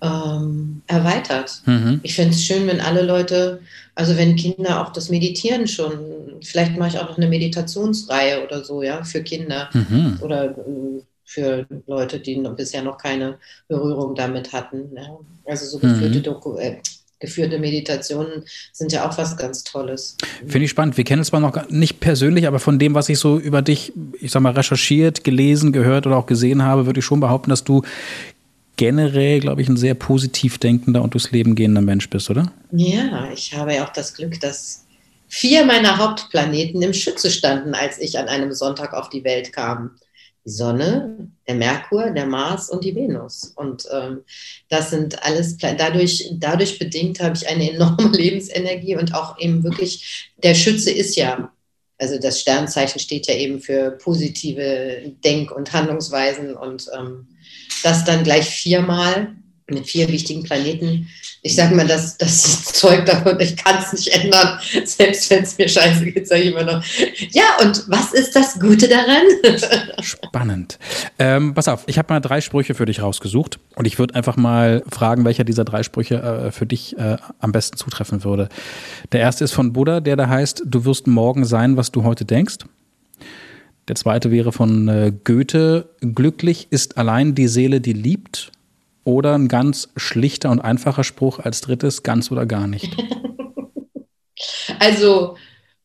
ähm, 0.00 0.82
erweitert. 0.86 1.62
Mhm. 1.66 2.00
Ich 2.02 2.14
fände 2.14 2.34
es 2.34 2.44
schön, 2.44 2.66
wenn 2.66 2.80
alle 2.80 3.02
Leute, 3.02 3.60
also 3.94 4.16
wenn 4.16 4.36
Kinder 4.36 4.82
auch 4.82 4.92
das 4.92 5.08
Meditieren 5.08 5.66
schon, 5.66 5.98
vielleicht 6.42 6.76
mache 6.76 6.90
ich 6.90 6.98
auch 6.98 7.08
noch 7.08 7.16
eine 7.16 7.28
Meditationsreihe 7.28 8.44
oder 8.44 8.64
so, 8.64 8.82
ja, 8.82 9.02
für 9.04 9.22
Kinder 9.22 9.68
mhm. 9.72 10.18
oder 10.20 10.50
äh, 10.50 11.02
für 11.24 11.66
Leute, 11.86 12.20
die 12.20 12.36
noch, 12.36 12.56
bisher 12.56 12.82
noch 12.82 12.96
keine 12.96 13.38
Berührung 13.68 14.14
damit 14.14 14.52
hatten. 14.52 14.90
Ja. 14.96 15.18
Also 15.46 15.66
so 15.66 15.78
geführte, 15.78 16.18
mhm. 16.18 16.22
Doku 16.22 16.56
äh, 16.56 16.78
geführte 17.20 17.58
Meditationen 17.58 18.44
sind 18.72 18.92
ja 18.92 19.08
auch 19.08 19.18
was 19.18 19.36
ganz 19.36 19.64
Tolles. 19.64 20.16
Finde 20.46 20.64
ich 20.64 20.70
spannend. 20.70 20.96
Wir 20.96 21.04
kennen 21.04 21.22
es 21.22 21.28
zwar 21.28 21.40
noch 21.40 21.68
nicht 21.68 22.00
persönlich, 22.00 22.46
aber 22.46 22.60
von 22.60 22.78
dem, 22.78 22.94
was 22.94 23.08
ich 23.08 23.18
so 23.18 23.38
über 23.38 23.60
dich, 23.60 23.92
ich 24.20 24.30
sag 24.30 24.40
mal, 24.40 24.52
recherchiert, 24.52 25.24
gelesen, 25.24 25.72
gehört 25.72 26.06
oder 26.06 26.16
auch 26.16 26.26
gesehen 26.26 26.62
habe, 26.62 26.86
würde 26.86 27.00
ich 27.00 27.04
schon 27.04 27.20
behaupten, 27.20 27.50
dass 27.50 27.64
du 27.64 27.82
generell, 28.78 29.40
glaube 29.40 29.60
ich, 29.60 29.68
ein 29.68 29.76
sehr 29.76 29.94
positiv 29.94 30.56
denkender 30.56 31.02
und 31.02 31.12
durchs 31.12 31.32
Leben 31.32 31.54
gehender 31.54 31.82
Mensch 31.82 32.08
bist, 32.08 32.30
oder? 32.30 32.50
Ja, 32.72 33.28
ich 33.30 33.54
habe 33.54 33.74
ja 33.74 33.84
auch 33.84 33.92
das 33.92 34.14
Glück, 34.14 34.40
dass 34.40 34.86
vier 35.26 35.66
meiner 35.66 35.98
Hauptplaneten 35.98 36.80
im 36.80 36.94
Schütze 36.94 37.30
standen, 37.30 37.74
als 37.74 37.98
ich 37.98 38.18
an 38.18 38.28
einem 38.28 38.54
Sonntag 38.54 38.94
auf 38.94 39.10
die 39.10 39.24
Welt 39.24 39.52
kam. 39.52 39.96
Die 40.46 40.50
Sonne, 40.50 41.28
der 41.46 41.56
Merkur, 41.56 42.10
der 42.10 42.24
Mars 42.24 42.70
und 42.70 42.84
die 42.84 42.94
Venus. 42.94 43.52
Und 43.56 43.86
ähm, 43.92 44.20
das 44.70 44.90
sind 44.90 45.22
alles, 45.22 45.58
dadurch, 45.58 46.30
dadurch 46.38 46.78
bedingt 46.78 47.20
habe 47.20 47.36
ich 47.36 47.48
eine 47.48 47.70
enorme 47.74 48.16
Lebensenergie 48.16 48.96
und 48.96 49.12
auch 49.12 49.38
eben 49.38 49.64
wirklich, 49.64 50.32
der 50.42 50.54
Schütze 50.54 50.90
ist 50.90 51.16
ja 51.16 51.52
also 51.98 52.16
das 52.18 52.40
Sternzeichen 52.40 53.00
steht 53.00 53.26
ja 53.26 53.34
eben 53.34 53.60
für 53.60 53.90
positive 53.90 55.12
Denk- 55.24 55.50
und 55.50 55.72
Handlungsweisen 55.72 56.56
und 56.56 56.88
ähm, 56.96 57.26
das 57.82 58.04
dann 58.04 58.24
gleich 58.24 58.48
viermal 58.48 59.34
mit 59.70 59.86
vier 59.86 60.08
wichtigen 60.08 60.42
Planeten. 60.42 61.08
Ich 61.42 61.54
sage 61.54 61.74
mal, 61.74 61.86
das, 61.86 62.16
das 62.18 62.64
Zeug 62.72 63.06
davon, 63.06 63.38
ich 63.40 63.56
kann 63.56 63.78
es 63.82 63.92
nicht 63.92 64.08
ändern. 64.08 64.58
Selbst 64.84 65.30
wenn 65.30 65.42
es 65.42 65.58
mir 65.58 65.68
scheiße 65.68 66.06
geht, 66.06 66.26
sage 66.26 66.42
ich 66.42 66.52
immer 66.52 66.64
noch, 66.64 66.82
ja, 67.30 67.44
und 67.62 67.84
was 67.88 68.12
ist 68.12 68.34
das 68.34 68.58
Gute 68.58 68.88
daran? 68.88 69.22
Spannend. 70.02 70.78
Ähm, 71.18 71.54
pass 71.54 71.68
auf, 71.68 71.84
ich 71.86 71.98
habe 71.98 72.12
mal 72.12 72.20
drei 72.20 72.40
Sprüche 72.40 72.74
für 72.74 72.86
dich 72.86 73.02
rausgesucht 73.02 73.60
und 73.76 73.86
ich 73.86 73.98
würde 73.98 74.14
einfach 74.14 74.36
mal 74.36 74.82
fragen, 74.90 75.24
welcher 75.24 75.44
dieser 75.44 75.64
drei 75.64 75.82
Sprüche 75.82 76.16
äh, 76.16 76.50
für 76.50 76.66
dich 76.66 76.96
äh, 76.98 77.16
am 77.38 77.52
besten 77.52 77.76
zutreffen 77.76 78.24
würde. 78.24 78.48
Der 79.12 79.20
erste 79.20 79.44
ist 79.44 79.52
von 79.52 79.72
Buddha, 79.72 80.00
der 80.00 80.16
da 80.16 80.28
heißt, 80.28 80.62
du 80.64 80.84
wirst 80.84 81.06
morgen 81.06 81.44
sein, 81.44 81.76
was 81.76 81.92
du 81.92 82.04
heute 82.04 82.24
denkst. 82.24 82.56
Der 83.88 83.94
zweite 83.94 84.30
wäre 84.30 84.52
von 84.52 84.88
äh, 84.88 85.12
Goethe, 85.24 85.88
glücklich 86.00 86.68
ist 86.70 86.98
allein 86.98 87.34
die 87.34 87.48
Seele, 87.48 87.80
die 87.80 87.94
liebt. 87.94 88.52
Oder 89.04 89.34
ein 89.34 89.48
ganz 89.48 89.88
schlichter 89.96 90.50
und 90.50 90.60
einfacher 90.60 91.02
Spruch 91.02 91.38
als 91.38 91.62
drittes, 91.62 92.02
ganz 92.02 92.30
oder 92.30 92.46
gar 92.46 92.66
nicht. 92.66 92.96
Also, 94.78 95.36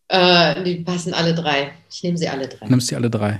äh, 0.09 0.63
die 0.63 0.75
passen 0.83 1.13
alle 1.15 1.33
drei. 1.33 1.71
Ich 1.89 2.03
nehme 2.03 2.17
sie 2.17 2.29
alle 2.29 2.47
drei. 2.47 2.67
Nimmst 2.67 2.87
sie 2.87 2.95
alle 2.95 3.09
drei. 3.09 3.39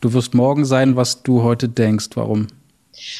Du 0.00 0.12
wirst 0.12 0.34
morgen 0.34 0.64
sein, 0.64 0.96
was 0.96 1.22
du 1.22 1.44
heute 1.44 1.68
denkst. 1.68 2.08
Warum? 2.14 2.48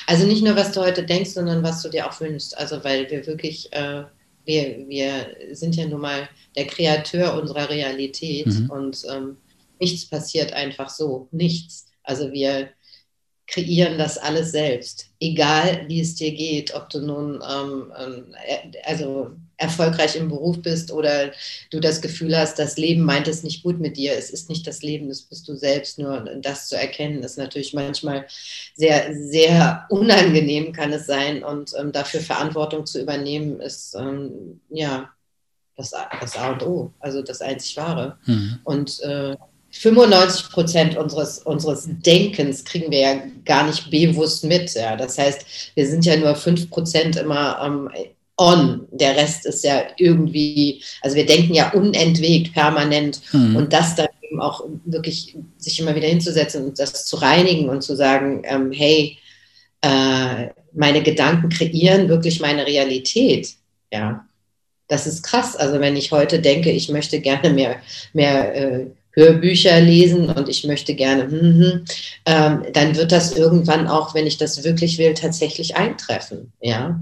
Also 0.07 0.27
nicht 0.27 0.43
nur, 0.43 0.57
was 0.57 0.73
du 0.73 0.81
heute 0.81 1.05
denkst, 1.05 1.31
sondern 1.31 1.63
was 1.63 1.83
du 1.83 1.91
dir 1.91 2.09
auch 2.09 2.21
wünschst. 2.21 2.59
Also 2.59 2.83
weil 2.83 3.09
wir 3.11 3.25
wirklich, 3.27 3.73
äh, 3.73 4.03
wir, 4.47 4.89
wir 4.89 5.13
sind 5.53 5.77
ja 5.77 5.87
nun 5.87 6.01
mal 6.01 6.29
der 6.57 6.67
Kreateur 6.67 7.41
unserer 7.41 7.69
Realität 7.69 8.47
mhm. 8.47 8.71
und 8.71 9.03
ähm, 9.15 9.37
Nichts 9.81 10.09
passiert 10.09 10.53
einfach 10.53 10.89
so, 10.89 11.29
nichts. 11.31 11.87
Also 12.03 12.33
wir 12.33 12.71
kreieren 13.49 13.97
das 13.97 14.19
alles 14.19 14.53
selbst, 14.53 15.07
egal 15.21 15.87
wie 15.89 16.01
es 16.01 16.15
dir 16.15 16.33
geht, 16.33 16.75
ob 16.75 16.91
du 16.91 17.01
nun 17.01 17.43
ähm, 17.51 17.93
ähm 17.99 18.35
also 18.85 19.31
erfolgreich 19.57 20.17
im 20.17 20.29
Beruf 20.29 20.63
bist 20.63 20.93
oder 20.93 21.33
du 21.71 21.81
das 21.81 22.01
Gefühl 22.01 22.37
hast, 22.37 22.59
das 22.59 22.77
Leben 22.77 23.03
meint 23.03 23.27
es 23.27 23.43
nicht 23.43 23.63
gut 23.63 23.81
mit 23.81 23.97
dir. 23.97 24.17
Es 24.17 24.31
ist 24.31 24.49
nicht 24.49 24.67
das 24.67 24.83
Leben, 24.83 25.09
das 25.09 25.23
bist 25.23 25.49
du 25.49 25.57
selbst. 25.57 25.99
Nur 25.99 26.21
das 26.41 26.69
zu 26.69 26.77
erkennen, 26.77 27.23
ist 27.23 27.39
natürlich 27.39 27.75
manchmal 27.75 28.27
sehr, 28.77 29.13
sehr 29.15 29.87
unangenehm, 29.91 30.73
kann 30.73 30.93
es 30.93 31.07
sein. 31.07 31.43
Und 31.43 31.73
ähm, 31.77 31.91
dafür 31.91 32.21
Verantwortung 32.21 32.87
zu 32.87 33.01
übernehmen, 33.01 33.61
ist 33.61 33.95
ähm, 33.95 34.61
ja 34.71 35.11
das, 35.77 35.93
das 36.21 36.37
A 36.37 36.53
und 36.53 36.63
O, 36.63 36.93
also 37.01 37.23
das 37.23 37.41
einzig 37.41 37.77
Wahre. 37.77 38.19
Mhm. 38.27 38.61
Und 38.63 39.01
äh, 39.01 39.37
95 39.71 40.51
Prozent 40.51 40.97
unseres, 40.97 41.39
unseres 41.41 41.89
Denkens 41.89 42.65
kriegen 42.65 42.91
wir 42.91 43.01
ja 43.01 43.23
gar 43.45 43.67
nicht 43.67 43.91
bewusst 43.91 44.45
mit. 44.45 44.73
Ja. 44.75 44.97
Das 44.97 45.19
heißt, 45.19 45.73
wir 45.75 45.87
sind 45.87 46.05
ja 46.05 46.17
nur 46.17 46.35
5 46.35 46.71
Prozent 46.71 47.17
immer 47.17 47.61
ähm, 47.63 47.91
on. 48.37 48.89
Der 48.91 49.17
Rest 49.17 49.45
ist 49.47 49.65
ja 49.65 49.83
irgendwie, 49.99 50.83
also 51.03 51.17
wir 51.17 51.27
denken 51.27 51.55
ja 51.55 51.71
unentwegt, 51.73 52.55
permanent. 52.55 53.21
Mhm. 53.33 53.57
Und 53.57 53.73
das 53.73 53.95
dann 53.95 54.09
eben 54.23 54.41
auch 54.41 54.65
wirklich 54.85 55.37
sich 55.59 55.79
immer 55.81 55.95
wieder 55.95 56.09
hinzusetzen 56.09 56.65
und 56.65 56.79
das 56.79 57.05
zu 57.05 57.17
reinigen 57.17 57.69
und 57.69 57.83
zu 57.83 57.95
sagen, 57.95 58.43
ähm, 58.45 58.73
hey, 58.73 59.19
äh, 59.83 60.49
meine 60.73 61.03
Gedanken 61.03 61.49
kreieren 61.49 62.09
wirklich 62.09 62.41
meine 62.41 62.67
Realität. 62.67 63.55
Ja, 63.93 64.27
das 64.87 65.07
ist 65.07 65.23
krass. 65.23 65.57
Also 65.57 65.81
wenn 65.81 65.97
ich 65.97 66.13
heute 66.13 66.41
denke, 66.41 66.71
ich 66.71 66.89
möchte 66.89 67.21
gerne 67.21 67.51
mehr, 67.51 67.77
mehr 68.13 68.55
äh, 68.55 68.87
Hörbücher 69.19 69.81
lesen 69.81 70.31
und 70.31 70.49
ich 70.49 70.65
möchte 70.65 70.95
gerne, 70.95 71.25
hm, 71.25 71.85
ähm, 72.25 72.63
dann 72.73 72.97
wird 72.97 73.11
das 73.11 73.37
irgendwann 73.37 73.89
auch, 73.89 74.15
wenn 74.15 74.29
ich 74.29 74.39
das 74.39 74.63
wirklich 74.63 74.97
will, 74.99 75.13
tatsächlich 75.15 75.77
eintreffen. 75.77 76.53
Ja. 76.61 77.01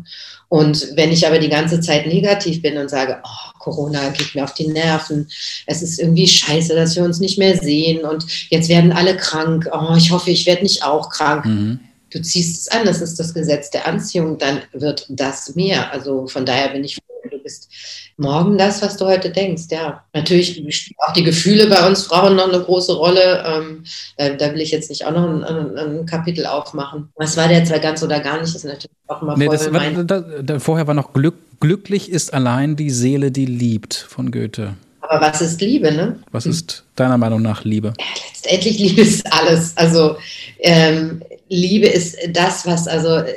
Und 0.48 0.92
wenn 0.94 1.12
ich 1.12 1.26
aber 1.26 1.38
die 1.38 1.50
ganze 1.50 1.80
Zeit 1.80 2.06
negativ 2.06 2.62
bin 2.62 2.78
und 2.78 2.88
sage, 2.88 3.18
oh, 3.22 3.58
Corona 3.58 4.08
geht 4.10 4.34
mir 4.34 4.44
auf 4.44 4.54
die 4.54 4.68
Nerven, 4.68 5.28
es 5.66 5.82
ist 5.82 5.98
irgendwie 5.98 6.28
scheiße, 6.28 6.74
dass 6.74 6.96
wir 6.96 7.02
uns 7.02 7.20
nicht 7.20 7.36
mehr 7.38 7.58
sehen 7.58 8.04
und 8.04 8.24
jetzt 8.48 8.68
werden 8.70 8.92
alle 8.92 9.16
krank, 9.16 9.68
oh, 9.72 9.94
ich 9.96 10.10
hoffe, 10.10 10.30
ich 10.30 10.46
werde 10.46 10.62
nicht 10.62 10.84
auch 10.84 11.10
krank. 11.10 11.44
Mhm. 11.44 11.80
Du 12.10 12.22
ziehst 12.22 12.60
es 12.60 12.68
an, 12.68 12.86
das 12.86 13.02
ist 13.02 13.18
das 13.18 13.34
Gesetz 13.34 13.70
der 13.70 13.86
Anziehung, 13.86 14.38
dann 14.38 14.62
wird 14.72 15.06
das 15.10 15.54
mehr. 15.54 15.92
Also 15.92 16.28
von 16.28 16.46
daher 16.46 16.68
bin 16.68 16.84
ich 16.84 16.94
froh, 16.94 17.15
bist 17.46 17.68
morgen 18.16 18.58
das, 18.58 18.82
was 18.82 18.96
du 18.96 19.06
heute 19.06 19.30
denkst. 19.30 19.64
Ja, 19.70 20.02
natürlich 20.12 20.48
spielen 20.74 20.96
auch 21.06 21.12
die 21.12 21.22
Gefühle 21.22 21.68
bei 21.68 21.86
uns 21.86 22.02
Frauen 22.02 22.36
noch 22.36 22.48
eine 22.48 22.60
große 22.60 22.92
Rolle. 22.92 23.44
Ähm, 23.46 23.84
da, 24.16 24.30
da, 24.30 24.52
will 24.52 24.60
ich 24.60 24.72
jetzt 24.72 24.90
nicht 24.90 25.06
auch 25.06 25.12
noch 25.12 25.28
ein, 25.28 25.44
ein, 25.44 25.78
ein, 25.78 26.06
Kapitel 26.06 26.46
aufmachen. 26.46 27.08
Was 27.16 27.36
war 27.36 27.48
der 27.48 27.58
jetzt 27.58 27.82
ganz 27.82 28.02
oder 28.02 28.20
gar 28.20 28.40
nicht? 28.40 28.54
Das 28.54 28.56
ist 28.56 28.64
natürlich 28.64 28.90
auch 29.06 29.22
immer 29.22 29.36
nee, 29.36 29.48
das, 29.48 29.72
war, 29.72 30.04
da, 30.04 30.20
da, 30.20 30.58
Vorher 30.58 30.86
war 30.86 30.94
noch 30.94 31.12
Glück, 31.12 31.36
glücklich 31.60 32.10
ist 32.10 32.34
allein 32.34 32.74
die 32.74 32.90
Seele, 32.90 33.30
die 33.30 33.46
liebt 33.46 33.94
von 33.94 34.32
Goethe. 34.32 34.74
Aber 35.02 35.24
was 35.24 35.40
ist 35.40 35.60
Liebe, 35.60 35.92
ne? 35.92 36.18
Was 36.32 36.46
ist 36.46 36.82
deiner 36.96 37.16
Meinung 37.16 37.40
nach 37.40 37.64
Liebe? 37.64 37.92
Ja, 37.98 38.04
letztendlich 38.32 38.78
Liebe 38.78 39.02
ist 39.02 39.32
alles. 39.32 39.76
Also 39.76 40.16
ähm, 40.58 41.22
Liebe 41.48 41.86
ist 41.86 42.16
das, 42.30 42.66
was 42.66 42.88
also 42.88 43.18
äh, 43.18 43.32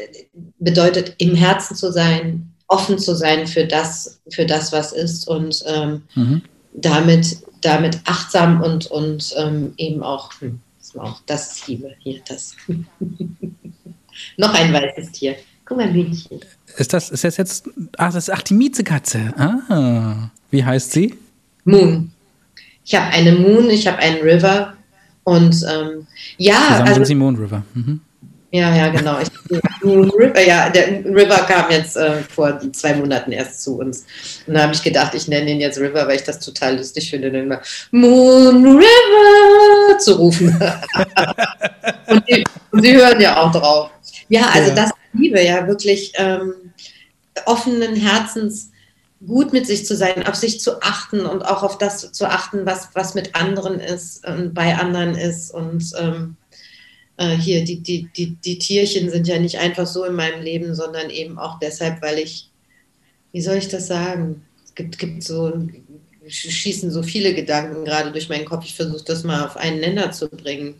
bedeutet, 0.57 1.13
im 1.19 1.35
Herzen 1.35 1.75
zu 1.75 1.91
sein, 1.91 2.48
offen 2.69 2.97
zu 2.97 3.15
sein 3.15 3.47
für 3.47 3.65
das, 3.65 4.21
für 4.31 4.45
das 4.45 4.71
was 4.71 4.93
ist 4.93 5.27
und 5.27 5.63
ähm, 5.67 6.03
mhm. 6.15 6.41
damit, 6.73 7.37
damit 7.61 7.99
achtsam 8.05 8.61
und, 8.61 8.85
und 8.87 9.33
ähm, 9.37 9.73
eben 9.77 10.01
auch, 10.01 10.31
hm, 10.39 10.61
das 11.25 11.51
ist 11.51 11.67
Liebe 11.67 11.93
hier, 11.99 12.21
das. 12.27 12.55
Noch 14.37 14.53
ein 14.53 14.71
weißes 14.71 15.11
Tier. 15.11 15.35
Guck 15.65 15.77
mal, 15.77 15.91
Hühnchen. 15.91 16.39
Ist 16.77 16.93
das, 16.93 17.09
ist 17.09 17.23
das 17.23 17.37
jetzt, 17.37 17.69
ach, 17.97 18.13
das 18.13 18.27
ist, 18.27 18.33
ach, 18.33 18.41
die 18.41 18.53
Miezekatze. 18.53 19.33
Ah, 19.37 20.29
wie 20.51 20.63
heißt 20.63 20.91
sie? 20.91 21.15
Moon. 21.63 22.11
Ich 22.83 22.95
habe 22.95 23.07
eine 23.07 23.33
Moon, 23.33 23.69
ich 23.69 23.85
habe 23.87 23.99
einen 23.99 24.21
River 24.21 24.73
und 25.23 25.55
ähm, 25.69 26.07
ja. 26.37 26.55
Zusammen 26.55 26.81
also, 26.81 26.93
sind 26.95 27.05
sie 27.05 27.15
Moon 27.15 27.35
River. 27.35 27.63
Mhm. 27.73 28.01
Ja, 28.51 28.75
ja, 28.75 28.89
genau. 28.89 29.19
Ich, 29.19 29.29
River, 29.93 30.41
ja, 30.41 30.69
der 30.69 31.05
River 31.05 31.37
kam 31.47 31.69
jetzt 31.71 31.97
äh, 31.97 32.23
vor 32.23 32.59
zwei 32.71 32.93
Monaten 32.93 33.31
erst 33.31 33.63
zu 33.63 33.79
uns. 33.79 34.05
Und 34.47 34.53
da 34.53 34.63
habe 34.63 34.73
ich 34.73 34.83
gedacht, 34.83 35.13
ich 35.15 35.27
nenne 35.27 35.51
ihn 35.51 35.59
jetzt 35.59 35.79
River, 35.79 36.07
weil 36.07 36.17
ich 36.17 36.23
das 36.23 36.39
total 36.39 36.77
lustig 36.77 37.09
finde, 37.09 37.31
den 37.31 37.45
immer 37.45 37.61
Moon 37.91 38.65
River 38.65 39.97
zu 39.99 40.13
rufen. 40.13 40.49
und, 42.07 42.23
die, 42.27 42.43
und, 42.71 42.81
sie 42.81 42.95
hören 42.95 43.19
ja 43.19 43.37
auch 43.37 43.51
drauf. 43.51 43.91
Ja, 44.29 44.49
also 44.53 44.69
ja. 44.69 44.75
das 44.75 44.91
Liebe, 45.13 45.41
ja, 45.41 45.67
wirklich 45.67 46.13
ähm, 46.15 46.53
offenen 47.45 47.95
Herzens 47.95 48.71
gut 49.25 49.51
mit 49.51 49.67
sich 49.67 49.85
zu 49.85 49.95
sein, 49.95 50.25
auf 50.27 50.35
sich 50.35 50.59
zu 50.59 50.81
achten 50.81 51.25
und 51.25 51.43
auch 51.43 51.63
auf 51.63 51.77
das 51.77 52.11
zu 52.11 52.25
achten, 52.25 52.65
was, 52.65 52.89
was 52.93 53.15
mit 53.15 53.35
anderen 53.35 53.79
ist 53.79 54.25
und 54.25 54.53
bei 54.53 54.75
anderen 54.75 55.15
ist. 55.15 55.53
Und 55.53 55.83
ähm, 55.99 56.37
äh, 57.19 57.35
hier, 57.35 57.65
die, 57.65 57.81
die, 57.81 58.09
die, 58.15 58.35
die 58.37 58.57
Tierchen 58.57 59.09
sind 59.09 59.27
ja 59.27 59.37
nicht 59.39 59.59
einfach 59.59 59.85
so 59.85 60.05
in 60.05 60.15
meinem 60.15 60.41
Leben, 60.41 60.73
sondern 60.73 61.09
eben 61.09 61.37
auch 61.37 61.59
deshalb, 61.59 62.01
weil 62.01 62.17
ich, 62.17 62.49
wie 63.33 63.41
soll 63.41 63.57
ich 63.57 63.67
das 63.67 63.87
sagen? 63.87 64.43
Es 64.63 64.73
gibt, 64.73 64.97
gibt 64.97 65.23
so, 65.23 65.67
schießen 66.27 66.89
so 66.91 67.03
viele 67.03 67.33
Gedanken 67.33 67.83
gerade 67.83 68.13
durch 68.13 68.29
meinen 68.29 68.45
Kopf. 68.45 68.63
Ich 68.65 68.75
versuche 68.75 69.03
das 69.03 69.25
mal 69.25 69.45
auf 69.45 69.57
einen 69.57 69.81
Nenner 69.81 70.11
zu 70.11 70.29
bringen. 70.29 70.75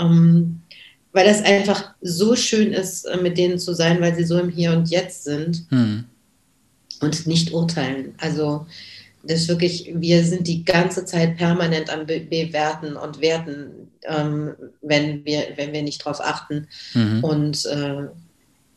Ähm, 0.00 0.62
weil 1.12 1.26
das 1.26 1.42
einfach 1.42 1.94
so 2.00 2.34
schön 2.34 2.72
ist, 2.72 3.04
äh, 3.04 3.16
mit 3.16 3.38
denen 3.38 3.58
zu 3.58 3.72
sein, 3.72 4.00
weil 4.00 4.16
sie 4.16 4.24
so 4.24 4.38
im 4.38 4.50
Hier 4.50 4.72
und 4.72 4.90
Jetzt 4.90 5.24
sind 5.24 5.64
hm. 5.70 6.04
und 7.00 7.26
nicht 7.26 7.52
urteilen. 7.52 8.14
Also 8.18 8.66
das 9.22 9.42
ist 9.42 9.48
wirklich, 9.48 9.92
wir 9.94 10.24
sind 10.24 10.48
die 10.48 10.64
ganze 10.64 11.04
Zeit 11.04 11.36
permanent 11.36 11.90
am 11.90 12.06
Be 12.06 12.20
Bewerten 12.20 12.96
und 12.96 13.20
Werten, 13.20 13.87
ähm, 14.04 14.54
wenn, 14.80 15.24
wir, 15.24 15.48
wenn 15.56 15.72
wir 15.72 15.82
nicht 15.82 16.04
drauf 16.04 16.20
achten. 16.20 16.68
Mhm. 16.94 17.24
Und 17.24 17.66
äh, 17.66 18.08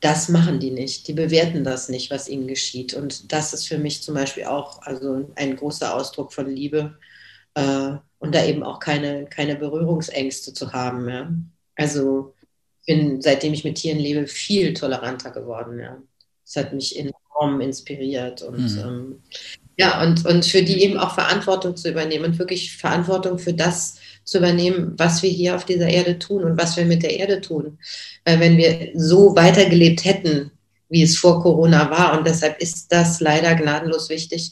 das 0.02 0.30
machen 0.30 0.60
die 0.60 0.72
nicht. 0.72 1.08
Die 1.08 1.14
bewerten 1.14 1.64
das 1.64 1.88
nicht, 1.88 2.10
was 2.12 2.28
ihnen 2.28 2.48
geschieht. 2.48 2.94
Und 2.94 3.32
das 3.32 3.54
ist 3.54 3.68
für 3.68 3.78
mich 3.78 4.02
zum 4.02 4.16
Beispiel 4.16 4.46
auch 4.46 4.82
also 4.82 5.30
ein 5.36 5.56
großer 5.56 5.94
Ausdruck 5.96 6.34
von 6.34 6.50
Liebe. 6.50 6.98
Äh, 7.54 7.94
und 8.20 8.36
da 8.36 8.46
eben 8.46 8.64
auch 8.64 8.80
keine, 8.80 9.26
keine 9.26 9.56
Berührungsängste 9.56 10.54
zu 10.54 10.74
haben. 10.74 11.10
Ja. 11.10 11.32
Also 11.76 12.34
bin, 12.86 13.22
seitdem 13.22 13.54
ich 13.54 13.64
mit 13.64 13.76
Tieren 13.76 14.00
lebe, 14.00 14.28
viel 14.28 14.74
toleranter 14.74 15.32
geworden. 15.32 15.80
Ja. 15.80 16.02
Das 16.46 16.56
hat 16.66 16.74
mich 16.74 16.98
enorm 16.98 17.62
inspiriert 17.62 18.42
und 18.42 18.76
mhm. 18.76 18.80
ähm, 18.80 19.24
ja, 19.82 20.00
und, 20.04 20.28
und 20.28 20.46
für 20.46 20.62
die 20.62 20.84
eben 20.84 20.98
auch 21.00 21.16
Verantwortung 21.16 21.76
zu 21.76 21.90
übernehmen 21.90 22.26
und 22.26 22.38
wirklich 22.38 22.78
Verantwortung 22.78 23.40
für 23.40 23.54
das 23.54 23.96
zu 24.24 24.38
übernehmen, 24.38 24.94
was 24.98 25.24
wir 25.24 25.30
hier 25.32 25.56
auf 25.56 25.66
dieser 25.66 25.88
Erde 25.88 26.20
tun 26.20 26.44
und 26.44 26.56
was 26.56 26.78
wir 26.78 26.86
mit 26.86 27.02
der 27.02 27.18
Erde 27.18 27.42
tun. 27.42 27.80
Weil 28.24 28.40
wenn 28.40 28.58
wir 28.58 28.92
so 28.94 29.36
weitergelebt 29.36 30.06
hätten, 30.06 30.52
wie 30.90 31.02
es 31.02 31.18
vor 31.18 31.42
Corona 31.42 31.90
war, 31.90 32.16
und 32.16 32.28
deshalb 32.28 32.62
ist 32.62 32.92
das 32.92 33.22
leider 33.22 33.56
gnadenlos 33.56 34.10
wichtig, 34.10 34.52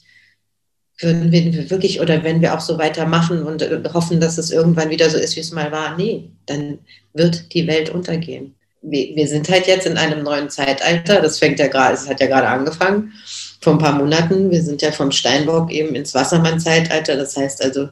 würden 0.97 1.31
wir 1.31 1.69
wirklich, 1.69 2.01
oder 2.01 2.23
wenn 2.23 2.41
wir 2.41 2.55
auch 2.55 2.59
so 2.59 2.79
weitermachen 2.79 3.43
und 3.43 3.61
hoffen, 3.93 4.19
dass 4.19 4.39
es 4.39 4.49
irgendwann 4.49 4.89
wieder 4.89 5.11
so 5.11 5.19
ist, 5.19 5.35
wie 5.35 5.41
es 5.41 5.51
mal 5.51 5.71
war, 5.71 5.95
nee, 5.95 6.31
dann 6.47 6.79
wird 7.13 7.53
die 7.53 7.67
Welt 7.67 7.91
untergehen. 7.91 8.55
Wir, 8.81 9.15
wir 9.15 9.27
sind 9.27 9.47
halt 9.47 9.67
jetzt 9.67 9.85
in 9.85 9.99
einem 9.99 10.23
neuen 10.23 10.49
Zeitalter, 10.49 11.21
das 11.21 11.37
fängt 11.37 11.59
ja 11.59 11.67
gerade, 11.67 11.93
es 11.93 12.09
hat 12.09 12.19
ja 12.19 12.25
gerade 12.25 12.47
angefangen, 12.47 13.13
vor 13.59 13.73
ein 13.73 13.79
paar 13.79 13.97
Monaten. 13.97 14.51
Wir 14.51 14.61
sind 14.61 14.81
ja 14.81 14.91
vom 14.91 15.11
Steinbock 15.11 15.71
eben 15.71 15.95
ins 15.95 16.13
Wassermann-Zeitalter, 16.13 17.15
das 17.15 17.35
heißt 17.35 17.63
also 17.63 17.89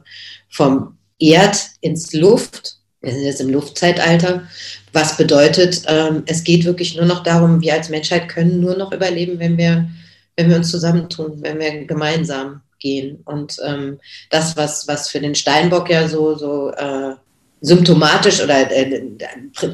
vom 0.48 0.96
Erd 1.18 1.70
ins 1.80 2.12
Luft. 2.12 2.76
Wir 3.00 3.12
sind 3.12 3.22
jetzt 3.22 3.40
im 3.40 3.50
Luftzeitalter, 3.50 4.48
was 4.92 5.16
bedeutet, 5.16 5.82
ähm, 5.86 6.24
es 6.26 6.42
geht 6.42 6.64
wirklich 6.64 6.96
nur 6.96 7.04
noch 7.04 7.22
darum, 7.22 7.60
wir 7.60 7.74
als 7.74 7.90
Menschheit 7.90 8.28
können 8.28 8.60
nur 8.60 8.76
noch 8.76 8.92
überleben, 8.92 9.38
wenn 9.38 9.56
wir, 9.56 9.88
wenn 10.36 10.50
wir 10.50 10.56
uns 10.56 10.70
zusammentun, 10.70 11.40
wenn 11.42 11.60
wir 11.60 11.84
gemeinsam 11.84 12.62
gehen. 12.80 13.22
Und 13.24 13.56
ähm, 13.64 14.00
das, 14.30 14.56
was, 14.56 14.88
was 14.88 15.08
für 15.08 15.20
den 15.20 15.36
Steinbock 15.36 15.90
ja 15.90 16.08
so, 16.08 16.36
so 16.36 16.70
äh, 16.70 17.14
symptomatisch 17.60 18.42
oder 18.42 18.70
äh, 18.70 19.02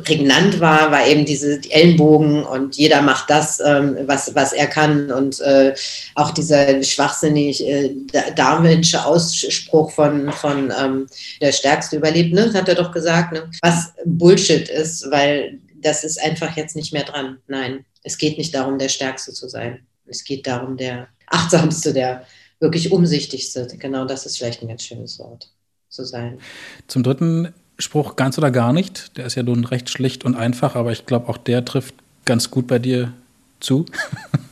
prägnant 0.02 0.58
war, 0.60 0.90
war 0.90 1.06
eben 1.06 1.24
diese 1.24 1.58
die 1.58 1.70
Ellenbogen 1.70 2.44
und 2.44 2.76
jeder 2.76 3.02
macht 3.02 3.28
das, 3.28 3.60
ähm, 3.60 3.96
was, 4.06 4.34
was 4.34 4.52
er 4.52 4.66
kann. 4.66 5.10
Und 5.10 5.40
äh, 5.40 5.74
auch 6.14 6.30
dieser 6.30 6.82
schwachsinnig 6.82 7.66
äh, 7.66 7.94
darwinsche 8.34 9.04
Ausspruch 9.04 9.90
von, 9.90 10.32
von 10.32 10.72
ähm, 10.78 11.06
der 11.40 11.52
Stärkste 11.52 11.96
überlebt, 11.96 12.32
ne? 12.32 12.52
hat 12.54 12.68
er 12.68 12.74
doch 12.74 12.92
gesagt, 12.92 13.32
ne? 13.32 13.50
was 13.62 13.92
Bullshit 14.04 14.68
ist, 14.68 15.10
weil 15.10 15.58
das 15.76 16.04
ist 16.04 16.22
einfach 16.22 16.56
jetzt 16.56 16.76
nicht 16.76 16.92
mehr 16.92 17.04
dran. 17.04 17.38
Nein, 17.46 17.84
es 18.02 18.16
geht 18.16 18.38
nicht 18.38 18.54
darum, 18.54 18.78
der 18.78 18.88
Stärkste 18.88 19.32
zu 19.32 19.48
sein. 19.48 19.86
Es 20.06 20.24
geht 20.24 20.46
darum, 20.46 20.76
der 20.76 21.08
Achtsamste, 21.26 21.92
der 21.92 22.24
wirklich 22.60 22.92
umsichtigste. 22.92 23.66
Genau 23.78 24.06
das 24.06 24.24
ist 24.24 24.38
vielleicht 24.38 24.62
ein 24.62 24.68
ganz 24.68 24.84
schönes 24.84 25.18
Wort 25.18 25.50
zu 25.88 26.04
sein. 26.04 26.38
Zum 26.86 27.02
dritten 27.02 27.52
Spruch 27.78 28.16
ganz 28.16 28.38
oder 28.38 28.50
gar 28.50 28.72
nicht. 28.72 29.16
Der 29.16 29.26
ist 29.26 29.34
ja 29.34 29.42
nun 29.42 29.64
recht 29.64 29.90
schlicht 29.90 30.24
und 30.24 30.36
einfach, 30.36 30.76
aber 30.76 30.92
ich 30.92 31.06
glaube, 31.06 31.28
auch 31.28 31.38
der 31.38 31.64
trifft 31.64 31.94
ganz 32.24 32.50
gut 32.50 32.66
bei 32.66 32.78
dir 32.78 33.12
zu. 33.60 33.86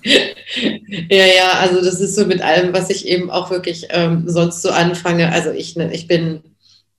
ja, 0.05 1.27
ja, 1.27 1.51
also 1.61 1.83
das 1.83 2.01
ist 2.01 2.17
so 2.17 2.27
mit 2.27 2.43
allem, 2.43 2.73
was 2.73 2.91
ich 2.91 3.07
eben 3.07 3.31
auch 3.31 3.51
wirklich 3.51 3.87
ähm, 3.91 4.25
sonst 4.27 4.63
so 4.63 4.71
anfange. 4.71 5.31
Also 5.31 5.51
ich, 5.51 5.77
ne, 5.77 5.93
ich 5.93 6.09
bin, 6.09 6.43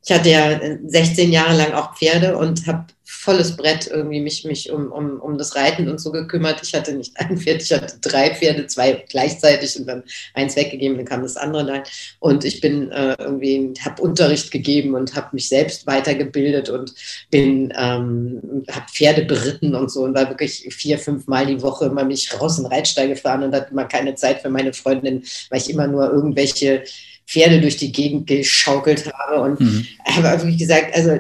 ich 0.06 0.12
hatte 0.12 0.30
ja 0.30 0.60
16 0.86 1.32
Jahre 1.32 1.56
lang 1.56 1.74
auch 1.74 1.96
Pferde 1.96 2.38
und 2.38 2.68
habe 2.68 2.86
volles 3.06 3.56
Brett 3.56 3.88
irgendwie 3.88 4.20
mich, 4.20 4.44
mich 4.44 4.70
um, 4.72 4.92
um, 4.92 5.20
um 5.22 5.38
das 5.38 5.56
Reiten 5.56 5.88
und 5.88 6.00
so 6.00 6.12
gekümmert. 6.12 6.60
Ich 6.62 6.74
hatte 6.74 6.94
nicht 6.94 7.14
ein 7.20 7.38
Pferd, 7.38 7.62
ich 7.62 7.72
hatte 7.72 7.96
drei 8.02 8.36
Pferde, 8.36 8.68
zwei 8.68 9.06
gleichzeitig 9.08 9.78
und 9.80 9.88
dann 9.88 10.04
eins 10.34 10.58
weggegeben, 10.58 10.98
dann 10.98 11.06
kam 11.06 11.22
das 11.22 11.38
andere 11.38 11.68
rein. 11.68 11.84
Und 12.20 12.44
ich 12.44 12.60
bin 12.60 12.92
äh, 12.92 13.16
irgendwie, 13.18 13.74
habe 13.80 14.02
Unterricht 14.02 14.52
gegeben 14.52 14.96
und 14.96 15.16
habe 15.16 15.30
mich 15.32 15.48
selbst 15.48 15.88
weitergebildet 15.88 16.70
und 16.70 16.94
bin, 17.32 17.74
ähm, 17.78 18.66
habe 18.70 18.86
Pferde 18.92 19.24
beritten 19.24 19.74
und 19.74 19.90
so 19.90 20.04
und 20.04 20.16
war 20.16 20.28
wirklich 20.28 20.68
vier, 20.76 21.00
fünf 21.00 21.28
Mal 21.28 21.46
die 21.46 21.62
Woche 21.62 21.86
immer 21.86 22.04
mich 22.04 22.40
raus 22.40 22.58
in 22.58 22.66
den 22.66 22.74
Reitstall 22.74 23.08
gefahren 23.08 23.44
und 23.44 23.56
hatte 23.56 23.72
immer 23.72 23.86
keine 23.86 24.16
Zeit 24.16 24.42
für 24.42 24.50
meine 24.50 24.74
Freundin, 24.74 25.24
weil 25.50 25.62
ich 25.62 25.70
immer 25.70 25.88
nur 25.88 26.12
irgendwelche 26.12 26.84
Pferde 27.28 27.62
durch 27.62 27.78
die 27.78 27.92
Gegend 27.92 28.28
geschaukelt 28.28 29.12
habe. 29.14 29.42
Und 29.42 29.60
mhm. 29.60 29.86
habe 30.06 30.48
wie 30.48 30.58
gesagt, 30.58 30.96
also 30.96 31.12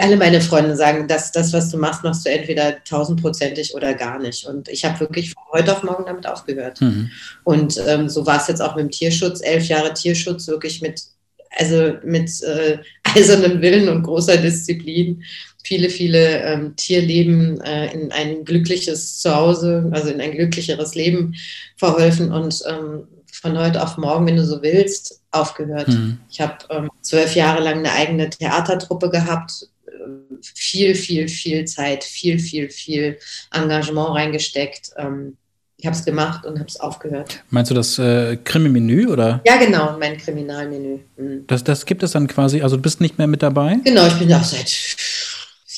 alle 0.00 0.16
meine 0.16 0.40
Freunde 0.40 0.76
sagen, 0.76 1.06
dass 1.08 1.32
das, 1.32 1.52
was 1.52 1.70
du 1.70 1.78
machst, 1.78 2.02
machst 2.02 2.26
du 2.26 2.30
entweder 2.30 2.82
tausendprozentig 2.84 3.74
oder 3.74 3.94
gar 3.94 4.18
nicht. 4.18 4.46
Und 4.46 4.68
ich 4.68 4.84
habe 4.84 5.00
wirklich 5.00 5.32
von 5.32 5.42
heute 5.52 5.72
auf 5.72 5.82
morgen 5.82 6.06
damit 6.06 6.26
aufgehört. 6.26 6.80
Mhm. 6.80 7.10
Und 7.44 7.80
ähm, 7.86 8.08
so 8.08 8.26
war 8.26 8.40
es 8.40 8.48
jetzt 8.48 8.60
auch 8.60 8.76
mit 8.76 8.84
dem 8.84 8.90
Tierschutz, 8.90 9.40
elf 9.42 9.68
Jahre 9.68 9.92
Tierschutz, 9.94 10.48
wirklich 10.48 10.80
mit, 10.80 11.02
also 11.56 11.94
mit 12.04 12.30
äh, 12.42 12.78
eisernem 13.16 13.60
Willen 13.60 13.88
und 13.88 14.02
großer 14.02 14.38
Disziplin 14.38 15.22
viele, 15.64 15.88
viele 15.88 16.42
ähm, 16.42 16.76
Tierleben 16.76 17.60
äh, 17.62 17.92
in 17.92 18.12
ein 18.12 18.44
glückliches 18.44 19.18
Zuhause, 19.18 19.88
also 19.92 20.10
in 20.10 20.20
ein 20.20 20.32
glücklicheres 20.32 20.94
Leben 20.94 21.34
verholfen 21.76 22.32
und 22.32 22.62
ähm, 22.68 23.08
von 23.44 23.58
heute 23.58 23.82
auf 23.82 23.98
morgen, 23.98 24.26
wenn 24.26 24.36
du 24.36 24.44
so 24.44 24.62
willst, 24.62 25.20
aufgehört. 25.30 25.88
Mhm. 25.88 26.18
Ich 26.30 26.40
habe 26.40 26.54
ähm, 26.70 26.90
zwölf 27.02 27.34
Jahre 27.34 27.62
lang 27.62 27.80
eine 27.80 27.92
eigene 27.92 28.30
Theatertruppe 28.30 29.10
gehabt, 29.10 29.68
äh, 29.86 29.90
viel, 30.40 30.94
viel, 30.94 31.28
viel 31.28 31.66
Zeit, 31.66 32.04
viel, 32.04 32.38
viel, 32.38 32.70
viel 32.70 33.18
Engagement 33.52 34.14
reingesteckt. 34.14 34.92
Ähm, 34.96 35.36
ich 35.76 35.84
habe 35.84 35.94
es 35.94 36.06
gemacht 36.06 36.46
und 36.46 36.58
habe 36.58 36.68
es 36.68 36.80
aufgehört. 36.80 37.44
Meinst 37.50 37.70
du 37.70 37.74
das 37.74 37.98
äh, 37.98 38.38
Krimi-Menü 38.42 39.08
oder? 39.08 39.42
Ja, 39.44 39.58
genau, 39.58 39.98
mein 39.98 40.16
Kriminalmenü. 40.16 41.00
Mhm. 41.18 41.44
Das, 41.46 41.62
das 41.62 41.84
gibt 41.84 42.02
es 42.02 42.12
dann 42.12 42.26
quasi, 42.26 42.62
also 42.62 42.76
du 42.76 42.82
bist 42.82 43.02
nicht 43.02 43.18
mehr 43.18 43.26
mit 43.26 43.42
dabei? 43.42 43.76
Genau, 43.84 44.06
ich 44.06 44.14
bin 44.14 44.32
auch 44.32 44.42
seit 44.42 44.70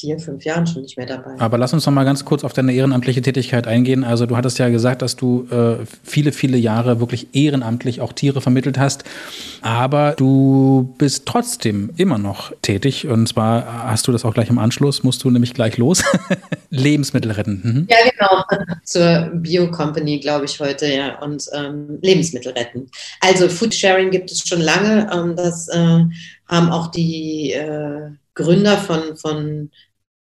vier, 0.06 0.20
fünf 0.20 0.44
Jahren 0.44 0.68
schon 0.68 0.82
nicht 0.82 0.96
mehr 0.96 1.06
dabei. 1.06 1.34
Aber 1.38 1.58
lass 1.58 1.72
uns 1.72 1.84
noch 1.84 1.92
mal 1.92 2.04
ganz 2.04 2.24
kurz 2.24 2.44
auf 2.44 2.52
deine 2.52 2.72
ehrenamtliche 2.72 3.22
Tätigkeit 3.22 3.66
eingehen. 3.66 4.04
Also 4.04 4.26
du 4.26 4.36
hattest 4.36 4.58
ja 4.60 4.68
gesagt, 4.68 5.02
dass 5.02 5.16
du 5.16 5.48
äh, 5.50 5.84
viele, 6.04 6.30
viele 6.30 6.56
Jahre 6.56 7.00
wirklich 7.00 7.34
ehrenamtlich 7.34 8.00
auch 8.00 8.12
Tiere 8.12 8.40
vermittelt 8.40 8.78
hast. 8.78 9.02
Aber 9.62 10.14
du 10.16 10.94
bist 10.96 11.26
trotzdem 11.26 11.90
immer 11.96 12.18
noch 12.18 12.52
tätig. 12.62 13.08
Und 13.08 13.26
zwar 13.26 13.88
hast 13.90 14.06
du 14.06 14.12
das 14.12 14.24
auch 14.24 14.32
gleich 14.32 14.48
im 14.48 14.58
Anschluss, 14.58 15.02
musst 15.02 15.24
du 15.24 15.30
nämlich 15.30 15.54
gleich 15.54 15.76
los. 15.76 16.04
Lebensmittel 16.70 17.32
retten. 17.32 17.60
Mhm. 17.64 17.88
Ja, 17.90 17.96
genau. 18.08 18.66
Zur 18.84 19.30
Bio-Company, 19.34 20.20
glaube 20.20 20.44
ich, 20.44 20.60
heute, 20.60 20.86
ja. 20.86 21.18
Und 21.18 21.46
ähm, 21.52 21.98
Lebensmittel 22.00 22.52
retten. 22.52 22.88
Also 23.20 23.48
Food 23.48 23.74
Sharing 23.74 24.10
gibt 24.10 24.30
es 24.30 24.46
schon 24.46 24.60
lange. 24.60 25.10
Ähm, 25.12 25.34
das 25.34 25.66
äh, 25.66 26.04
haben 26.48 26.70
auch 26.70 26.92
die 26.92 27.52
äh, 27.52 28.10
Gründer 28.36 28.76
von, 28.76 29.16
von 29.16 29.70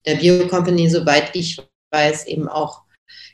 der 0.07 0.17
Bio-Company, 0.17 0.89
soweit 0.89 1.35
ich 1.35 1.61
weiß, 1.91 2.27
eben 2.27 2.49
auch 2.49 2.83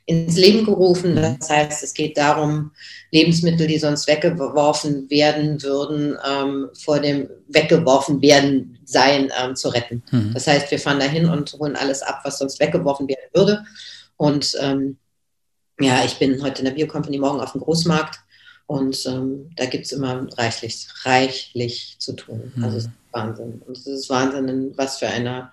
ins 0.06 0.36
Leben 0.36 0.64
gerufen. 0.64 1.14
Mhm. 1.14 1.38
Das 1.38 1.48
heißt, 1.48 1.82
es 1.82 1.94
geht 1.94 2.16
darum, 2.16 2.72
Lebensmittel, 3.10 3.66
die 3.66 3.78
sonst 3.78 4.06
weggeworfen 4.06 5.08
werden 5.10 5.62
würden, 5.62 6.18
ähm, 6.28 6.68
vor 6.74 6.98
dem 6.98 7.28
weggeworfen 7.48 8.20
werden 8.20 8.78
sein 8.84 9.30
ähm, 9.40 9.54
zu 9.54 9.68
retten. 9.68 10.02
Mhm. 10.10 10.32
Das 10.34 10.46
heißt, 10.46 10.70
wir 10.70 10.78
fahren 10.78 11.00
dahin 11.00 11.28
und 11.28 11.52
holen 11.54 11.76
alles 11.76 12.02
ab, 12.02 12.20
was 12.24 12.38
sonst 12.38 12.58
weggeworfen 12.58 13.08
werden 13.08 13.30
würde. 13.32 13.64
Und 14.16 14.56
ähm, 14.60 14.98
ja, 15.80 16.04
ich 16.04 16.18
bin 16.18 16.42
heute 16.42 16.60
in 16.60 16.64
der 16.66 16.72
Bio-Company, 16.72 17.18
morgen 17.18 17.40
auf 17.40 17.52
dem 17.52 17.60
Großmarkt 17.60 18.20
und 18.66 19.04
ähm, 19.06 19.50
da 19.56 19.66
gibt 19.66 19.86
es 19.86 19.92
immer 19.92 20.26
reichlich, 20.36 20.86
reichlich 21.04 21.96
zu 21.98 22.14
tun. 22.14 22.52
Mhm. 22.54 22.64
Also 22.64 22.78
es 22.78 22.84
ist 22.84 22.90
Wahnsinn. 23.12 23.62
Und 23.66 23.76
es 23.76 23.86
ist 23.86 24.10
Wahnsinn, 24.10 24.72
was 24.76 24.98
für 24.98 25.08
eine 25.08 25.50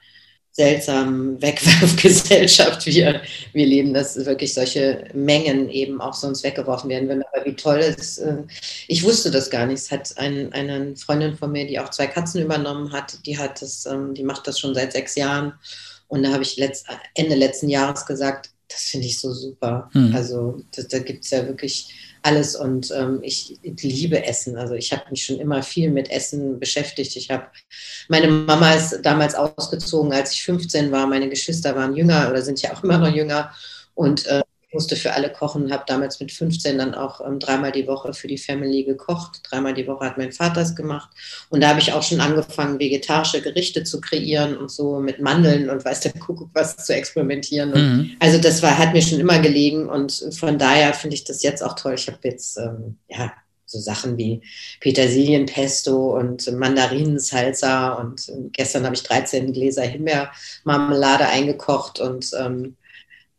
seltsamen 0.60 1.42
Wegwerfgesellschaft 1.42 2.86
wir, 2.86 3.22
wir 3.54 3.66
leben, 3.66 3.94
dass 3.94 4.18
wirklich 4.26 4.54
solche 4.54 5.06
Mengen 5.14 5.70
eben 5.70 6.02
auch 6.02 6.14
sonst 6.14 6.44
weggeworfen 6.44 6.90
werden 6.90 7.08
würden. 7.08 7.24
Aber 7.32 7.46
wie 7.46 7.56
toll 7.56 7.78
ist, 7.78 8.18
äh, 8.18 8.44
ich 8.90 9.06
wusste 9.06 9.32
das 9.32 9.50
gar 9.50 9.66
nicht. 9.66 9.80
Es 9.80 9.90
hat 9.90 10.18
ein, 10.18 10.52
eine 10.52 10.98
Freundin 10.98 11.38
von 11.38 11.54
mir, 11.54 11.66
die 11.66 11.80
auch 11.80 11.90
zwei 11.92 12.08
Katzen 12.08 12.42
übernommen 12.42 12.92
hat, 12.92 13.26
die 13.26 13.38
hat 13.38 13.62
das, 13.62 13.86
ähm, 13.86 14.14
die 14.14 14.24
macht 14.24 14.48
das 14.48 14.60
schon 14.60 14.76
seit 14.76 14.92
sechs 14.92 15.16
Jahren. 15.16 15.54
Und 16.10 16.24
da 16.24 16.34
habe 16.34 16.44
ich 16.44 16.58
letzt, 16.58 16.88
Ende 17.16 17.36
letzten 17.36 17.70
Jahres 17.70 18.06
gesagt, 18.06 18.50
das 18.68 18.82
finde 18.82 19.08
ich 19.08 19.18
so 19.18 19.32
super. 19.32 19.90
Mhm. 19.94 20.14
Also 20.14 20.62
das, 20.76 20.90
da 20.90 21.00
gibt 21.00 21.24
es 21.24 21.32
ja 21.32 21.48
wirklich 21.48 21.88
alles 22.22 22.56
und 22.56 22.92
ähm, 22.92 23.20
ich 23.22 23.60
liebe 23.64 24.26
Essen. 24.26 24.58
Also 24.58 24.74
ich 24.74 24.92
habe 24.92 25.04
mich 25.10 25.26
schon 25.26 25.40
immer 25.40 25.64
viel 25.64 25.90
mit 25.90 26.10
Essen 26.10 26.60
beschäftigt. 26.60 27.16
Ich 27.16 27.30
habe 27.30 27.46
meine 28.08 28.28
Mama 28.28 28.74
ist 28.74 29.02
damals 29.04 29.36
ausgezogen, 29.36 30.14
als 30.14 30.34
ich 30.34 30.44
15 30.44 30.92
war. 30.92 31.08
Meine 31.08 31.30
Geschwister 31.30 31.76
waren 31.76 31.96
jünger 31.96 32.30
oder 32.30 32.42
sind 32.42 32.62
ja 32.62 32.74
auch 32.74 32.84
immer 32.84 32.98
noch 32.98 33.14
jünger 33.14 33.52
und 33.96 34.26
äh, 34.28 34.42
musste 34.72 34.96
für 34.96 35.14
alle 35.14 35.32
kochen, 35.32 35.72
habe 35.72 35.84
damals 35.88 36.20
mit 36.20 36.32
15 36.32 36.78
dann 36.78 36.94
auch 36.94 37.26
ähm, 37.26 37.40
dreimal 37.40 37.72
die 37.72 37.88
Woche 37.88 38.14
für 38.14 38.28
die 38.28 38.38
Family 38.38 38.84
gekocht. 38.84 39.42
Dreimal 39.44 39.74
die 39.74 39.88
Woche 39.88 40.06
hat 40.06 40.18
mein 40.18 40.32
Vater 40.32 40.62
es 40.62 40.76
gemacht. 40.76 41.10
Und 41.50 41.62
da 41.62 41.70
habe 41.70 41.80
ich 41.80 41.94
auch 41.94 42.04
schon 42.04 42.22
angefangen, 42.22 42.80
vegetarische 42.80 43.42
Gerichte 43.42 43.84
zu 43.84 44.00
kreieren 44.00 44.58
und 44.58 44.70
so 44.70 45.00
mit 45.00 45.20
Mandeln 45.20 45.70
und 45.70 45.84
weiß 45.84 46.02
der 46.02 46.14
Kuckuck 46.14 46.50
was 46.54 46.78
zu 46.78 46.94
experimentieren. 46.94 47.72
Mhm. 47.72 48.12
Also 48.20 48.38
das 48.38 48.62
war, 48.62 48.78
hat 48.78 48.94
mir 48.94 49.02
schon 49.02 49.20
immer 49.20 49.40
gelegen 49.40 49.90
und 49.90 50.12
von 50.38 50.60
daher 50.60 50.94
finde 50.94 51.16
ich 51.16 51.24
das 51.24 51.42
jetzt 51.42 51.64
auch 51.64 51.74
toll. 51.74 51.96
Ich 51.96 52.08
habe 52.08 52.20
jetzt, 52.24 52.58
ähm, 52.58 52.98
ja, 53.08 53.32
so 53.66 53.80
Sachen 53.80 54.18
wie 54.18 54.42
Petersilienpesto 54.80 56.18
und 56.18 56.52
Mandarinensalsa 56.52 57.94
und 57.94 58.28
äh, 58.30 58.50
gestern 58.52 58.86
habe 58.86 58.96
ich 58.96 59.04
13 59.04 59.54
Gläser 59.54 59.84
Himbeermarmelade 59.84 61.28
eingekocht 61.28 62.00
und 62.00 62.32
ähm, 62.40 62.76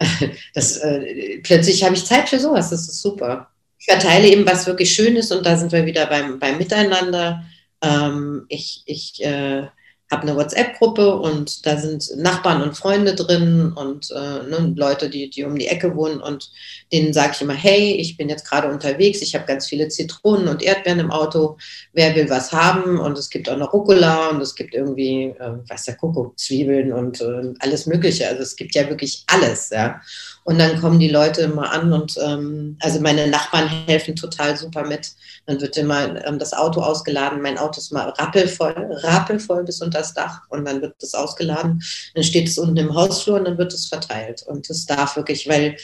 das, 0.54 0.78
äh, 0.78 1.38
plötzlich 1.42 1.84
habe 1.84 1.94
ich 1.94 2.06
Zeit 2.06 2.28
für 2.28 2.40
sowas, 2.40 2.70
das 2.70 2.88
ist 2.88 3.00
super. 3.00 3.50
Ich 3.78 3.86
verteile 3.86 4.28
eben, 4.28 4.46
was 4.46 4.66
wirklich 4.66 4.92
schön 4.92 5.16
ist 5.16 5.32
und 5.32 5.44
da 5.44 5.56
sind 5.56 5.72
wir 5.72 5.86
wieder 5.86 6.06
beim, 6.06 6.38
beim 6.38 6.58
Miteinander. 6.58 7.44
Ähm, 7.82 8.44
ich 8.48 8.82
ich 8.86 9.24
äh, 9.24 9.68
habe 10.10 10.22
eine 10.22 10.36
WhatsApp-Gruppe 10.36 11.16
und 11.16 11.64
da 11.66 11.76
sind 11.76 12.10
Nachbarn 12.16 12.62
und 12.62 12.76
Freunde 12.76 13.14
drin 13.14 13.72
und 13.72 14.10
äh, 14.10 14.48
ne, 14.48 14.72
Leute, 14.74 15.08
die, 15.08 15.30
die 15.30 15.44
um 15.44 15.56
die 15.56 15.68
Ecke 15.68 15.94
wohnen 15.94 16.20
und 16.20 16.50
denen 16.92 17.12
sage 17.12 17.32
ich 17.34 17.42
immer, 17.42 17.54
hey, 17.54 17.92
ich 17.92 18.16
bin 18.16 18.28
jetzt 18.28 18.48
gerade 18.48 18.68
unterwegs, 18.68 19.22
ich 19.22 19.34
habe 19.34 19.46
ganz 19.46 19.68
viele 19.68 19.88
Zitronen 19.88 20.48
und 20.48 20.62
Erdbeeren 20.62 20.98
im 20.98 21.10
Auto, 21.12 21.58
wer 21.92 22.14
will 22.16 22.28
was 22.28 22.52
haben 22.52 22.98
und 22.98 23.16
es 23.16 23.30
gibt 23.30 23.48
auch 23.48 23.56
noch 23.56 23.72
Rucola 23.72 24.30
und 24.30 24.40
es 24.40 24.54
gibt 24.54 24.74
irgendwie, 24.74 25.34
äh, 25.38 25.52
weiß 25.68 25.84
der 25.84 25.96
Kuckuck, 25.96 26.36
Zwiebeln 26.38 26.92
und 26.92 27.20
äh, 27.20 27.54
alles 27.60 27.86
mögliche, 27.86 28.26
also 28.26 28.42
es 28.42 28.56
gibt 28.56 28.74
ja 28.74 28.88
wirklich 28.88 29.24
alles, 29.28 29.70
ja. 29.70 30.00
Und 30.44 30.58
dann 30.58 30.80
kommen 30.80 30.98
die 30.98 31.08
Leute 31.08 31.42
immer 31.42 31.70
an 31.70 31.92
und 31.92 32.16
ähm, 32.22 32.76
also 32.80 33.00
meine 33.00 33.28
Nachbarn 33.28 33.68
helfen 33.86 34.16
total 34.16 34.56
super 34.56 34.84
mit. 34.84 35.12
Dann 35.46 35.60
wird 35.60 35.76
immer 35.76 36.24
ähm, 36.26 36.38
das 36.38 36.54
Auto 36.54 36.80
ausgeladen. 36.80 37.42
Mein 37.42 37.58
Auto 37.58 37.78
ist 37.78 37.92
mal 37.92 38.08
rappelvoll, 38.08 38.74
rappelvoll 39.02 39.64
bis 39.64 39.82
unter 39.82 39.98
das 39.98 40.14
Dach 40.14 40.40
und 40.48 40.64
dann 40.64 40.80
wird 40.80 40.94
das 41.00 41.14
ausgeladen. 41.14 41.82
Dann 42.14 42.24
steht 42.24 42.48
es 42.48 42.58
unten 42.58 42.78
im 42.78 42.94
Hausflur 42.94 43.38
und 43.38 43.44
dann 43.44 43.58
wird 43.58 43.74
es 43.74 43.86
verteilt. 43.86 44.42
Und 44.46 44.70
das 44.70 44.86
darf 44.86 45.16
wirklich, 45.16 45.46
weil 45.46 45.76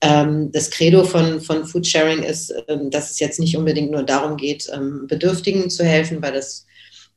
ähm, 0.00 0.52
das 0.52 0.70
Credo 0.70 1.02
von, 1.04 1.40
von 1.40 1.64
Foodsharing 1.64 2.22
ist, 2.22 2.54
ähm, 2.68 2.90
dass 2.90 3.10
es 3.10 3.18
jetzt 3.18 3.40
nicht 3.40 3.56
unbedingt 3.56 3.90
nur 3.90 4.04
darum 4.04 4.36
geht, 4.36 4.70
ähm, 4.72 5.06
Bedürftigen 5.08 5.70
zu 5.70 5.84
helfen, 5.84 6.22
weil 6.22 6.32
das 6.32 6.66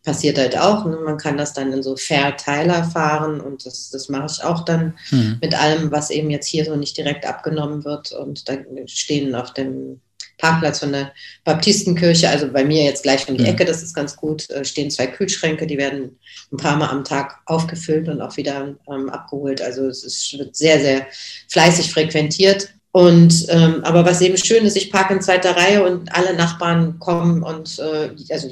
passiert 0.07 0.37
halt 0.37 0.57
auch. 0.57 0.85
Ne? 0.85 0.97
Man 1.03 1.17
kann 1.17 1.37
das 1.37 1.51
dann 1.51 1.73
in 1.73 1.83
so 1.83 1.97
Verteiler 1.97 2.85
fahren 2.85 3.41
und 3.41 3.65
das, 3.65 3.89
das 3.89 4.07
mache 4.07 4.27
ich 4.31 4.41
auch 4.41 4.63
dann 4.63 4.93
mhm. 5.11 5.37
mit 5.41 5.53
allem, 5.53 5.91
was 5.91 6.11
eben 6.11 6.29
jetzt 6.29 6.47
hier 6.47 6.63
so 6.63 6.77
nicht 6.77 6.95
direkt 6.95 7.25
abgenommen 7.25 7.83
wird. 7.83 8.13
Und 8.13 8.47
da 8.47 8.53
stehen 8.85 9.35
auf 9.35 9.53
dem 9.53 9.99
Parkplatz 10.37 10.79
von 10.79 10.93
der 10.93 11.11
Baptistenkirche, 11.43 12.29
also 12.29 12.47
bei 12.47 12.63
mir 12.63 12.85
jetzt 12.85 13.03
gleich 13.03 13.27
um 13.27 13.35
die 13.37 13.43
Ecke, 13.43 13.65
das 13.65 13.83
ist 13.83 13.93
ganz 13.93 14.15
gut, 14.15 14.49
äh, 14.49 14.63
stehen 14.63 14.89
zwei 14.89 15.07
Kühlschränke, 15.07 15.67
die 15.67 15.77
werden 15.77 16.17
ein 16.53 16.57
paar 16.57 16.77
Mal 16.77 16.89
am 16.89 17.03
Tag 17.03 17.41
aufgefüllt 17.45 18.07
und 18.07 18.21
auch 18.21 18.37
wieder 18.37 18.75
ähm, 18.89 19.09
abgeholt. 19.09 19.61
Also 19.61 19.87
es 19.87 20.05
ist, 20.05 20.37
wird 20.37 20.55
sehr, 20.55 20.79
sehr 20.79 21.07
fleißig 21.49 21.91
frequentiert. 21.91 22.69
Und 22.93 23.45
ähm, 23.49 23.83
aber 23.83 24.05
was 24.05 24.21
eben 24.21 24.37
schön 24.37 24.65
ist, 24.65 24.77
ich 24.77 24.89
parke 24.89 25.13
in 25.15 25.21
zweiter 25.21 25.57
Reihe 25.57 25.83
und 25.83 26.15
alle 26.15 26.33
Nachbarn 26.33 26.97
kommen 26.99 27.43
und 27.43 27.77
äh, 27.79 28.11
also 28.31 28.49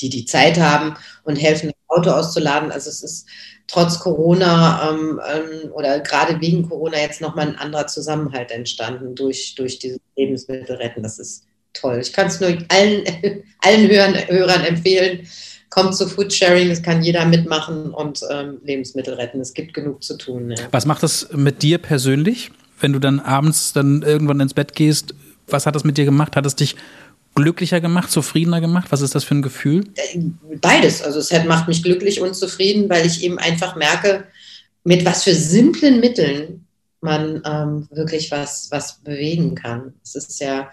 die 0.00 0.08
die 0.08 0.24
Zeit 0.24 0.58
haben 0.58 0.94
und 1.24 1.36
helfen, 1.36 1.68
das 1.68 1.96
Auto 1.98 2.10
auszuladen. 2.10 2.70
Also 2.70 2.90
es 2.90 3.02
ist 3.02 3.26
trotz 3.68 3.98
Corona 3.98 4.90
ähm, 4.90 5.20
ähm, 5.26 5.72
oder 5.72 6.00
gerade 6.00 6.40
wegen 6.40 6.68
Corona 6.68 6.98
jetzt 6.98 7.20
nochmal 7.20 7.48
ein 7.48 7.56
anderer 7.56 7.86
Zusammenhalt 7.86 8.50
entstanden 8.50 9.14
durch, 9.14 9.54
durch 9.54 9.78
diese 9.78 9.98
Lebensmittelretten. 10.16 11.02
Das 11.02 11.18
ist 11.18 11.44
toll. 11.72 11.98
Ich 12.00 12.12
kann 12.12 12.26
es 12.26 12.40
nur 12.40 12.56
allen, 12.68 13.04
allen 13.60 13.90
Hörern, 13.90 14.14
Hörern 14.28 14.64
empfehlen. 14.64 15.26
Kommt 15.68 15.96
zu 15.96 16.08
Foodsharing, 16.08 16.70
es 16.70 16.82
kann 16.82 17.02
jeder 17.02 17.24
mitmachen 17.26 17.92
und 17.92 18.20
ähm, 18.30 18.58
Lebensmittel 18.64 19.14
retten. 19.14 19.40
Es 19.40 19.52
gibt 19.52 19.74
genug 19.74 20.02
zu 20.02 20.16
tun. 20.16 20.52
Ja. 20.52 20.68
Was 20.70 20.86
macht 20.86 21.02
das 21.02 21.28
mit 21.32 21.62
dir 21.62 21.78
persönlich, 21.78 22.50
wenn 22.80 22.92
du 22.92 22.98
dann 22.98 23.20
abends 23.20 23.72
dann 23.72 24.02
irgendwann 24.02 24.40
ins 24.40 24.54
Bett 24.54 24.74
gehst? 24.74 25.14
Was 25.48 25.66
hat 25.66 25.74
das 25.74 25.84
mit 25.84 25.98
dir 25.98 26.04
gemacht? 26.04 26.36
Hat 26.36 26.46
es 26.46 26.56
dich 26.56 26.76
glücklicher 27.36 27.80
gemacht, 27.80 28.10
zufriedener 28.10 28.60
gemacht? 28.60 28.88
Was 28.90 29.02
ist 29.02 29.14
das 29.14 29.22
für 29.22 29.36
ein 29.36 29.42
Gefühl? 29.42 29.84
Beides. 30.60 31.02
Also 31.02 31.20
es 31.20 31.30
macht 31.44 31.68
mich 31.68 31.82
glücklich 31.82 32.20
und 32.20 32.34
zufrieden, 32.34 32.88
weil 32.90 33.06
ich 33.06 33.22
eben 33.22 33.38
einfach 33.38 33.76
merke, 33.76 34.24
mit 34.82 35.04
was 35.04 35.22
für 35.22 35.34
simplen 35.34 36.00
Mitteln 36.00 36.66
man 37.00 37.42
ähm, 37.44 37.88
wirklich 37.90 38.30
was, 38.30 38.68
was 38.70 38.98
bewegen 38.98 39.54
kann. 39.54 39.94
Es 40.02 40.14
ist 40.14 40.40
ja, 40.40 40.70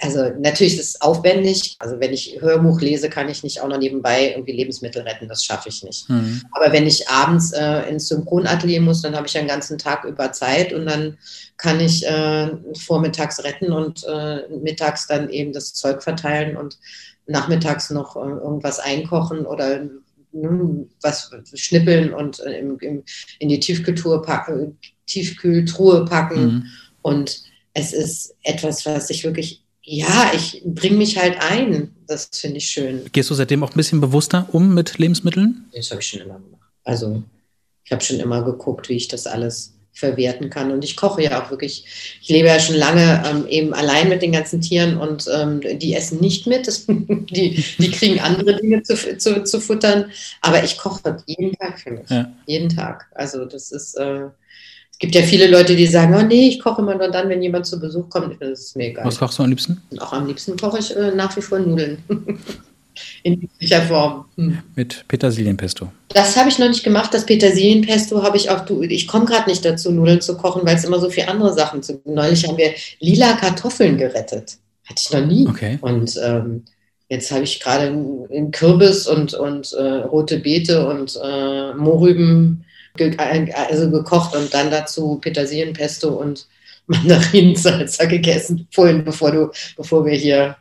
also 0.00 0.30
natürlich 0.40 0.74
ist 0.74 0.94
es 0.94 1.00
aufwendig. 1.00 1.76
Also 1.78 2.00
wenn 2.00 2.12
ich 2.12 2.38
Hörbuch 2.40 2.80
lese, 2.80 3.08
kann 3.08 3.28
ich 3.28 3.44
nicht 3.44 3.60
auch 3.60 3.68
noch 3.68 3.78
nebenbei 3.78 4.30
irgendwie 4.30 4.52
Lebensmittel 4.52 5.02
retten. 5.02 5.28
Das 5.28 5.44
schaffe 5.44 5.68
ich 5.68 5.84
nicht. 5.84 6.08
Mhm. 6.10 6.42
Aber 6.50 6.72
wenn 6.72 6.86
ich 6.86 7.08
abends 7.08 7.52
äh, 7.52 7.88
ins 7.88 8.08
Synchronatelier 8.08 8.80
muss, 8.80 9.02
dann 9.02 9.14
habe 9.14 9.28
ich 9.28 9.38
einen 9.38 9.46
ganzen 9.46 9.78
Tag 9.78 10.04
über 10.04 10.32
Zeit 10.32 10.72
und 10.72 10.86
dann 10.86 11.16
kann 11.58 11.78
ich 11.78 12.04
äh, 12.04 12.50
vormittags 12.76 13.44
retten 13.44 13.72
und 13.72 14.04
äh, 14.04 14.48
mittags 14.48 15.06
dann 15.06 15.30
eben 15.30 15.52
das 15.52 15.74
Zeug 15.74 16.02
verteilen 16.02 16.56
und 16.56 16.78
nachmittags 17.26 17.90
noch 17.90 18.16
äh, 18.16 18.20
irgendwas 18.20 18.80
einkochen 18.80 19.46
oder 19.46 19.88
hm, 20.32 20.88
was 21.02 21.30
schnippeln 21.54 22.12
und 22.12 22.40
äh, 22.40 22.58
im, 22.58 22.78
im, 22.80 23.04
in 23.38 23.48
die 23.48 23.60
Tiefkühltruhe 23.60 24.22
packen, 24.22 24.76
Tiefkühltruhe 25.06 26.04
packen. 26.04 26.44
Mhm. 26.44 26.66
Und 27.02 27.51
es 27.74 27.92
ist 27.92 28.34
etwas, 28.42 28.84
was 28.86 29.10
ich 29.10 29.24
wirklich, 29.24 29.62
ja, 29.82 30.32
ich 30.34 30.62
bringe 30.64 30.96
mich 30.96 31.18
halt 31.18 31.38
ein. 31.40 31.94
Das 32.06 32.28
finde 32.32 32.58
ich 32.58 32.68
schön. 32.68 33.02
Gehst 33.12 33.30
du 33.30 33.34
seitdem 33.34 33.64
auch 33.64 33.70
ein 33.70 33.76
bisschen 33.76 34.00
bewusster 34.00 34.48
um 34.52 34.74
mit 34.74 34.98
Lebensmitteln? 34.98 35.64
Das 35.74 35.90
habe 35.90 36.00
ich 36.00 36.08
schon 36.08 36.20
immer 36.20 36.38
gemacht. 36.38 36.62
Also 36.84 37.22
ich 37.84 37.92
habe 37.92 38.02
schon 38.02 38.20
immer 38.20 38.42
geguckt, 38.42 38.88
wie 38.88 38.96
ich 38.96 39.08
das 39.08 39.26
alles 39.26 39.74
verwerten 39.94 40.48
kann. 40.48 40.70
Und 40.70 40.84
ich 40.84 40.96
koche 40.96 41.22
ja 41.22 41.42
auch 41.42 41.50
wirklich, 41.50 41.84
ich 42.22 42.28
lebe 42.28 42.48
ja 42.48 42.58
schon 42.58 42.76
lange 42.76 43.22
ähm, 43.26 43.46
eben 43.46 43.74
allein 43.74 44.08
mit 44.08 44.22
den 44.22 44.32
ganzen 44.32 44.60
Tieren 44.60 44.96
und 44.96 45.28
ähm, 45.32 45.60
die 45.78 45.94
essen 45.94 46.18
nicht 46.20 46.46
mit, 46.46 46.66
das, 46.66 46.86
die, 46.88 47.62
die 47.78 47.90
kriegen 47.90 48.18
andere 48.20 48.56
Dinge 48.56 48.82
zu, 48.82 48.96
zu, 49.18 49.44
zu 49.44 49.60
futtern, 49.60 50.10
aber 50.40 50.64
ich 50.64 50.78
koche 50.78 51.18
jeden 51.26 51.52
Tag 51.58 51.78
für 51.78 51.90
mich, 51.90 52.08
ja. 52.08 52.32
jeden 52.46 52.70
Tag. 52.70 53.06
Also 53.14 53.44
das 53.44 53.70
ist, 53.70 53.94
äh, 53.94 54.28
gibt 55.02 55.16
ja 55.16 55.22
viele 55.22 55.48
Leute, 55.48 55.74
die 55.74 55.86
sagen, 55.86 56.14
oh 56.14 56.22
nee, 56.22 56.48
ich 56.48 56.60
koche 56.60 56.80
immer 56.80 56.94
nur 56.94 57.08
dann, 57.08 57.28
wenn 57.28 57.42
jemand 57.42 57.66
zu 57.66 57.78
Besuch 57.78 58.08
kommt, 58.08 58.40
das 58.40 58.60
ist 58.60 58.76
mir 58.76 58.90
egal. 58.90 59.04
Was 59.04 59.18
kochst 59.18 59.36
du 59.38 59.42
am 59.42 59.50
liebsten? 59.50 59.82
Auch 59.98 60.12
am 60.12 60.28
liebsten 60.28 60.56
koche 60.56 60.78
ich 60.78 60.96
äh, 60.96 61.10
nach 61.10 61.36
wie 61.36 61.42
vor 61.42 61.58
Nudeln. 61.58 61.98
in 63.24 63.40
jeglicher 63.40 63.82
Form. 63.82 64.26
Hm. 64.36 64.58
Mit 64.76 65.04
Petersilienpesto. 65.08 65.88
Das 66.08 66.36
habe 66.36 66.50
ich 66.50 66.58
noch 66.60 66.68
nicht 66.68 66.84
gemacht. 66.84 67.12
Das 67.12 67.26
Petersilienpesto 67.26 68.22
habe 68.22 68.36
ich 68.36 68.48
auch. 68.48 68.64
Ich 68.82 69.08
komme 69.08 69.24
gerade 69.24 69.50
nicht 69.50 69.64
dazu, 69.64 69.90
Nudeln 69.90 70.20
zu 70.20 70.36
kochen, 70.36 70.62
weil 70.64 70.76
es 70.76 70.84
immer 70.84 71.00
so 71.00 71.10
viele 71.10 71.28
andere 71.28 71.52
Sachen 71.52 71.82
zu. 71.82 72.00
Neulich 72.04 72.46
haben 72.46 72.56
wir 72.56 72.72
lila 73.00 73.32
Kartoffeln 73.32 73.98
gerettet. 73.98 74.58
Hatte 74.84 75.02
ich 75.04 75.12
noch 75.12 75.26
nie. 75.26 75.48
Okay. 75.48 75.78
Und 75.80 76.20
ähm, 76.22 76.62
jetzt 77.08 77.32
habe 77.32 77.42
ich 77.42 77.58
gerade 77.58 77.86
einen 77.86 78.52
Kürbis 78.52 79.08
und, 79.08 79.34
und 79.34 79.72
äh, 79.72 79.82
rote 79.82 80.38
Beete 80.38 80.86
und 80.86 81.18
äh, 81.20 81.74
Mohrrüben 81.74 82.64
ge 82.96 83.16
also 83.18 83.90
gekocht 83.90 84.34
und 84.36 84.52
dann 84.52 84.70
dazu 84.70 85.18
Petersilienpesto 85.20 86.08
und 86.08 86.46
Mandarinensalsa 86.86 88.06
gegessen, 88.06 88.66
vorhin, 88.72 89.04
bevor 89.04 89.30
du, 89.30 89.50
bevor 89.76 90.04
wir 90.04 90.14
hier 90.14 90.56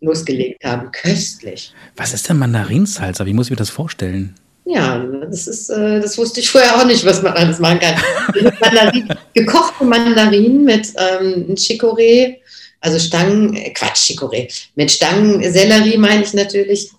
losgelegt 0.00 0.64
haben. 0.64 0.90
Köstlich. 0.90 1.72
Was 1.96 2.14
ist 2.14 2.28
denn 2.28 2.38
Mandarinsalsa? 2.38 3.26
Wie 3.26 3.34
muss 3.34 3.46
ich 3.46 3.50
mir 3.50 3.56
das 3.56 3.70
vorstellen? 3.70 4.34
Ja, 4.64 4.98
das 4.98 5.46
ist, 5.46 5.70
äh, 5.70 6.00
das 6.00 6.18
wusste 6.18 6.40
ich 6.40 6.50
vorher 6.50 6.76
auch 6.76 6.84
nicht, 6.86 7.04
was 7.04 7.22
man 7.22 7.34
alles 7.34 7.60
machen 7.60 7.78
kann. 7.78 7.94
Mandarin, 8.60 9.08
gekochte 9.32 9.84
Mandarinen 9.84 10.64
mit 10.64 10.92
ähm, 10.96 11.54
Chicorée, 11.54 12.38
also 12.80 12.98
Stangen, 12.98 13.54
äh, 13.54 13.70
Quatsch, 13.70 14.10
Chicorée, 14.10 14.52
mit 14.74 14.90
Stangensellerie 14.90 15.96
meine 15.98 16.24
ich 16.24 16.34
natürlich. 16.34 16.90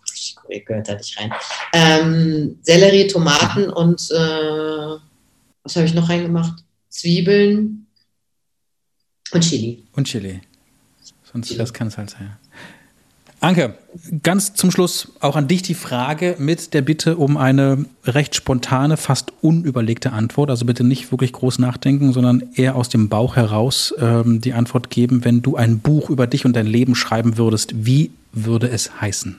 Gehört 0.47 0.87
da 0.87 0.95
nicht 0.95 1.19
rein. 1.19 1.31
Ähm, 1.73 2.59
Sellerie, 2.61 3.07
Tomaten 3.07 3.69
und 3.69 4.01
äh, 4.11 4.97
was 5.63 5.75
habe 5.75 5.85
ich 5.85 5.93
noch 5.93 6.09
reingemacht? 6.09 6.63
Zwiebeln 6.89 7.87
und 9.31 9.41
Chili. 9.41 9.83
Und 9.93 10.07
Chili. 10.07 10.39
Sonst 11.31 11.51
wäre 11.51 11.63
es 11.63 11.73
keine 11.73 11.91
Salsa, 11.91 12.17
ja. 12.19 12.37
Anke, 13.39 13.75
ganz 14.23 14.55
zum 14.55 14.71
Schluss 14.71 15.11
auch 15.19 15.35
an 15.35 15.47
dich 15.47 15.61
die 15.61 15.75
Frage 15.75 16.35
mit 16.39 16.73
der 16.73 16.81
Bitte 16.81 17.17
um 17.17 17.37
eine 17.37 17.85
recht 18.03 18.33
spontane, 18.33 18.97
fast 18.97 19.31
unüberlegte 19.41 20.11
Antwort. 20.11 20.49
Also 20.49 20.65
bitte 20.65 20.83
nicht 20.83 21.11
wirklich 21.11 21.33
groß 21.33 21.59
nachdenken, 21.59 22.13
sondern 22.13 22.43
eher 22.55 22.75
aus 22.75 22.89
dem 22.89 23.09
Bauch 23.09 23.35
heraus 23.35 23.93
ähm, 23.99 24.41
die 24.41 24.53
Antwort 24.53 24.89
geben. 24.89 25.23
Wenn 25.23 25.43
du 25.43 25.55
ein 25.55 25.79
Buch 25.79 26.09
über 26.09 26.25
dich 26.25 26.45
und 26.45 26.55
dein 26.55 26.65
Leben 26.65 26.95
schreiben 26.95 27.37
würdest, 27.37 27.85
wie 27.85 28.09
würde 28.33 28.69
es 28.69 28.99
heißen? 28.99 29.37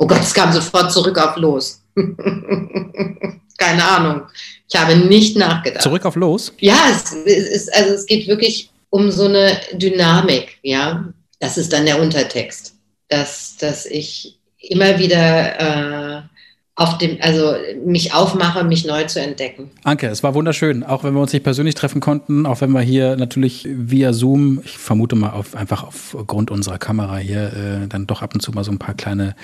Oh 0.00 0.06
Gott, 0.06 0.22
es 0.22 0.32
kam 0.32 0.50
sofort 0.50 0.90
zurück 0.90 1.18
auf 1.18 1.36
los. 1.36 1.82
Keine 3.58 3.84
Ahnung. 3.84 4.22
Ich 4.66 4.80
habe 4.80 4.96
nicht 4.96 5.36
nachgedacht. 5.36 5.82
Zurück 5.82 6.06
auf 6.06 6.16
los? 6.16 6.54
Ja, 6.58 6.78
es, 6.90 7.12
es, 7.12 7.68
also 7.68 7.94
es 7.94 8.06
geht 8.06 8.26
wirklich 8.26 8.70
um 8.88 9.10
so 9.10 9.26
eine 9.26 9.60
Dynamik, 9.74 10.58
ja. 10.62 11.12
Das 11.38 11.58
ist 11.58 11.74
dann 11.74 11.84
der 11.84 12.00
Untertext, 12.00 12.74
dass, 13.08 13.58
dass 13.58 13.84
ich 13.84 14.38
immer 14.58 14.98
wieder 14.98 16.18
äh, 16.18 16.22
auf 16.80 16.96
dem, 16.96 17.18
also 17.20 17.56
mich 17.84 18.14
aufmache, 18.14 18.64
mich 18.64 18.86
neu 18.86 19.04
zu 19.04 19.20
entdecken. 19.20 19.70
Anke, 19.84 20.06
es 20.06 20.22
war 20.22 20.32
wunderschön, 20.32 20.82
auch 20.82 21.04
wenn 21.04 21.12
wir 21.12 21.20
uns 21.20 21.30
nicht 21.34 21.42
persönlich 21.42 21.74
treffen 21.74 22.00
konnten, 22.00 22.46
auch 22.46 22.62
wenn 22.62 22.70
wir 22.70 22.80
hier 22.80 23.16
natürlich 23.16 23.68
via 23.70 24.14
Zoom, 24.14 24.62
ich 24.64 24.78
vermute 24.78 25.14
mal 25.14 25.28
auf, 25.28 25.54
einfach 25.54 25.84
aufgrund 25.84 26.50
unserer 26.50 26.78
Kamera 26.78 27.18
hier, 27.18 27.52
äh, 27.82 27.86
dann 27.86 28.06
doch 28.06 28.22
ab 28.22 28.32
und 28.32 28.40
zu 28.40 28.52
mal 28.52 28.64
so 28.64 28.72
ein 28.72 28.78
paar 28.78 28.94
kleine 28.94 29.36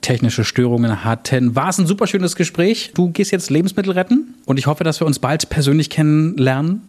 technische 0.00 0.44
Störungen 0.44 1.04
hatten. 1.04 1.54
War 1.54 1.68
es 1.68 1.78
ein 1.78 1.86
super 1.86 2.06
schönes 2.06 2.36
Gespräch. 2.36 2.92
Du 2.94 3.10
gehst 3.10 3.32
jetzt 3.32 3.50
Lebensmittel 3.50 3.92
retten 3.92 4.34
und 4.46 4.58
ich 4.58 4.66
hoffe, 4.66 4.82
dass 4.82 4.98
wir 4.98 5.06
uns 5.06 5.18
bald 5.18 5.50
persönlich 5.50 5.90
kennenlernen 5.90 6.88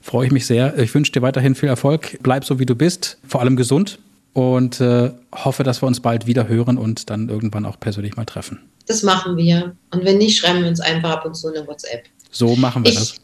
freue 0.00 0.26
ich 0.26 0.32
mich 0.32 0.46
sehr. 0.46 0.78
Ich 0.78 0.94
wünsche 0.94 1.10
dir 1.10 1.22
weiterhin 1.22 1.56
viel 1.56 1.68
Erfolg. 1.68 2.18
Bleib 2.22 2.44
so, 2.44 2.60
wie 2.60 2.66
du 2.66 2.76
bist, 2.76 3.18
vor 3.26 3.40
allem 3.40 3.56
gesund 3.56 3.98
und 4.38 4.80
äh, 4.80 5.10
hoffe, 5.34 5.64
dass 5.64 5.82
wir 5.82 5.88
uns 5.88 5.98
bald 5.98 6.28
wieder 6.28 6.46
hören 6.46 6.78
und 6.78 7.10
dann 7.10 7.28
irgendwann 7.28 7.66
auch 7.66 7.80
persönlich 7.80 8.16
mal 8.16 8.24
treffen. 8.24 8.70
Das 8.86 9.02
machen 9.02 9.36
wir. 9.36 9.76
Und 9.90 10.04
wenn 10.04 10.18
nicht, 10.18 10.38
schreiben 10.38 10.60
wir 10.62 10.68
uns 10.68 10.78
einfach 10.78 11.10
ab 11.10 11.24
und 11.24 11.34
zu 11.34 11.48
eine 11.48 11.66
WhatsApp. 11.66 12.04
So 12.30 12.54
machen 12.54 12.84
wir 12.84 12.92
ich 12.92 12.98
das. 12.98 13.14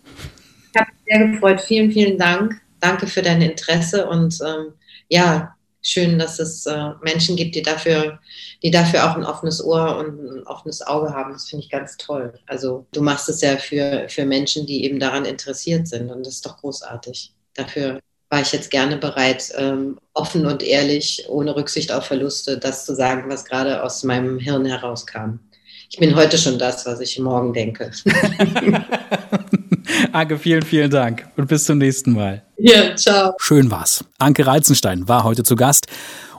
Ich 0.72 0.80
habe 0.80 0.90
mich 0.90 1.02
sehr 1.06 1.28
gefreut. 1.28 1.60
Vielen, 1.60 1.92
vielen 1.92 2.18
Dank. 2.18 2.60
Danke 2.80 3.06
für 3.06 3.22
dein 3.22 3.42
Interesse 3.42 4.08
und 4.08 4.36
ähm, 4.44 4.72
ja, 5.08 5.54
schön, 5.82 6.18
dass 6.18 6.40
es 6.40 6.66
äh, 6.66 6.90
Menschen 7.00 7.36
gibt, 7.36 7.54
die 7.54 7.62
dafür, 7.62 8.18
die 8.64 8.72
dafür 8.72 9.08
auch 9.08 9.14
ein 9.14 9.24
offenes 9.24 9.64
Ohr 9.64 9.98
und 9.98 10.18
ein 10.18 10.42
offenes 10.48 10.82
Auge 10.82 11.14
haben. 11.14 11.32
Das 11.32 11.48
finde 11.48 11.64
ich 11.64 11.70
ganz 11.70 11.96
toll. 11.96 12.34
Also 12.46 12.86
du 12.90 13.02
machst 13.02 13.28
es 13.28 13.40
ja 13.40 13.56
für, 13.56 14.08
für 14.08 14.26
Menschen, 14.26 14.66
die 14.66 14.84
eben 14.84 14.98
daran 14.98 15.26
interessiert 15.26 15.86
sind 15.86 16.10
und 16.10 16.26
das 16.26 16.34
ist 16.34 16.46
doch 16.46 16.56
großartig. 16.56 17.32
Dafür 17.54 18.00
war 18.34 18.40
ich 18.40 18.50
jetzt 18.50 18.72
gerne 18.72 18.96
bereit, 18.96 19.52
ähm, 19.56 19.96
offen 20.12 20.44
und 20.44 20.60
ehrlich, 20.60 21.24
ohne 21.28 21.54
Rücksicht 21.54 21.92
auf 21.92 22.06
Verluste, 22.06 22.58
das 22.58 22.84
zu 22.84 22.92
sagen, 22.96 23.30
was 23.30 23.44
gerade 23.44 23.80
aus 23.80 24.02
meinem 24.02 24.40
Hirn 24.40 24.66
herauskam. 24.66 25.38
Ich 25.88 26.00
bin 26.00 26.16
heute 26.16 26.36
schon 26.36 26.58
das, 26.58 26.84
was 26.84 26.98
ich 26.98 27.16
morgen 27.20 27.52
denke. 27.52 27.92
Anke, 30.12 30.36
vielen, 30.36 30.62
vielen 30.62 30.90
Dank 30.90 31.28
und 31.36 31.46
bis 31.46 31.64
zum 31.64 31.78
nächsten 31.78 32.10
Mal. 32.10 32.42
Ja, 32.58 32.96
ciao. 32.96 33.34
Schön 33.38 33.70
war's. 33.70 34.04
Anke 34.18 34.44
Reizenstein 34.44 35.06
war 35.06 35.22
heute 35.22 35.44
zu 35.44 35.54
Gast. 35.54 35.86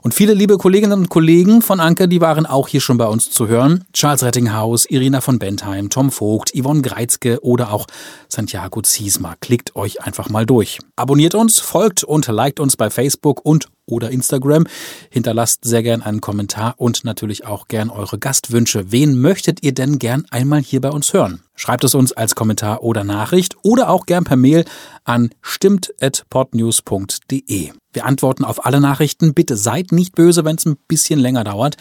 Und 0.06 0.14
viele 0.14 0.36
liebe 0.36 0.60
Kolleginnen 0.60 0.99
und 0.99 1.10
Kollegen 1.10 1.64
von 1.64 1.80
Anke, 1.80 2.08
die 2.08 2.22
waren 2.22 2.45
auch 2.45 2.68
hier 2.68 2.80
schon 2.80 2.99
bei 2.99 3.08
uns 3.08 3.32
zu 3.32 3.47
hören. 3.47 3.86
Charles 3.91 4.22
Rettinghaus, 4.22 4.86
Irina 4.86 5.20
von 5.20 5.39
Bentheim, 5.39 5.89
Tom 5.89 6.12
Vogt, 6.12 6.51
Yvonne 6.56 6.84
Greizke 6.84 7.43
oder 7.43 7.74
auch 7.74 7.88
Santiago 8.30 8.84
Ziesma. 8.84 9.34
Klickt 9.41 9.76
euch 9.76 10.03
einfach 10.03 10.30
mal 10.30 10.45
durch. 10.45 10.78
Abonniert 10.95 11.34
uns, 11.34 11.60
folgt 11.60 12.03
und 12.03 12.28
liked 12.28 12.60
uns 12.60 12.78
bei 12.78 12.91
Facebook 12.91 13.43
und 13.43 13.68
oder 13.88 14.12
Instagram. 14.12 14.68
Hinterlasst 15.10 15.66
sehr 15.66 15.82
gern 15.84 16.02
einen 16.02 16.22
Kommentar 16.22 16.76
und 16.78 17.04
natürlich 17.06 17.46
auch 17.46 17.68
gern 17.68 17.90
eure 17.90 18.18
Gastwünsche. 18.18 18.90
Wen 18.92 19.20
möchtet 19.20 19.62
ihr 19.64 19.74
denn 19.74 20.00
gern 20.00 20.26
einmal 20.30 20.62
hier 20.62 20.80
bei 20.82 20.90
uns 20.90 21.12
hören? 21.14 21.42
Schreibt 21.56 21.84
es 21.84 21.94
uns 21.96 22.14
als 22.14 22.36
Kommentar 22.36 22.84
oder 22.84 23.04
Nachricht 23.04 23.58
oder 23.64 23.90
auch 23.90 24.06
gern 24.06 24.24
per 24.24 24.38
Mail 24.38 24.66
an 25.04 25.32
stimmt.podnews.de. 25.42 27.72
Wir 27.94 28.06
antworten 28.06 28.44
auf 28.44 28.64
alle 28.66 28.82
Nachrichten. 28.82 29.34
Bitte 29.34 29.56
seid 29.56 29.92
nicht 29.92 30.14
böse, 30.16 30.46
wenn 30.46 30.58
es 30.58 30.66
ein 30.66 30.78
bisschen 30.88 31.20
länger 31.20 31.44
dauert. 31.44 31.78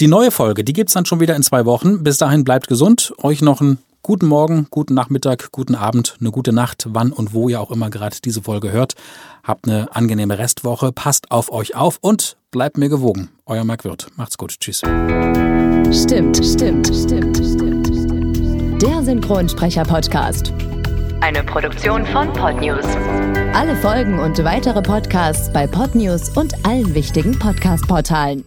Die 0.00 0.08
neue 0.08 0.30
Folge, 0.30 0.62
die 0.62 0.74
gibt's 0.74 0.92
dann 0.92 1.06
schon 1.06 1.20
wieder 1.20 1.34
in 1.36 1.42
zwei 1.42 1.64
Wochen. 1.64 2.04
Bis 2.04 2.18
dahin 2.18 2.44
bleibt 2.44 2.68
gesund. 2.68 3.14
Euch 3.22 3.40
noch 3.40 3.62
einen 3.62 3.78
guten 4.06 4.26
Morgen, 4.26 4.68
guten 4.70 4.94
Nachmittag, 4.94 5.50
guten 5.50 5.74
Abend, 5.74 6.16
eine 6.20 6.30
gute 6.30 6.52
Nacht, 6.52 6.86
wann 6.90 7.10
und 7.10 7.34
wo 7.34 7.48
ihr 7.48 7.60
auch 7.60 7.72
immer 7.72 7.90
gerade 7.90 8.16
diese 8.24 8.40
Folge 8.40 8.70
hört. 8.70 8.94
Habt 9.42 9.66
eine 9.66 9.96
angenehme 9.96 10.38
Restwoche, 10.38 10.92
passt 10.92 11.32
auf 11.32 11.50
euch 11.50 11.74
auf 11.74 11.98
und 12.02 12.36
bleibt 12.52 12.78
mir 12.78 12.88
gewogen. 12.88 13.30
Euer 13.46 13.64
Marc 13.64 13.84
Wirth. 13.84 14.06
Macht's 14.14 14.38
gut. 14.38 14.60
Tschüss. 14.60 14.78
Stimmt, 14.78 16.36
stimmt, 16.36 16.86
stimmt, 16.86 17.36
stimmt. 17.36 18.80
Der 18.80 19.02
Synchronsprecher-Podcast. 19.02 20.52
Eine 21.20 21.42
Produktion 21.42 22.06
von 22.06 22.32
Podnews. 22.32 22.86
Alle 23.54 23.74
Folgen 23.74 24.20
und 24.20 24.38
weitere 24.44 24.82
Podcasts 24.82 25.52
bei 25.52 25.66
Podnews 25.66 26.28
und 26.36 26.64
allen 26.64 26.94
wichtigen 26.94 27.36
Podcast-Portalen. 27.36 28.44